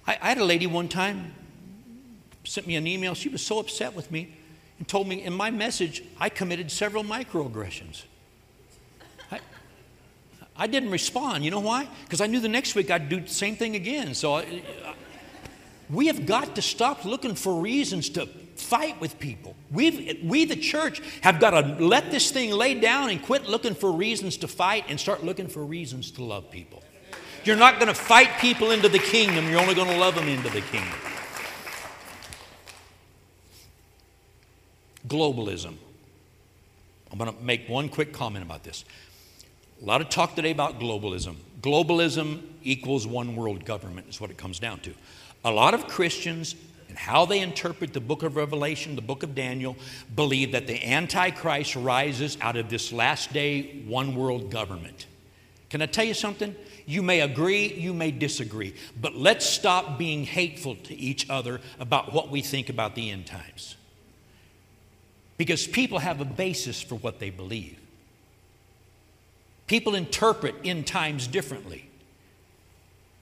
I, 0.07 0.19
I 0.21 0.29
had 0.29 0.37
a 0.37 0.45
lady 0.45 0.67
one 0.67 0.87
time 0.87 1.33
sent 2.45 2.67
me 2.67 2.77
an 2.77 2.87
email. 2.87 3.15
She 3.15 3.31
was 3.31 3.41
so 3.41 3.59
upset 3.59 3.97
with 3.97 4.11
me 4.11 4.37
and 4.79 4.87
told 4.87 5.09
me 5.09 5.23
in 5.23 5.33
my 5.33 5.51
message 5.51 6.03
I 6.19 6.29
committed 6.29 6.71
several 6.71 7.03
microaggressions. 7.05 8.03
I, 10.61 10.67
didn't 10.67 10.91
respond. 10.91 11.45
You 11.45 11.51
know 11.51 11.61
why? 11.61 11.89
Because 12.05 12.21
I 12.21 12.27
knew 12.27 12.39
the 12.39 12.49
next 12.49 12.75
week 12.75 12.91
I'd 12.91 13.09
do 13.09 13.21
the 13.21 13.29
same 13.29 13.57
thing 13.57 13.75
again. 13.75 14.15
So 14.15 14.35
I, 14.35 14.63
we 15.89 16.07
have 16.07 16.27
got 16.27 16.55
to 16.57 16.63
stop 16.63 17.05
looking 17.05 17.35
for 17.35 17.61
reasons 17.61 18.11
to 18.11 18.27
fight 18.57 19.01
with 19.01 19.19
people. 19.19 19.57
We've, 19.71 20.23
we, 20.23 20.45
the 20.45 20.57
church, 20.57 21.01
have 21.23 21.41
got 21.41 21.51
to 21.51 21.85
let 21.85 22.11
this 22.11 22.31
thing 22.31 22.53
lay 22.53 22.79
down 22.79 23.11
and 23.11 23.23
quit 23.23 23.49
looking 23.49 23.75
for 23.75 23.91
reasons 23.91 24.37
to 24.39 24.49
fight 24.49 24.85
and 24.89 25.01
start 25.01 25.25
looking 25.25 25.49
for 25.49 25.65
reasons 25.65 26.11
to 26.13 26.23
love 26.23 26.51
people. 26.51 26.83
You're 27.45 27.57
not 27.57 27.77
going 27.77 27.89
to 27.89 27.95
fight 27.95 28.39
people 28.39 28.71
into 28.71 28.89
the 28.89 28.99
kingdom, 28.99 29.49
you're 29.49 29.61
only 29.61 29.75
going 29.75 29.89
to 29.89 29.97
love 29.97 30.15
them 30.15 30.29
into 30.29 30.51
the 30.51 30.61
kingdom. 30.61 30.99
Globalism. 35.09 35.75
I'm 37.11 37.19
going 37.19 37.33
to 37.33 37.43
make 37.43 37.69
one 37.69 37.89
quick 37.89 38.13
comment 38.13 38.45
about 38.45 38.63
this. 38.63 38.85
A 39.81 39.85
lot 39.87 40.03
of 40.03 40.11
talk 40.11 40.35
today 40.35 40.51
about 40.51 40.79
globalism. 40.79 41.37
Globalism 41.63 42.43
equals 42.63 43.07
one 43.07 43.35
world 43.35 43.65
government, 43.65 44.09
is 44.09 44.21
what 44.21 44.31
it 44.31 44.37
comes 44.37 44.59
down 44.59 44.81
to. 44.81 44.93
A 45.45 45.51
lot 45.51 45.73
of 45.73 45.87
Christians 45.87 46.55
and 46.91 46.99
how 46.99 47.25
they 47.25 47.41
interpret 47.41 47.95
the 47.95 48.01
book 48.01 48.23
of 48.23 48.37
Revelation, 48.37 48.95
the 48.95 49.01
book 49.01 49.23
of 49.23 49.35
Daniel, 49.35 49.77
believe 50.15 50.53
that 50.53 50.67
the 50.67 50.85
Antichrist 50.87 51.77
rises 51.77 52.37
out 52.43 52.57
of 52.57 52.69
this 52.69 52.93
last 52.93 53.33
day 53.33 53.83
one 53.87 54.15
world 54.15 54.51
government. 54.51 55.07
Can 55.71 55.81
I 55.81 55.87
tell 55.87 56.05
you 56.05 56.15
something? 56.15 56.55
You 56.85 57.03
may 57.03 57.21
agree, 57.21 57.73
you 57.73 57.95
may 57.95 58.11
disagree, 58.11 58.75
but 59.01 59.15
let's 59.15 59.47
stop 59.47 59.99
being 59.99 60.25
hateful 60.25 60.75
to 60.75 60.95
each 60.95 61.31
other 61.31 61.61
about 61.79 62.13
what 62.13 62.29
we 62.29 62.43
think 62.43 62.69
about 62.69 62.97
the 62.97 63.09
end 63.09 63.27
times. 63.27 63.77
Because 65.39 65.67
people 65.67 66.01
have 66.01 66.21
a 66.21 66.27
basis 66.27 66.83
for 66.83 66.97
what 66.97 67.19
they 67.19 67.31
believe. 67.31 67.80
People 69.71 69.95
interpret 69.95 70.57
end 70.65 70.85
times 70.85 71.29
differently. 71.29 71.89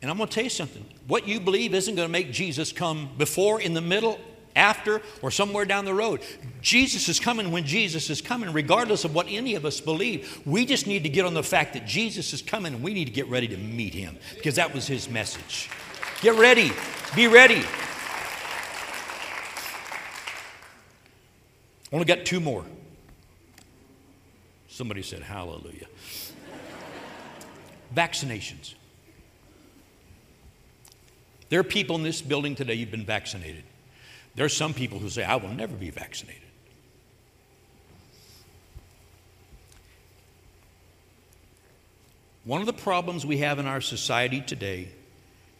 And 0.01 0.11
I'm 0.11 0.17
going 0.17 0.31
to 0.31 0.35
tell 0.35 0.45
you 0.45 0.49
something. 0.49 0.83
What 1.07 1.29
you 1.29 1.41
believe 1.41 1.75
isn't 1.75 1.95
going 1.95 2.09
to 2.09 2.11
make 2.11 2.33
Jesus 2.33 2.73
come 2.73 3.11
before, 3.19 3.61
in 3.61 3.75
the 3.75 3.83
middle, 3.83 4.19
after, 4.57 5.03
or 5.21 5.31
somewhere 5.31 5.67
down 5.67 5.85
the 5.85 5.93
road. 5.93 6.23
Jesus 6.63 7.07
is 7.11 7.21
coming 7.21 7.53
when 7.53 7.67
Jesus 7.67 8.09
is 8.09 8.23
coming, 8.23 8.51
regardless 8.55 9.05
of 9.05 9.15
what 9.15 9.27
any 9.29 9.57
of 9.57 9.67
us 9.67 9.79
believe. 9.79 10.41
We 10.47 10.65
just 10.65 10.87
need 10.87 11.03
to 11.03 11.11
get 11.11 11.27
on 11.27 11.35
the 11.35 11.43
fact 11.43 11.75
that 11.75 11.85
Jesus 11.85 12.33
is 12.33 12.41
coming 12.41 12.73
and 12.73 12.83
we 12.83 12.95
need 12.95 13.05
to 13.05 13.13
get 13.13 13.29
ready 13.29 13.49
to 13.49 13.57
meet 13.59 13.93
him 13.93 14.17
because 14.35 14.55
that 14.55 14.73
was 14.73 14.87
his 14.87 15.07
message. 15.11 15.69
Get 16.23 16.35
ready. 16.37 16.73
Be 17.15 17.27
ready. 17.27 17.63
Only 21.93 22.07
got 22.07 22.25
two 22.25 22.41
more. 22.41 22.65
Somebody 24.69 25.03
said, 25.03 25.21
Hallelujah. 25.21 25.89
Vaccinations. 27.95 28.74
There 31.49 31.61
are 31.61 31.64
people 31.64 31.97
in 31.97 32.03
this 32.03 32.20
building 32.20 32.55
today, 32.55 32.74
you've 32.74 32.91
been 32.91 33.07
vaccinated. 33.07 33.64
There 34.34 34.45
are 34.45 34.51
some 34.51 34.74
people 34.74 34.99
who 34.99 35.09
say, 35.09 35.24
I 35.24 35.36
will 35.36 35.49
never 35.49 35.74
be 35.74 35.91
vaccinated. 35.91 36.43
One 42.45 42.61
of 42.61 42.66
the 42.66 42.72
problems 42.72 43.26
we 43.26 43.39
have 43.39 43.59
in 43.59 43.66
our 43.66 43.80
society 43.80 44.41
today 44.41 44.89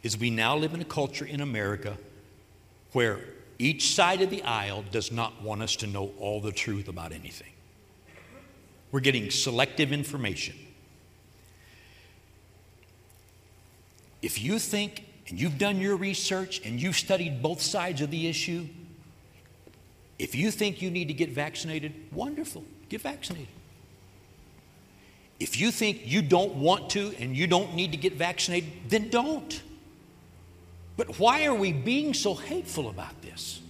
is 0.01 0.17
we 0.17 0.29
now 0.29 0.55
live 0.55 0.73
in 0.73 0.81
a 0.81 0.85
culture 0.85 1.25
in 1.25 1.41
America 1.41 1.97
where 2.93 3.19
each 3.59 3.93
side 3.93 4.21
of 4.21 4.29
the 4.29 4.41
aisle 4.43 4.83
does 4.91 5.11
not 5.11 5.41
want 5.41 5.61
us 5.61 5.75
to 5.77 5.87
know 5.87 6.11
all 6.19 6.41
the 6.41 6.51
truth 6.51 6.87
about 6.87 7.11
anything. 7.11 7.51
We're 8.91 9.01
getting 9.01 9.29
selective 9.29 9.91
information. 9.91 10.55
If 14.21 14.41
you 14.41 14.59
think 14.59 15.05
and 15.27 15.39
you've 15.39 15.57
done 15.57 15.79
your 15.79 15.95
research 15.95 16.61
and 16.65 16.81
you've 16.81 16.95
studied 16.95 17.41
both 17.41 17.61
sides 17.61 18.01
of 18.01 18.11
the 18.11 18.27
issue, 18.27 18.67
if 20.17 20.35
you 20.35 20.51
think 20.51 20.81
you 20.81 20.91
need 20.91 21.07
to 21.07 21.13
get 21.13 21.29
vaccinated, 21.29 21.93
wonderful, 22.11 22.63
get 22.89 23.01
vaccinated. 23.01 23.47
If 25.39 25.59
you 25.59 25.71
think 25.71 26.01
you 26.03 26.21
don't 26.21 26.55
want 26.55 26.89
to 26.91 27.13
and 27.19 27.35
you 27.35 27.47
don't 27.47 27.73
need 27.73 27.91
to 27.93 27.97
get 27.97 28.13
vaccinated, 28.13 28.69
then 28.89 29.09
don't. 29.09 29.61
But 30.97 31.17
why 31.17 31.45
are 31.45 31.55
we 31.55 31.71
being 31.71 32.13
so 32.13 32.33
hateful 32.33 32.89
about 32.89 33.21
this? 33.21 33.61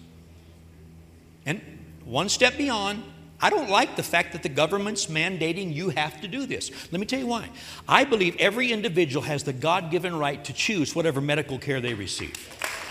And 1.46 1.62
one 2.04 2.28
step 2.28 2.58
beyond, 2.58 3.04
I 3.42 3.50
don't 3.50 3.70
like 3.70 3.96
the 3.96 4.04
fact 4.04 4.34
that 4.34 4.44
the 4.44 4.50
government's 4.50 5.06
mandating 5.06 5.74
you 5.74 5.90
have 5.90 6.20
to 6.22 6.28
do 6.28 6.46
this. 6.46 6.72
Let 6.92 7.00
me 7.00 7.06
tell 7.06 7.20
you 7.20 7.28
why. 7.28 7.50
I 7.88 8.04
believe 8.04 8.36
every 8.38 8.72
individual 8.72 9.24
has 9.24 9.44
the 9.44 9.54
God 9.54 9.92
given 9.92 10.18
right 10.18 10.44
to 10.46 10.54
choose 10.54 10.94
whatever 10.94 11.22
medical 11.22 11.58
care 11.58 11.80
they 11.80 11.94
receive. 11.94 12.36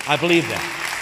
I 0.08 0.16
believe 0.16 0.48
that. 0.48 0.94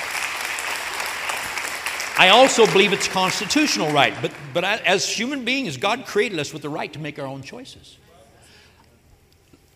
I 2.19 2.31
also 2.31 2.67
believe 2.67 2.93
it's 2.93 3.09
constitutional 3.09 3.93
right, 3.93 4.15
but, 4.23 4.33
but 4.55 4.65
as 4.65 5.09
human 5.09 5.45
beings, 5.45 5.77
God 5.77 6.07
created 6.07 6.39
us 6.39 6.53
with 6.53 6.63
the 6.63 6.69
right 6.71 6.91
to 6.95 6.99
make 6.99 7.19
our 7.19 7.27
own 7.27 7.43
choices. 7.43 7.99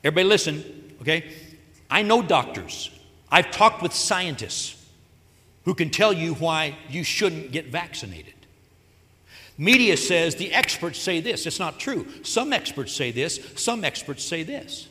Everybody 0.03 0.27
listen, 0.27 0.95
okay? 1.03 1.31
I 1.91 2.03
know 2.03 2.23
doctors. 2.23 2.91
I've 3.31 3.51
talked 3.51 3.83
with 3.83 3.93
scientists 3.93 4.83
who 5.65 5.75
can 5.75 5.91
tell 5.91 6.13
you 6.13 6.35
why 6.35 6.77
you 6.89 7.05
shouldn't 7.05 7.53
get 7.53 7.67
vaccinated. 7.67 8.35
Media 9.59 9.97
says 9.97 10.37
the 10.37 10.53
experts 10.53 10.99
say 10.99 11.21
this. 11.21 11.47
It's 11.47 11.59
not 11.59 11.79
true. 11.79 12.07
Some 12.23 12.53
experts 12.53 12.93
say 12.93 13.11
this, 13.11 13.41
some 13.57 13.85
experts 13.85 14.25
say 14.25 14.43
this. 14.43 14.89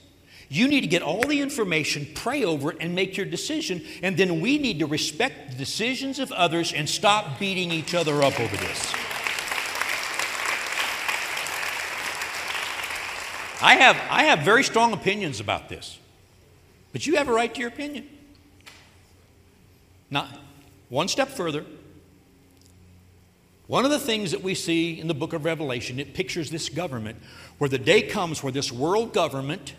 You 0.51 0.67
need 0.67 0.81
to 0.81 0.87
get 0.87 1.03
all 1.03 1.21
the 1.21 1.41
information, 1.41 2.07
pray 2.15 2.43
over 2.43 2.71
it, 2.71 2.77
and 2.79 2.95
make 2.95 3.15
your 3.15 3.25
decision. 3.27 3.83
And 4.01 4.17
then 4.17 4.41
we 4.41 4.57
need 4.57 4.79
to 4.79 4.87
respect 4.87 5.51
the 5.51 5.57
decisions 5.57 6.17
of 6.17 6.31
others 6.31 6.73
and 6.73 6.89
stop 6.89 7.39
beating 7.39 7.71
each 7.71 7.93
other 7.93 8.23
up 8.23 8.39
over 8.39 8.57
this. 8.57 8.93
I 13.61 13.75
have, 13.75 13.97
I 14.09 14.23
have 14.23 14.39
very 14.39 14.63
strong 14.63 14.93
opinions 14.93 15.39
about 15.39 15.69
this, 15.69 15.99
but 16.93 17.05
you 17.05 17.17
have 17.17 17.27
a 17.27 17.33
right 17.33 17.53
to 17.53 17.59
your 17.59 17.69
opinion. 17.69 18.07
Now, 20.09 20.27
one 20.87 21.07
step 21.07 21.27
further, 21.27 21.65
one 23.69 23.85
of 23.85 23.91
the 23.91 23.99
things 23.99 24.31
that 24.31 24.41
we 24.41 24.55
see 24.55 24.99
in 24.99 25.07
the 25.07 25.13
book 25.13 25.31
of 25.31 25.45
Revelation, 25.45 25.99
it 25.99 26.15
pictures 26.15 26.49
this 26.49 26.69
government 26.69 27.19
where 27.59 27.69
the 27.69 27.77
day 27.77 28.01
comes 28.01 28.41
where 28.41 28.51
this 28.51 28.71
world 28.71 29.13
government 29.13 29.75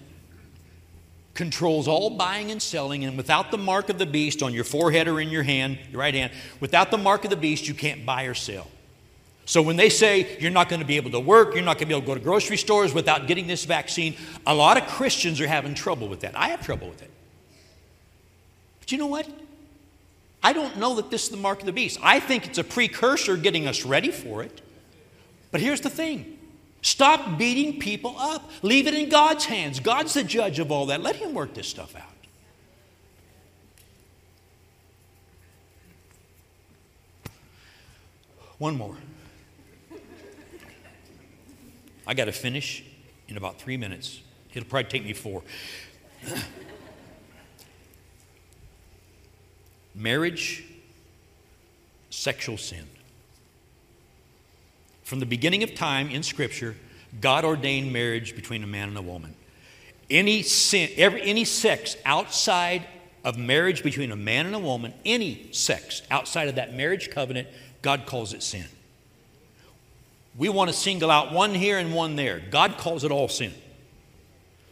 controls 1.34 1.88
all 1.88 2.10
buying 2.10 2.52
and 2.52 2.62
selling, 2.62 3.04
and 3.04 3.16
without 3.16 3.50
the 3.50 3.58
mark 3.58 3.88
of 3.88 3.98
the 3.98 4.06
beast 4.06 4.44
on 4.44 4.54
your 4.54 4.62
forehead 4.62 5.08
or 5.08 5.20
in 5.20 5.28
your 5.28 5.42
hand, 5.42 5.76
your 5.90 5.98
right 5.98 6.14
hand, 6.14 6.32
without 6.60 6.92
the 6.92 6.98
mark 6.98 7.24
of 7.24 7.30
the 7.30 7.36
beast, 7.36 7.66
you 7.66 7.74
can't 7.74 8.06
buy 8.06 8.26
or 8.26 8.34
sell. 8.34 8.68
So 9.44 9.60
when 9.60 9.74
they 9.74 9.88
say 9.88 10.38
you're 10.38 10.52
not 10.52 10.68
going 10.68 10.80
to 10.80 10.86
be 10.86 10.96
able 10.96 11.10
to 11.10 11.18
work, 11.18 11.56
you're 11.56 11.64
not 11.64 11.76
going 11.78 11.88
to 11.88 11.92
be 11.92 11.94
able 11.94 12.02
to 12.02 12.06
go 12.06 12.14
to 12.14 12.20
grocery 12.20 12.58
stores 12.58 12.94
without 12.94 13.26
getting 13.26 13.48
this 13.48 13.64
vaccine, 13.64 14.14
a 14.46 14.54
lot 14.54 14.76
of 14.76 14.86
Christians 14.86 15.40
are 15.40 15.48
having 15.48 15.74
trouble 15.74 16.06
with 16.06 16.20
that. 16.20 16.36
I 16.36 16.50
have 16.50 16.64
trouble 16.64 16.88
with 16.88 17.02
it. 17.02 17.10
But 18.78 18.92
you 18.92 18.98
know 18.98 19.08
what? 19.08 19.28
I 20.42 20.52
don't 20.52 20.78
know 20.78 20.94
that 20.96 21.10
this 21.10 21.24
is 21.24 21.28
the 21.30 21.36
mark 21.36 21.60
of 21.60 21.66
the 21.66 21.72
beast. 21.72 21.98
I 22.02 22.18
think 22.20 22.46
it's 22.46 22.58
a 22.58 22.64
precursor 22.64 23.36
getting 23.36 23.66
us 23.66 23.84
ready 23.84 24.10
for 24.10 24.42
it. 24.42 24.62
But 25.50 25.60
here's 25.60 25.80
the 25.80 25.90
thing 25.90 26.38
stop 26.82 27.38
beating 27.38 27.78
people 27.78 28.16
up, 28.18 28.50
leave 28.62 28.86
it 28.86 28.94
in 28.94 29.08
God's 29.08 29.44
hands. 29.44 29.80
God's 29.80 30.14
the 30.14 30.24
judge 30.24 30.58
of 30.58 30.72
all 30.72 30.86
that. 30.86 31.02
Let 31.02 31.16
Him 31.16 31.34
work 31.34 31.54
this 31.54 31.68
stuff 31.68 31.94
out. 31.94 32.04
One 38.58 38.76
more. 38.76 38.96
I 42.06 42.14
got 42.14 42.26
to 42.26 42.32
finish 42.32 42.84
in 43.28 43.36
about 43.36 43.58
three 43.58 43.76
minutes. 43.76 44.20
It'll 44.52 44.68
probably 44.68 44.90
take 44.90 45.04
me 45.04 45.12
four. 45.12 45.42
Marriage, 49.94 50.64
sexual 52.10 52.56
sin. 52.56 52.86
From 55.02 55.20
the 55.20 55.26
beginning 55.26 55.62
of 55.62 55.74
time 55.74 56.08
in 56.10 56.22
Scripture, 56.22 56.76
God 57.20 57.44
ordained 57.44 57.92
marriage 57.92 58.36
between 58.36 58.62
a 58.62 58.66
man 58.66 58.88
and 58.88 58.96
a 58.96 59.02
woman. 59.02 59.34
Any 60.08 60.42
sin, 60.42 60.90
every, 60.96 61.22
any 61.22 61.44
sex 61.44 61.96
outside 62.04 62.86
of 63.24 63.36
marriage 63.36 63.82
between 63.82 64.12
a 64.12 64.16
man 64.16 64.46
and 64.46 64.54
a 64.54 64.60
woman, 64.60 64.94
any 65.04 65.48
sex 65.52 66.02
outside 66.10 66.48
of 66.48 66.54
that 66.54 66.74
marriage 66.74 67.10
covenant, 67.10 67.48
God 67.82 68.06
calls 68.06 68.32
it 68.32 68.42
sin. 68.42 68.66
We 70.36 70.48
want 70.48 70.70
to 70.70 70.76
single 70.76 71.10
out 71.10 71.32
one 71.32 71.54
here 71.54 71.78
and 71.78 71.92
one 71.94 72.16
there. 72.16 72.40
God 72.50 72.78
calls 72.78 73.04
it 73.04 73.10
all 73.10 73.28
sin. 73.28 73.52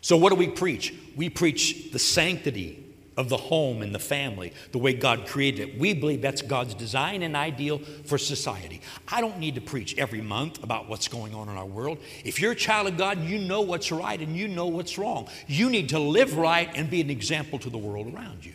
So, 0.01 0.16
what 0.16 0.31
do 0.31 0.37
we 0.37 0.47
preach? 0.47 0.95
We 1.16 1.29
preach 1.29 1.91
the 1.91 1.99
sanctity 1.99 2.85
of 3.19 3.29
the 3.29 3.37
home 3.37 3.83
and 3.83 3.93
the 3.93 3.99
family, 3.99 4.53
the 4.71 4.79
way 4.79 4.93
God 4.93 5.27
created 5.27 5.69
it. 5.69 5.79
We 5.79 5.93
believe 5.93 6.23
that's 6.23 6.41
God's 6.41 6.73
design 6.73 7.23
and 7.25 7.35
ideal 7.35 7.81
for 8.05 8.16
society. 8.16 8.81
I 9.09 9.21
don't 9.21 9.41
need 9.41 9.57
to 9.57 9.61
preach 9.61 9.99
every 9.99 10.21
month 10.21 10.62
about 10.62 10.89
what's 10.89 11.09
going 11.09 11.35
on 11.35 11.49
in 11.49 11.57
our 11.57 11.66
world. 11.66 11.99
If 12.25 12.41
you're 12.41 12.53
a 12.53 12.57
child 12.57 12.87
of 12.87 12.97
God, 12.97 13.25
you 13.25 13.39
know 13.39 13.61
what's 13.61 13.91
right 13.91 14.21
and 14.21 14.37
you 14.37 14.47
know 14.47 14.69
what's 14.69 14.99
wrong. 14.99 15.29
You 15.49 15.69
need 15.69 15.89
to 15.89 15.99
live 15.99 16.39
right 16.39 16.71
and 16.77 16.89
be 16.89 17.01
an 17.01 17.11
example 17.11 17.59
to 17.59 17.69
the 17.69 17.77
world 17.77 18.14
around 18.14 18.47
you. 18.47 18.55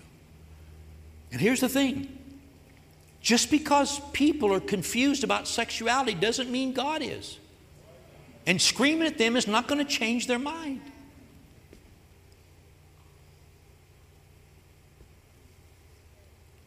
And 1.34 1.42
here's 1.42 1.60
the 1.60 1.70
thing 1.70 2.18
just 3.20 3.52
because 3.52 4.00
people 4.14 4.54
are 4.54 4.62
confused 4.62 5.26
about 5.26 5.46
sexuality 5.46 6.14
doesn't 6.14 6.50
mean 6.50 6.72
God 6.72 7.02
is. 7.02 7.38
And 8.46 8.62
screaming 8.62 9.08
at 9.08 9.18
them 9.18 9.36
is 9.36 9.46
not 9.46 9.68
going 9.68 9.86
to 9.86 9.92
change 9.92 10.28
their 10.28 10.40
mind. 10.40 10.82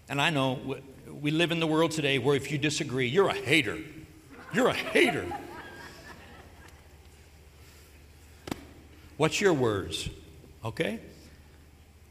And 0.08 0.20
I 0.20 0.30
know 0.30 0.76
we 1.08 1.30
live 1.30 1.50
in 1.50 1.60
the 1.60 1.66
world 1.66 1.90
today 1.90 2.18
where 2.18 2.36
if 2.36 2.52
you 2.52 2.58
disagree, 2.58 3.08
you're 3.08 3.28
a 3.28 3.34
hater. 3.34 3.78
You're 4.52 4.68
a 4.68 4.74
hater. 4.74 5.26
What's 9.16 9.40
your 9.40 9.52
words? 9.52 10.08
Okay? 10.64 11.00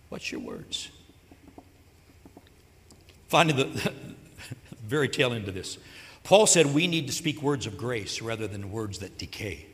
What's 0.09 0.31
your 0.31 0.41
words? 0.41 0.89
Finding 3.27 3.55
the 3.55 3.93
very 4.83 5.07
tail 5.07 5.33
end 5.33 5.47
of 5.47 5.53
this. 5.53 5.77
Paul 6.23 6.47
said 6.47 6.73
we 6.73 6.87
need 6.87 7.07
to 7.07 7.13
speak 7.13 7.41
words 7.41 7.67
of 7.67 7.77
grace 7.77 8.21
rather 8.21 8.47
than 8.47 8.71
words 8.71 8.99
that 8.99 9.17
decay, 9.17 9.67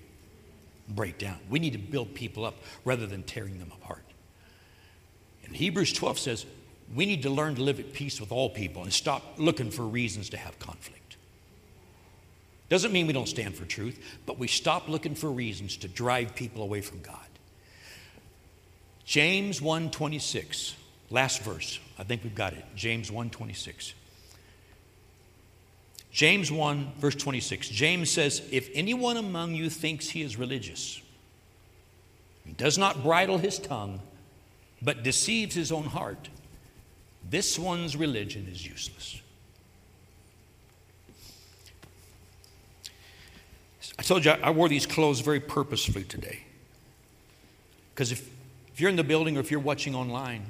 break 0.89 1.17
down. 1.17 1.39
We 1.49 1.59
need 1.59 1.73
to 1.73 1.79
build 1.79 2.13
people 2.13 2.43
up 2.45 2.55
rather 2.83 3.07
than 3.07 3.23
tearing 3.23 3.59
them 3.59 3.71
apart. 3.71 4.03
And 5.45 5.55
Hebrews 5.55 5.93
12 5.93 6.19
says 6.19 6.45
we 6.95 7.05
need 7.05 7.23
to 7.23 7.29
learn 7.29 7.55
to 7.55 7.61
live 7.61 7.79
at 7.79 7.93
peace 7.93 8.19
with 8.19 8.31
all 8.31 8.49
people 8.49 8.83
and 8.83 8.91
stop 8.91 9.35
looking 9.37 9.71
for 9.71 9.83
reasons 9.83 10.29
to 10.29 10.37
have 10.37 10.57
conflict. 10.59 11.17
Doesn't 12.69 12.91
mean 12.91 13.07
we 13.07 13.13
don't 13.13 13.27
stand 13.27 13.55
for 13.55 13.65
truth, 13.65 13.99
but 14.25 14.39
we 14.39 14.47
stop 14.47 14.87
looking 14.87 15.15
for 15.15 15.29
reasons 15.29 15.77
to 15.77 15.87
drive 15.87 16.35
people 16.35 16.63
away 16.63 16.81
from 16.81 17.01
God. 17.01 17.17
James 19.03 19.59
1:26, 19.59 20.75
last 21.09 21.41
verse. 21.41 21.79
I 21.99 22.03
think 22.03 22.23
we've 22.23 22.35
got 22.35 22.53
it. 22.53 22.65
James 22.75 23.11
1:26. 23.11 23.93
James 26.11 26.51
1, 26.51 26.91
verse 26.97 27.15
26. 27.15 27.69
James 27.69 28.09
says, 28.09 28.41
If 28.51 28.69
anyone 28.73 29.17
among 29.17 29.55
you 29.55 29.69
thinks 29.69 30.09
he 30.09 30.21
is 30.21 30.37
religious, 30.37 31.01
he 32.45 32.51
does 32.51 32.77
not 32.77 33.01
bridle 33.01 33.37
his 33.37 33.59
tongue, 33.59 34.01
but 34.81 35.03
deceives 35.03 35.55
his 35.55 35.71
own 35.71 35.85
heart, 35.85 36.29
this 37.29 37.57
one's 37.57 37.95
religion 37.95 38.47
is 38.51 38.65
useless. 38.65 39.21
I 43.97 44.03
told 44.03 44.25
you 44.25 44.31
I 44.31 44.49
wore 44.49 44.67
these 44.67 44.85
clothes 44.85 45.19
very 45.19 45.39
purposefully 45.39 46.03
today. 46.03 46.39
Because 47.93 48.11
if, 48.11 48.27
if 48.73 48.81
you're 48.81 48.89
in 48.89 48.95
the 48.95 49.03
building 49.03 49.37
or 49.37 49.41
if 49.41 49.51
you're 49.51 49.59
watching 49.59 49.93
online, 49.93 50.43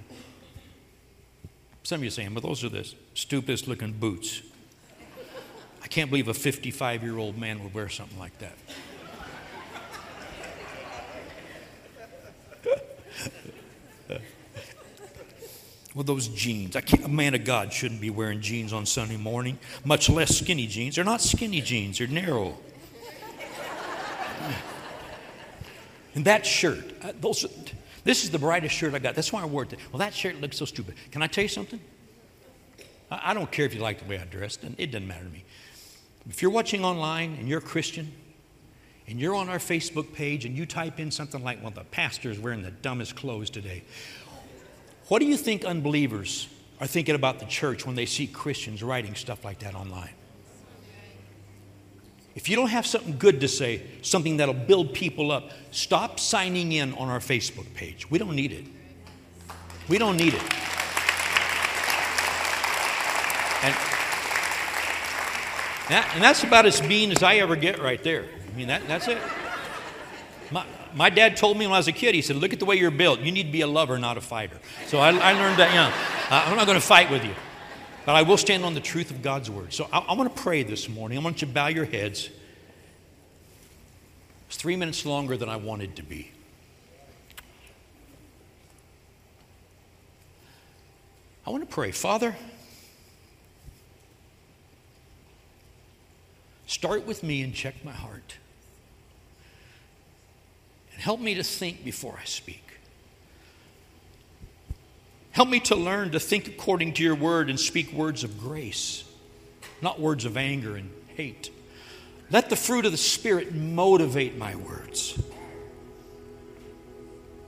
some 1.84 1.98
of 1.98 2.04
you 2.04 2.08
are 2.08 2.12
saying, 2.12 2.34
but 2.34 2.44
those 2.44 2.64
are 2.64 2.70
the 2.70 2.90
stupidest 3.14 3.68
looking 3.68 3.92
boots. 3.92 4.42
I 5.84 5.88
can't 5.88 6.10
believe 6.10 6.28
a 6.28 6.34
55 6.34 7.04
year 7.04 7.18
old 7.18 7.38
man 7.38 7.62
would 7.64 7.74
wear 7.74 7.90
something 7.90 8.18
like 8.18 8.38
that. 8.40 8.54
With 15.94 16.08
those 16.08 16.28
jeans. 16.30 16.76
A 16.76 17.08
man 17.08 17.36
of 17.36 17.44
God 17.44 17.74
shouldn't 17.74 18.02
be 18.02 18.10
wearing 18.10 18.42
jeans 18.42 18.74
on 18.74 18.86
Sunday 18.86 19.18
morning, 19.18 19.60
much 19.84 20.10
less 20.10 20.38
skinny 20.38 20.68
jeans. 20.68 20.96
They're 20.96 21.04
not 21.04 21.22
skinny 21.22 21.62
jeans, 21.62 21.98
they're 21.98 22.08
narrow. 22.08 22.58
and 26.16 26.26
that 26.26 26.46
shirt, 26.46 26.94
uh, 27.04 27.14
those, 27.20 27.46
this 28.04 28.24
is 28.24 28.30
the 28.32 28.40
brightest 28.40 28.76
shirt 28.76 28.94
I 28.94 29.00
got. 29.00 29.16
That's 29.16 29.34
why 29.34 29.42
I 29.42 29.46
wore 29.46 29.64
it. 29.64 29.76
Well, 29.92 30.00
that 30.00 30.14
shirt 30.14 30.40
looks 30.40 30.58
so 30.58 30.66
stupid. 30.66 30.96
Can 31.12 31.22
I 31.22 31.28
tell 31.28 31.44
you 31.44 31.50
something? 31.50 31.80
I, 33.10 33.32
I 33.32 33.34
don't 33.34 33.52
care 33.52 33.66
if 33.66 33.74
you 33.74 33.82
like 33.82 34.00
the 34.00 34.06
way 34.10 34.18
I 34.20 34.26
dressed, 34.26 34.64
and 34.64 34.76
it 34.78 34.92
doesn't 34.92 35.08
matter 35.08 35.26
to 35.26 35.30
me. 35.30 35.44
If 36.30 36.42
you're 36.42 36.52
watching 36.52 36.86
online 36.86 37.36
and 37.40 37.48
you're 37.48 37.60
a 37.60 37.64
Christian, 37.64 38.14
and 39.08 39.20
you're 39.20 39.36
on 39.36 39.50
our 39.50 39.58
Facebook 39.58 40.14
page 40.14 40.46
and 40.46 40.56
you 40.56 40.66
type 40.66 40.98
in 40.98 41.12
something 41.12 41.44
like, 41.44 41.62
well, 41.62 41.72
the 41.72 41.84
pastor's 41.84 42.40
wearing 42.40 42.64
the 42.64 42.72
dumbest 42.72 43.16
clothes 43.16 43.50
today. 43.50 43.84
What 45.12 45.20
do 45.20 45.26
you 45.26 45.36
think 45.36 45.66
unbelievers 45.66 46.48
are 46.80 46.88
thinking 46.88 47.16
about 47.16 47.40
the 47.40 47.46
church 47.46 47.86
when 47.86 47.96
they 47.96 48.06
see 48.06 48.28
Christians 48.28 48.82
writing 48.82 49.14
stuff 49.14 49.44
like 49.44 49.60
that 49.60 49.76
online? 49.76 50.14
If 52.34 52.48
you 52.48 52.56
don't 52.56 52.70
have 52.70 52.88
something 52.88 53.18
good 53.18 53.42
to 53.42 53.50
say, 53.50 53.82
something 54.04 54.38
that'll 54.38 54.54
build 54.54 54.94
people 54.94 55.30
up, 55.34 55.52
stop 55.72 56.18
signing 56.18 56.72
in 56.72 56.94
on 56.94 57.10
our 57.10 57.20
Facebook 57.20 57.74
page. 57.74 58.10
We 58.10 58.20
don't 58.20 58.38
need 58.38 58.54
it. 58.54 58.66
We 59.90 59.98
don't 59.98 60.16
need 60.16 60.34
it. 60.34 60.42
And, 63.64 63.76
that, 65.90 66.10
and 66.14 66.24
that's 66.24 66.46
about 66.46 66.66
as 66.66 66.82
mean 66.82 67.12
as 67.12 67.22
I 67.22 67.36
ever 67.36 67.58
get 67.58 67.82
right 67.82 68.02
there. 68.02 68.28
I 68.50 68.58
mean, 68.58 68.70
that, 68.70 68.88
that's 68.88 69.10
it. 69.10 69.18
My, 70.52 70.66
my 70.94 71.10
dad 71.10 71.38
told 71.38 71.58
me 71.58 71.66
when 71.66 71.74
I 71.74 71.80
was 71.80 71.88
a 71.88 71.94
kid, 71.94 72.14
he 72.14 72.22
said, 72.22 72.36
Look 72.36 72.54
at 72.54 72.60
the 72.60 72.66
way 72.66 72.76
you're 72.76 72.92
built. 72.92 73.22
You 73.22 73.32
need 73.32 73.46
to 73.46 73.52
be 73.52 73.62
a 73.62 73.68
lover, 73.68 73.98
not 73.98 74.18
a 74.18 74.22
fighter. 74.22 74.58
So 74.88 75.00
I, 75.00 75.12
I 75.12 75.34
learned 75.34 75.58
that 75.60 75.74
young. 75.74 75.92
Uh, 76.30 76.46
I'm 76.46 76.58
not 76.58 76.68
going 76.68 76.80
to 76.80 76.86
fight 76.86 77.10
with 77.10 77.24
you. 77.24 77.34
But 78.06 78.16
I 78.16 78.24
will 78.24 78.38
stand 78.38 78.66
on 78.66 78.74
the 78.74 78.82
truth 78.82 79.12
of 79.12 79.22
God's 79.22 79.50
word. 79.50 79.74
So 79.74 79.88
I, 79.94 80.00
I 80.00 80.14
want 80.14 80.36
to 80.36 80.42
pray 80.42 80.64
this 80.64 80.90
morning. 80.90 81.18
I 81.18 81.22
want 81.22 81.42
you 81.42 81.48
to 81.48 81.54
bow 81.54 81.68
your 81.68 81.86
heads. 81.86 82.30
It's 84.48 84.58
three 84.58 84.76
minutes 84.76 85.06
longer 85.06 85.38
than 85.38 85.48
I 85.48 85.56
wanted 85.56 85.96
to 85.96 86.04
be. 86.04 86.32
I 91.46 91.50
want 91.50 91.68
to 91.68 91.74
pray. 91.74 91.92
Father, 91.92 92.36
start 96.68 97.06
with 97.06 97.24
me 97.24 97.42
and 97.42 97.54
check 97.54 97.84
my 97.86 97.92
heart. 97.92 98.36
And 100.94 101.02
help 101.02 101.20
me 101.20 101.36
to 101.36 101.44
think 101.44 101.84
before 101.84 102.18
I 102.20 102.26
speak. 102.26 102.64
Help 105.32 105.48
me 105.48 105.60
to 105.62 105.76
learn 105.76 106.12
to 106.12 106.20
think 106.20 106.48
according 106.48 106.94
to 106.94 107.04
your 107.04 107.16
word 107.16 107.50
and 107.50 107.60
speak 107.60 107.94
words 107.94 108.24
of 108.24 108.40
grace, 108.40 109.06
not 109.82 110.00
words 110.00 110.26
of 110.26 110.36
anger 110.36 110.76
and 110.76 110.92
hate. 111.16 111.50
Let 112.30 112.50
the 112.50 112.56
fruit 112.56 112.86
of 112.86 112.92
the 112.92 112.98
Spirit 112.98 113.54
motivate 113.54 114.38
my 114.38 114.56
words. 114.56 115.22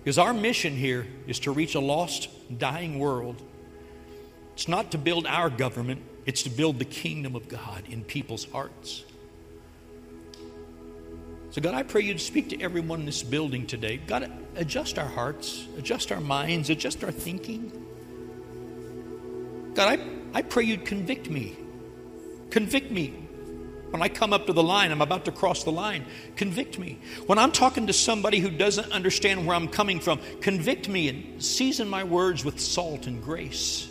Because 0.04 0.18
our 0.18 0.34
mission 0.34 0.76
here 0.76 1.08
is 1.28 1.40
to 1.40 1.52
reach 1.52 1.76
a 1.76 1.80
lost, 1.80 2.28
dying 2.58 3.00
world. 3.00 3.42
It's 4.54 4.68
not 4.68 4.92
to 4.92 4.98
build 4.98 5.26
our 5.26 5.50
government, 5.50 6.02
it's 6.26 6.44
to 6.44 6.50
build 6.50 6.80
the 6.80 6.86
kingdom 6.86 7.36
of 7.36 7.48
God 7.48 7.84
in 7.90 8.04
people's 8.04 8.46
hearts. 8.52 9.04
So, 11.54 11.62
God, 11.62 11.76
I 11.76 11.84
pray 11.84 12.02
you'd 12.02 12.20
speak 12.20 12.50
to 12.50 12.60
everyone 12.62 13.02
in 13.02 13.06
this 13.06 13.22
building 13.22 13.68
today. 13.68 13.98
God, 13.98 14.28
adjust 14.56 14.98
our 14.98 15.08
hearts, 15.08 15.68
adjust 15.78 16.12
our 16.12 16.20
minds, 16.20 16.72
adjust 16.72 17.04
our 17.04 17.12
thinking. 17.12 17.72
God, 19.76 20.00
I, 20.00 20.40
I 20.40 20.42
pray 20.42 20.64
you'd 20.64 20.84
convict 20.84 21.30
me. 21.30 21.56
Convict 22.50 22.90
me. 22.90 23.10
When 23.92 24.02
I 24.02 24.10
come 24.10 24.34
up 24.34 24.48
to 24.48 24.54
the 24.54 24.64
line, 24.64 24.92
I'm 24.92 25.04
about 25.04 25.26
to 25.26 25.32
cross 25.32 25.64
the 25.64 25.72
line. 25.72 26.08
Convict 26.38 26.80
me. 26.80 26.98
When 27.28 27.38
I'm 27.38 27.52
talking 27.52 27.86
to 27.86 27.94
somebody 27.94 28.40
who 28.40 28.50
doesn't 28.50 28.92
understand 28.92 29.46
where 29.46 29.56
I'm 29.56 29.68
coming 29.68 30.00
from, 30.00 30.22
convict 30.42 30.90
me 30.90 31.08
and 31.08 31.44
season 31.44 31.88
my 31.88 32.04
words 32.04 32.44
with 32.44 32.60
salt 32.60 33.06
and 33.06 33.22
grace. 33.22 33.88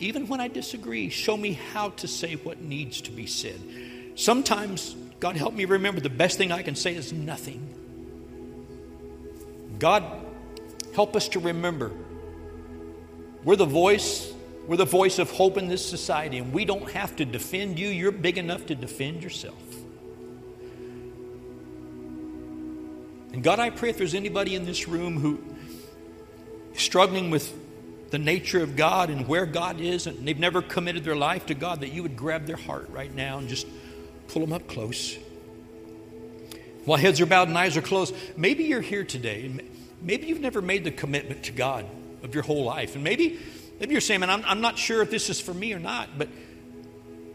Even 0.00 0.26
when 0.26 0.40
I 0.40 0.48
disagree, 0.48 1.08
show 1.08 1.36
me 1.36 1.52
how 1.52 1.90
to 1.90 2.08
say 2.08 2.34
what 2.34 2.60
needs 2.60 3.02
to 3.02 3.12
be 3.12 3.26
said. 3.26 3.60
Sometimes 4.16 4.96
God, 5.20 5.36
help 5.36 5.54
me 5.54 5.66
remember 5.66 6.00
the 6.00 6.08
best 6.08 6.38
thing 6.38 6.50
I 6.50 6.62
can 6.62 6.74
say 6.74 6.94
is 6.94 7.12
nothing. 7.12 7.68
God, 9.78 10.02
help 10.94 11.14
us 11.14 11.28
to 11.28 11.40
remember 11.40 11.92
we're 13.44 13.56
the 13.56 13.64
voice, 13.64 14.32
we're 14.66 14.76
the 14.76 14.84
voice 14.84 15.18
of 15.18 15.30
hope 15.30 15.56
in 15.56 15.68
this 15.68 15.88
society, 15.88 16.38
and 16.38 16.52
we 16.52 16.64
don't 16.64 16.90
have 16.90 17.16
to 17.16 17.24
defend 17.24 17.78
you. 17.78 17.88
You're 17.88 18.12
big 18.12 18.36
enough 18.36 18.66
to 18.66 18.74
defend 18.74 19.22
yourself. 19.22 19.56
And 23.32 23.42
God, 23.42 23.58
I 23.58 23.70
pray 23.70 23.90
if 23.90 23.96
there's 23.96 24.14
anybody 24.14 24.54
in 24.54 24.64
this 24.66 24.88
room 24.88 25.18
who 25.18 25.42
is 26.74 26.82
struggling 26.82 27.30
with 27.30 27.54
the 28.10 28.18
nature 28.18 28.62
of 28.62 28.76
God 28.76 29.08
and 29.08 29.26
where 29.26 29.46
God 29.46 29.80
is, 29.80 30.06
and 30.06 30.26
they've 30.26 30.38
never 30.38 30.60
committed 30.60 31.04
their 31.04 31.16
life 31.16 31.46
to 31.46 31.54
God, 31.54 31.80
that 31.80 31.92
you 31.92 32.02
would 32.02 32.16
grab 32.16 32.46
their 32.46 32.56
heart 32.56 32.90
right 32.90 33.14
now 33.14 33.38
and 33.38 33.48
just 33.48 33.66
pull 34.32 34.42
them 34.42 34.52
up 34.52 34.68
close. 34.68 35.16
While 36.84 36.98
heads 36.98 37.20
are 37.20 37.26
bowed 37.26 37.48
and 37.48 37.58
eyes 37.58 37.76
are 37.76 37.82
closed, 37.82 38.14
maybe 38.36 38.64
you're 38.64 38.80
here 38.80 39.04
today. 39.04 39.52
Maybe 40.00 40.26
you've 40.26 40.40
never 40.40 40.62
made 40.62 40.84
the 40.84 40.90
commitment 40.90 41.44
to 41.44 41.52
God 41.52 41.84
of 42.22 42.34
your 42.34 42.42
whole 42.42 42.64
life. 42.64 42.94
And 42.94 43.04
maybe, 43.04 43.38
maybe 43.78 43.92
you're 43.92 44.00
saying, 44.00 44.20
man, 44.20 44.30
I'm, 44.30 44.42
I'm 44.46 44.60
not 44.60 44.78
sure 44.78 45.02
if 45.02 45.10
this 45.10 45.28
is 45.30 45.40
for 45.40 45.52
me 45.52 45.72
or 45.72 45.78
not. 45.78 46.08
But 46.16 46.28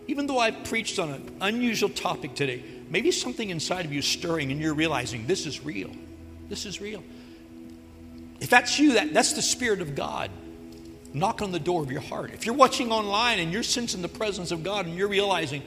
even 0.07 0.27
though 0.27 0.39
I've 0.39 0.63
preached 0.63 0.99
on 0.99 1.09
an 1.09 1.37
unusual 1.41 1.89
topic 1.89 2.33
today, 2.33 2.63
maybe 2.89 3.11
something 3.11 3.49
inside 3.49 3.85
of 3.85 3.93
you 3.93 3.99
is 3.99 4.05
stirring 4.05 4.51
and 4.51 4.59
you're 4.59 4.73
realizing 4.73 5.27
this 5.27 5.45
is 5.45 5.63
real. 5.63 5.91
This 6.49 6.65
is 6.65 6.81
real. 6.81 7.03
If 8.39 8.49
that's 8.49 8.79
you, 8.79 8.93
that, 8.93 9.13
that's 9.13 9.33
the 9.33 9.41
Spirit 9.41 9.81
of 9.81 9.95
God. 9.95 10.31
Knock 11.13 11.41
on 11.41 11.51
the 11.51 11.59
door 11.59 11.81
of 11.81 11.91
your 11.91 12.01
heart. 12.01 12.31
If 12.33 12.45
you're 12.45 12.55
watching 12.55 12.91
online 12.91 13.39
and 13.39 13.53
you're 13.53 13.63
sensing 13.63 14.01
the 14.01 14.09
presence 14.09 14.51
of 14.51 14.63
God 14.63 14.85
and 14.85 14.95
you're 14.95 15.07
realizing, 15.07 15.63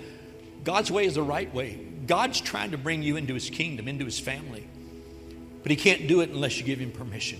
God's 0.64 0.90
way 0.90 1.06
is 1.06 1.14
the 1.14 1.22
right 1.22 1.52
way. 1.54 1.78
God's 2.06 2.40
trying 2.40 2.70
to 2.72 2.78
bring 2.78 3.02
you 3.02 3.16
into 3.16 3.34
his 3.34 3.50
kingdom, 3.50 3.88
into 3.88 4.04
his 4.04 4.18
family. 4.18 4.66
But 5.62 5.70
he 5.70 5.76
can't 5.76 6.08
do 6.08 6.20
it 6.20 6.30
unless 6.30 6.58
you 6.58 6.64
give 6.64 6.78
him 6.78 6.90
permission. 6.90 7.38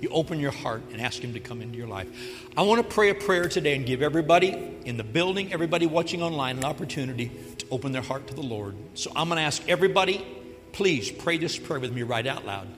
You 0.00 0.10
open 0.10 0.38
your 0.38 0.50
heart 0.50 0.82
and 0.92 1.00
ask 1.00 1.22
him 1.22 1.32
to 1.32 1.40
come 1.40 1.62
into 1.62 1.78
your 1.78 1.86
life. 1.86 2.08
I 2.56 2.62
want 2.62 2.86
to 2.86 2.94
pray 2.94 3.08
a 3.08 3.14
prayer 3.14 3.48
today 3.48 3.74
and 3.74 3.86
give 3.86 4.02
everybody 4.02 4.50
in 4.84 4.98
the 4.98 5.04
building, 5.04 5.52
everybody 5.52 5.86
watching 5.86 6.22
online, 6.22 6.58
an 6.58 6.64
opportunity 6.64 7.30
to 7.58 7.66
open 7.70 7.92
their 7.92 8.02
heart 8.02 8.26
to 8.26 8.34
the 8.34 8.42
Lord. 8.42 8.76
So 8.94 9.10
I'm 9.16 9.28
going 9.28 9.38
to 9.38 9.44
ask 9.44 9.66
everybody, 9.66 10.26
please 10.72 11.10
pray 11.10 11.38
this 11.38 11.58
prayer 11.58 11.80
with 11.80 11.92
me 11.92 12.02
right 12.02 12.26
out 12.26 12.44
loud. 12.44 12.68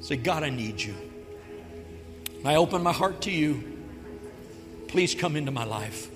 Say, 0.00 0.16
God, 0.16 0.42
I 0.42 0.50
need 0.50 0.80
you. 0.80 0.94
I 2.44 2.56
open 2.56 2.82
my 2.82 2.92
heart 2.92 3.22
to 3.22 3.30
you. 3.30 3.62
Please 4.88 5.14
come 5.14 5.36
into 5.36 5.52
my 5.52 5.64
life. 5.64 6.10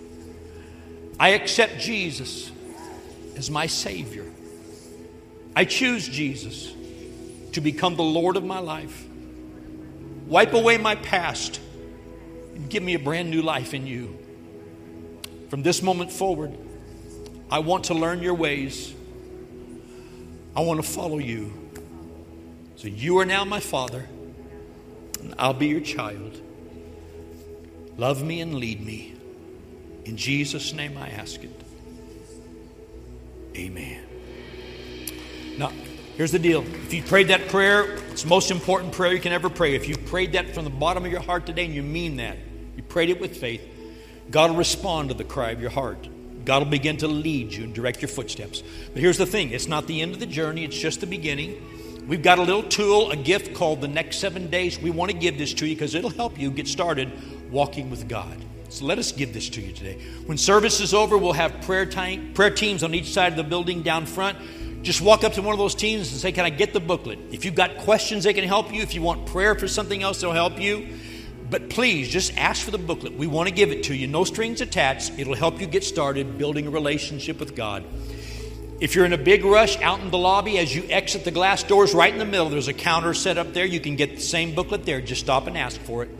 I 1.19 1.31
accept 1.31 1.79
Jesus 1.79 2.51
as 3.41 3.51
my 3.51 3.67
Savior. 3.67 4.27
I 5.57 5.65
choose 5.65 6.07
Jesus 6.07 6.71
to 7.53 7.63
become 7.63 7.97
the 7.97 8.03
Lord 8.03 8.37
of 8.37 8.45
my 8.45 8.59
life. 8.59 9.07
Wipe 10.27 10.53
away 10.53 10.77
my 10.77 10.95
past 10.95 11.59
and 12.55 12.69
give 12.69 12.83
me 12.83 12.93
a 12.93 12.99
brand 12.99 13.31
new 13.31 13.41
life 13.41 13.73
in 13.73 13.87
you. 13.87 14.19
From 15.49 15.63
this 15.63 15.83
moment 15.83 16.13
forward, 16.13 16.55
I 17.51 17.61
want 17.61 17.85
to 17.85 17.95
learn 17.95 18.21
your 18.23 18.35
ways. 18.35 18.93
I 20.55 20.61
want 20.61 20.85
to 20.85 20.87
follow 20.87 21.17
you. 21.17 21.51
So 22.77 22.89
you 22.89 23.19
are 23.21 23.25
now 23.25 23.47
my 23.47 23.61
Father, 23.61 24.07
and 25.19 25.35
I'll 25.39 25.55
be 25.55 25.69
your 25.69 25.81
child. 25.81 26.39
Love 27.97 28.23
me 28.23 28.43
and 28.43 28.57
lead 28.57 28.85
me. 28.85 29.15
In 30.05 30.19
Jesus' 30.19 30.75
name 30.75 30.99
I 30.99 31.09
ask 31.09 31.43
it. 31.43 31.70
Amen. 33.57 34.05
Now, 35.59 35.73
here's 36.17 36.33
the 36.33 36.39
deal. 36.39 36.63
If 36.63 36.95
you 36.95 37.03
prayed 37.03 37.29
that 37.29 37.49
prayer, 37.49 37.97
it's 38.11 38.23
the 38.23 38.29
most 38.29 38.51
important 38.51 38.93
prayer 38.93 39.13
you 39.13 39.21
can 39.21 39.33
ever 39.33 39.51
pray. 39.51 39.75
If 39.75 39.89
you 39.89 39.97
prayed 39.97 40.33
that 40.33 40.55
from 40.55 40.65
the 40.65 40.71
bottom 40.71 41.05
of 41.05 41.11
your 41.11 41.21
heart 41.21 41.47
today 41.47 41.65
and 41.65 41.75
you 41.75 41.83
mean 41.83 42.17
that, 42.17 42.39
you 42.77 42.83
prayed 42.83 43.11
it 43.11 43.21
with 43.21 43.37
faith, 43.37 43.63
God 44.31 44.51
will 44.51 44.59
respond 44.59 45.09
to 45.09 45.15
the 45.15 45.25
cry 45.25 45.51
of 45.51 45.61
your 45.61 45.71
heart. 45.71 46.09
God 46.45 46.63
will 46.63 46.71
begin 46.71 46.97
to 46.99 47.09
lead 47.09 47.53
you 47.53 47.65
and 47.65 47.75
direct 47.75 48.01
your 48.01 48.09
footsteps. 48.09 48.63
But 48.93 49.03
here's 49.03 49.19
the 49.19 49.27
thing 49.27 49.51
it's 49.51 49.67
not 49.67 49.87
the 49.87 50.01
end 50.01 50.15
of 50.15 50.21
the 50.21 50.27
journey, 50.27 50.65
it's 50.65 50.79
just 50.79 51.01
the 51.01 51.07
beginning. 51.07 52.07
We've 52.07 52.23
got 52.23 52.39
a 52.39 52.43
little 52.43 52.63
tool, 52.63 53.11
a 53.11 53.17
gift 53.17 53.55
called 53.55 53.81
the 53.81 53.89
next 53.89 54.19
seven 54.19 54.51
days. 54.51 54.79
We 54.79 54.91
want 54.91 55.13
to 55.13 55.17
give 55.17 55.39
this 55.39 55.55
to 55.55 55.67
you 55.67 55.77
because 55.77 55.95
it'll 55.95 56.11
help 56.11 56.41
you 56.41 56.51
get 56.51 56.67
started 56.67 57.13
walking 57.53 57.91
with 57.91 58.09
God. 58.09 58.45
So 58.71 58.85
let 58.85 58.99
us 58.99 59.11
give 59.11 59.35
this 59.35 59.49
to 59.51 59.61
you 59.61 59.73
today. 59.73 59.99
When 60.27 60.39
service 60.39 60.81
is 60.81 60.95
over, 60.95 61.19
we'll 61.19 61.33
have 61.33 61.61
prayer, 61.63 61.85
time, 61.85 62.33
prayer 62.35 62.51
teams 62.51 62.85
on 62.85 62.95
each 62.95 63.13
side 63.13 63.33
of 63.33 63.37
the 63.37 63.43
building 63.43 63.83
down 63.83 64.07
front. 64.07 64.39
Just 64.83 65.01
walk 65.01 65.25
up 65.25 65.33
to 65.35 65.43
one 65.43 65.53
of 65.53 65.59
those 65.59 65.75
teams 65.75 66.11
and 66.13 66.21
say, 66.21 66.31
Can 66.31 66.45
I 66.45 66.51
get 66.51 66.73
the 66.73 66.81
booklet? 66.81 67.19
If 67.33 67.45
you've 67.45 67.57
got 67.57 67.79
questions, 67.79 68.25
they 68.25 68.33
can 68.33 68.45
help 68.45 68.73
you. 68.73 68.81
If 68.81 68.95
you 68.95 69.03
want 69.03 69.27
prayer 69.27 69.57
for 69.57 69.67
something 69.67 70.03
else, 70.03 70.21
they'll 70.21 70.33
help 70.33 70.61
you. 70.61 70.95
But 71.51 71.69
please 71.69 72.09
just 72.09 72.37
ask 72.39 72.65
for 72.65 72.71
the 72.71 72.79
booklet. 72.79 73.15
We 73.15 73.27
want 73.27 73.49
to 73.49 73.55
give 73.55 73.73
it 73.73 73.83
to 73.85 73.95
you. 73.95 74.07
No 74.07 74.23
strings 74.23 74.61
attached. 74.61 75.19
It'll 75.19 75.35
help 75.35 75.61
you 75.61 75.67
get 75.67 75.83
started 75.83 76.39
building 76.39 76.69
a 76.69 76.71
relationship 76.71 77.41
with 77.41 77.57
God. 77.57 77.85
If 78.79 78.95
you're 78.95 79.05
in 79.05 79.13
a 79.13 79.19
big 79.19 79.45
rush 79.45 79.79
out 79.81 79.99
in 80.01 80.11
the 80.11 80.17
lobby, 80.17 80.59
as 80.59 80.75
you 80.75 80.85
exit 80.89 81.25
the 81.25 81.33
glass 81.33 81.65
doors 81.65 81.93
right 81.93 82.13
in 82.13 82.21
the 82.21 82.25
middle, 82.25 82.49
there's 82.49 82.69
a 82.69 82.73
counter 82.73 83.15
set 83.15 83.37
up 83.37 83.53
there. 83.53 83.67
You 83.67 83.81
can 83.81 83.97
get 83.97 84.15
the 84.15 84.23
same 84.23 84.55
booklet 84.55 84.87
there. 84.87 85.01
Just 85.01 85.23
stop 85.23 85.49
and 85.49 85.59
ask 85.59 85.79
for 85.81 86.05
it. 86.05 86.20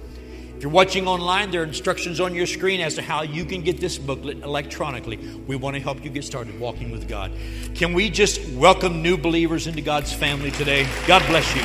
If 0.61 0.65
you're 0.65 0.73
watching 0.73 1.09
online, 1.09 1.51
there 1.51 1.63
are 1.63 1.65
instructions 1.65 2.21
on 2.21 2.35
your 2.35 2.45
screen 2.45 2.83
as 2.83 2.97
to 2.97 3.01
how 3.01 3.23
you 3.23 3.47
can 3.47 3.63
get 3.63 3.81
this 3.81 3.97
booklet 3.97 4.43
electronically. 4.43 5.17
We 5.47 5.57
want 5.57 5.75
to 5.77 5.81
help 5.81 6.05
you 6.05 6.11
get 6.11 6.23
started 6.23 6.61
walking 6.61 6.91
with 6.91 7.09
God. 7.09 7.33
Can 7.75 7.95
we 7.95 8.11
just 8.11 8.47
welcome 8.51 9.01
new 9.01 9.17
believers 9.17 9.67
into 9.67 9.81
God's 9.81 10.13
family 10.13 10.51
today? 10.51 10.87
God 11.07 11.27
bless 11.29 11.57
you. 11.57 11.63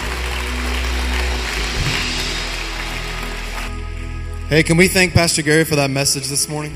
Hey, 4.47 4.63
can 4.63 4.77
we 4.77 4.87
thank 4.87 5.13
Pastor 5.13 5.41
Gary 5.41 5.65
for 5.65 5.75
that 5.75 5.89
message 5.89 6.29
this 6.29 6.47
morning? 6.47 6.73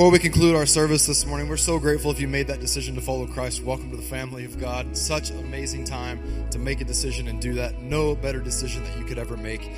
Before 0.00 0.12
we 0.12 0.18
conclude 0.18 0.56
our 0.56 0.64
service 0.64 1.04
this 1.04 1.26
morning, 1.26 1.46
we're 1.46 1.58
so 1.58 1.78
grateful 1.78 2.10
if 2.10 2.18
you 2.18 2.26
made 2.26 2.46
that 2.46 2.58
decision 2.58 2.94
to 2.94 3.02
follow 3.02 3.26
Christ. 3.26 3.62
Welcome 3.62 3.90
to 3.90 3.98
the 3.98 4.02
family 4.02 4.46
of 4.46 4.58
God. 4.58 4.96
Such 4.96 5.30
amazing 5.30 5.84
time 5.84 6.48
to 6.52 6.58
make 6.58 6.80
a 6.80 6.86
decision 6.86 7.28
and 7.28 7.38
do 7.38 7.52
that. 7.52 7.82
No 7.82 8.14
better 8.14 8.40
decision 8.40 8.82
that 8.84 8.96
you 8.96 9.04
could 9.04 9.18
ever 9.18 9.36
make. 9.36 9.70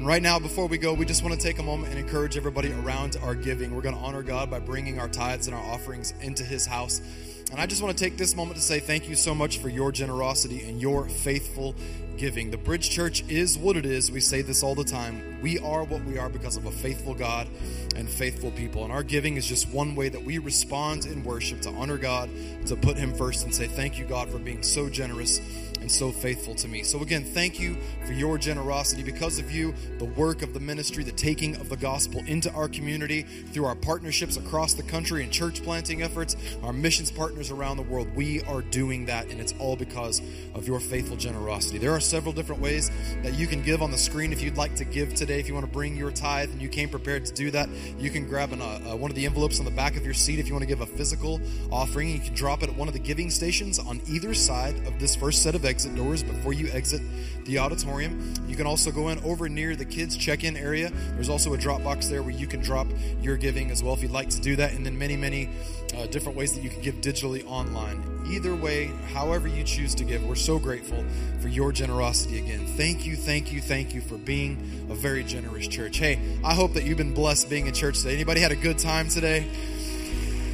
And 0.00 0.06
right 0.06 0.22
now, 0.22 0.38
before 0.38 0.66
we 0.66 0.78
go, 0.78 0.94
we 0.94 1.04
just 1.04 1.22
want 1.22 1.38
to 1.38 1.46
take 1.46 1.58
a 1.58 1.62
moment 1.62 1.92
and 1.92 1.98
encourage 1.98 2.34
everybody 2.34 2.72
around 2.72 3.18
our 3.22 3.34
giving. 3.34 3.76
We're 3.76 3.82
going 3.82 3.94
to 3.94 4.00
honor 4.00 4.22
God 4.22 4.50
by 4.50 4.58
bringing 4.58 4.98
our 4.98 5.10
tithes 5.10 5.46
and 5.46 5.54
our 5.54 5.62
offerings 5.62 6.14
into 6.22 6.42
His 6.42 6.64
house. 6.64 7.02
And 7.50 7.60
I 7.60 7.66
just 7.66 7.82
want 7.82 7.98
to 7.98 8.02
take 8.02 8.16
this 8.16 8.34
moment 8.34 8.56
to 8.56 8.62
say 8.62 8.80
thank 8.80 9.10
you 9.10 9.14
so 9.14 9.34
much 9.34 9.58
for 9.58 9.68
your 9.68 9.92
generosity 9.92 10.66
and 10.66 10.80
your 10.80 11.06
faithful 11.06 11.74
giving. 12.16 12.50
The 12.50 12.56
Bridge 12.56 12.88
Church 12.88 13.28
is 13.28 13.58
what 13.58 13.76
it 13.76 13.84
is. 13.84 14.10
We 14.10 14.20
say 14.20 14.40
this 14.40 14.62
all 14.62 14.74
the 14.74 14.84
time. 14.84 15.38
We 15.42 15.58
are 15.58 15.84
what 15.84 16.02
we 16.04 16.16
are 16.16 16.30
because 16.30 16.56
of 16.56 16.64
a 16.64 16.70
faithful 16.70 17.12
God 17.12 17.46
and 17.94 18.08
faithful 18.08 18.52
people. 18.52 18.84
And 18.84 18.92
our 18.94 19.02
giving 19.02 19.36
is 19.36 19.46
just 19.46 19.68
one 19.68 19.94
way 19.96 20.08
that 20.08 20.24
we 20.24 20.38
respond 20.38 21.04
in 21.04 21.24
worship 21.24 21.60
to 21.60 21.68
honor 21.72 21.98
God, 21.98 22.30
to 22.68 22.74
put 22.74 22.96
Him 22.96 23.12
first, 23.12 23.44
and 23.44 23.54
say, 23.54 23.66
Thank 23.66 23.98
you, 23.98 24.06
God, 24.06 24.30
for 24.30 24.38
being 24.38 24.62
so 24.62 24.88
generous 24.88 25.42
and 25.80 25.90
so 25.90 26.10
faithful 26.10 26.54
to 26.56 26.68
me. 26.68 26.82
So, 26.82 27.00
again, 27.00 27.24
thank 27.24 27.58
you 27.58 27.76
for 28.06 28.12
your 28.12 28.38
generosity. 28.38 29.02
Because 29.02 29.38
of 29.38 29.50
you, 29.50 29.74
the 29.98 30.04
work 30.04 30.42
of 30.42 30.54
the 30.54 30.60
ministry, 30.60 31.04
the 31.04 31.12
taking 31.12 31.56
of 31.56 31.68
the 31.68 31.76
gospel 31.76 32.22
into 32.26 32.52
our 32.52 32.68
community 32.68 33.22
through 33.22 33.64
our 33.64 33.74
partnerships 33.74 34.36
across 34.36 34.74
the 34.74 34.82
country 34.82 35.22
and 35.22 35.32
church 35.32 35.62
planting 35.62 36.02
efforts, 36.02 36.36
our 36.62 36.72
missions 36.72 37.10
partners 37.10 37.50
around 37.50 37.76
the 37.76 37.82
world, 37.82 38.08
we 38.14 38.42
are 38.42 38.62
doing 38.62 39.06
that, 39.06 39.28
and 39.30 39.40
it's 39.40 39.54
all 39.58 39.76
because 39.76 40.20
of 40.54 40.66
your 40.66 40.80
faithful 40.80 41.16
generosity. 41.16 41.78
There 41.78 41.92
are 41.92 42.00
several 42.00 42.32
different 42.32 42.60
ways 42.60 42.90
that 43.22 43.34
you 43.34 43.46
can 43.46 43.62
give 43.62 43.82
on 43.82 43.90
the 43.90 43.98
screen 43.98 44.32
if 44.32 44.42
you'd 44.42 44.56
like 44.56 44.74
to 44.76 44.84
give 44.84 45.14
today. 45.14 45.40
If 45.40 45.48
you 45.48 45.54
want 45.54 45.66
to 45.66 45.72
bring 45.72 45.96
your 45.96 46.10
tithe 46.10 46.50
and 46.50 46.60
you 46.60 46.68
came 46.68 46.88
prepared 46.88 47.24
to 47.26 47.32
do 47.32 47.50
that, 47.52 47.68
you 47.98 48.10
can 48.10 48.26
grab 48.26 48.52
an, 48.52 48.60
uh, 48.60 48.80
uh, 48.90 48.96
one 48.96 49.10
of 49.10 49.14
the 49.14 49.26
envelopes 49.26 49.58
on 49.58 49.64
the 49.64 49.70
back 49.70 49.96
of 49.96 50.04
your 50.04 50.14
seat. 50.14 50.38
If 50.38 50.46
you 50.46 50.54
want 50.54 50.62
to 50.62 50.68
give 50.68 50.80
a 50.80 50.86
physical 50.86 51.40
offering, 51.70 52.10
you 52.10 52.20
can 52.20 52.34
drop 52.34 52.62
it 52.62 52.70
at 52.70 52.76
one 52.76 52.88
of 52.88 52.94
the 52.94 53.00
giving 53.00 53.30
stations 53.30 53.78
on 53.78 54.00
either 54.08 54.34
side 54.34 54.76
of 54.86 54.98
this 54.98 55.14
first 55.14 55.42
set 55.42 55.54
of 55.54 55.64
exit 55.80 55.96
doors 55.96 56.22
before 56.22 56.52
you 56.52 56.68
exit 56.72 57.00
the 57.46 57.58
auditorium. 57.58 58.34
You 58.46 58.54
can 58.54 58.66
also 58.66 58.90
go 58.90 59.08
in 59.08 59.18
over 59.20 59.48
near 59.48 59.74
the 59.74 59.86
kids 59.86 60.14
check 60.14 60.44
in 60.44 60.54
area. 60.54 60.90
There's 61.14 61.30
also 61.30 61.54
a 61.54 61.56
drop 61.56 61.82
box 61.82 62.08
there 62.08 62.22
where 62.22 62.34
you 62.34 62.46
can 62.46 62.60
drop 62.60 62.86
your 63.22 63.38
giving 63.38 63.70
as 63.70 63.82
well 63.82 63.94
if 63.94 64.02
you'd 64.02 64.10
like 64.10 64.28
to 64.30 64.40
do 64.42 64.56
that. 64.56 64.74
And 64.74 64.84
then 64.84 64.98
many, 64.98 65.16
many 65.16 65.48
uh, 65.96 66.06
different 66.08 66.36
ways 66.36 66.52
that 66.54 66.62
you 66.62 66.68
can 66.68 66.82
give 66.82 66.96
digitally 66.96 67.46
online. 67.46 68.02
Either 68.30 68.54
way, 68.54 68.88
however 69.14 69.48
you 69.48 69.64
choose 69.64 69.94
to 69.94 70.04
give, 70.04 70.22
we're 70.22 70.34
so 70.34 70.58
grateful 70.58 71.02
for 71.40 71.48
your 71.48 71.72
generosity 71.72 72.38
again. 72.38 72.66
Thank 72.76 73.06
you, 73.06 73.16
thank 73.16 73.50
you, 73.50 73.62
thank 73.62 73.94
you 73.94 74.02
for 74.02 74.18
being 74.18 74.86
a 74.90 74.94
very 74.94 75.24
generous 75.24 75.66
church. 75.66 75.96
Hey, 75.96 76.18
I 76.44 76.52
hope 76.52 76.74
that 76.74 76.84
you've 76.84 76.98
been 76.98 77.14
blessed 77.14 77.48
being 77.48 77.68
in 77.68 77.72
church 77.72 78.02
today. 78.02 78.12
Anybody 78.12 78.40
had 78.40 78.52
a 78.52 78.56
good 78.56 78.76
time 78.76 79.08
today? 79.08 79.48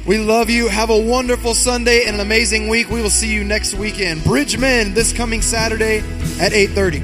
We 0.07 0.19
love 0.19 0.49
you. 0.49 0.69
Have 0.69 0.89
a 0.89 0.97
wonderful 0.97 1.53
Sunday 1.53 2.05
and 2.05 2.15
an 2.15 2.21
amazing 2.21 2.69
week. 2.69 2.89
We 2.89 3.01
will 3.01 3.09
see 3.09 3.33
you 3.33 3.43
next 3.43 3.73
weekend. 3.73 4.23
Bridgemen 4.23 4.93
this 4.93 5.11
coming 5.11 5.41
Saturday 5.41 5.97
at 6.39 6.53
8:30. 6.53 7.03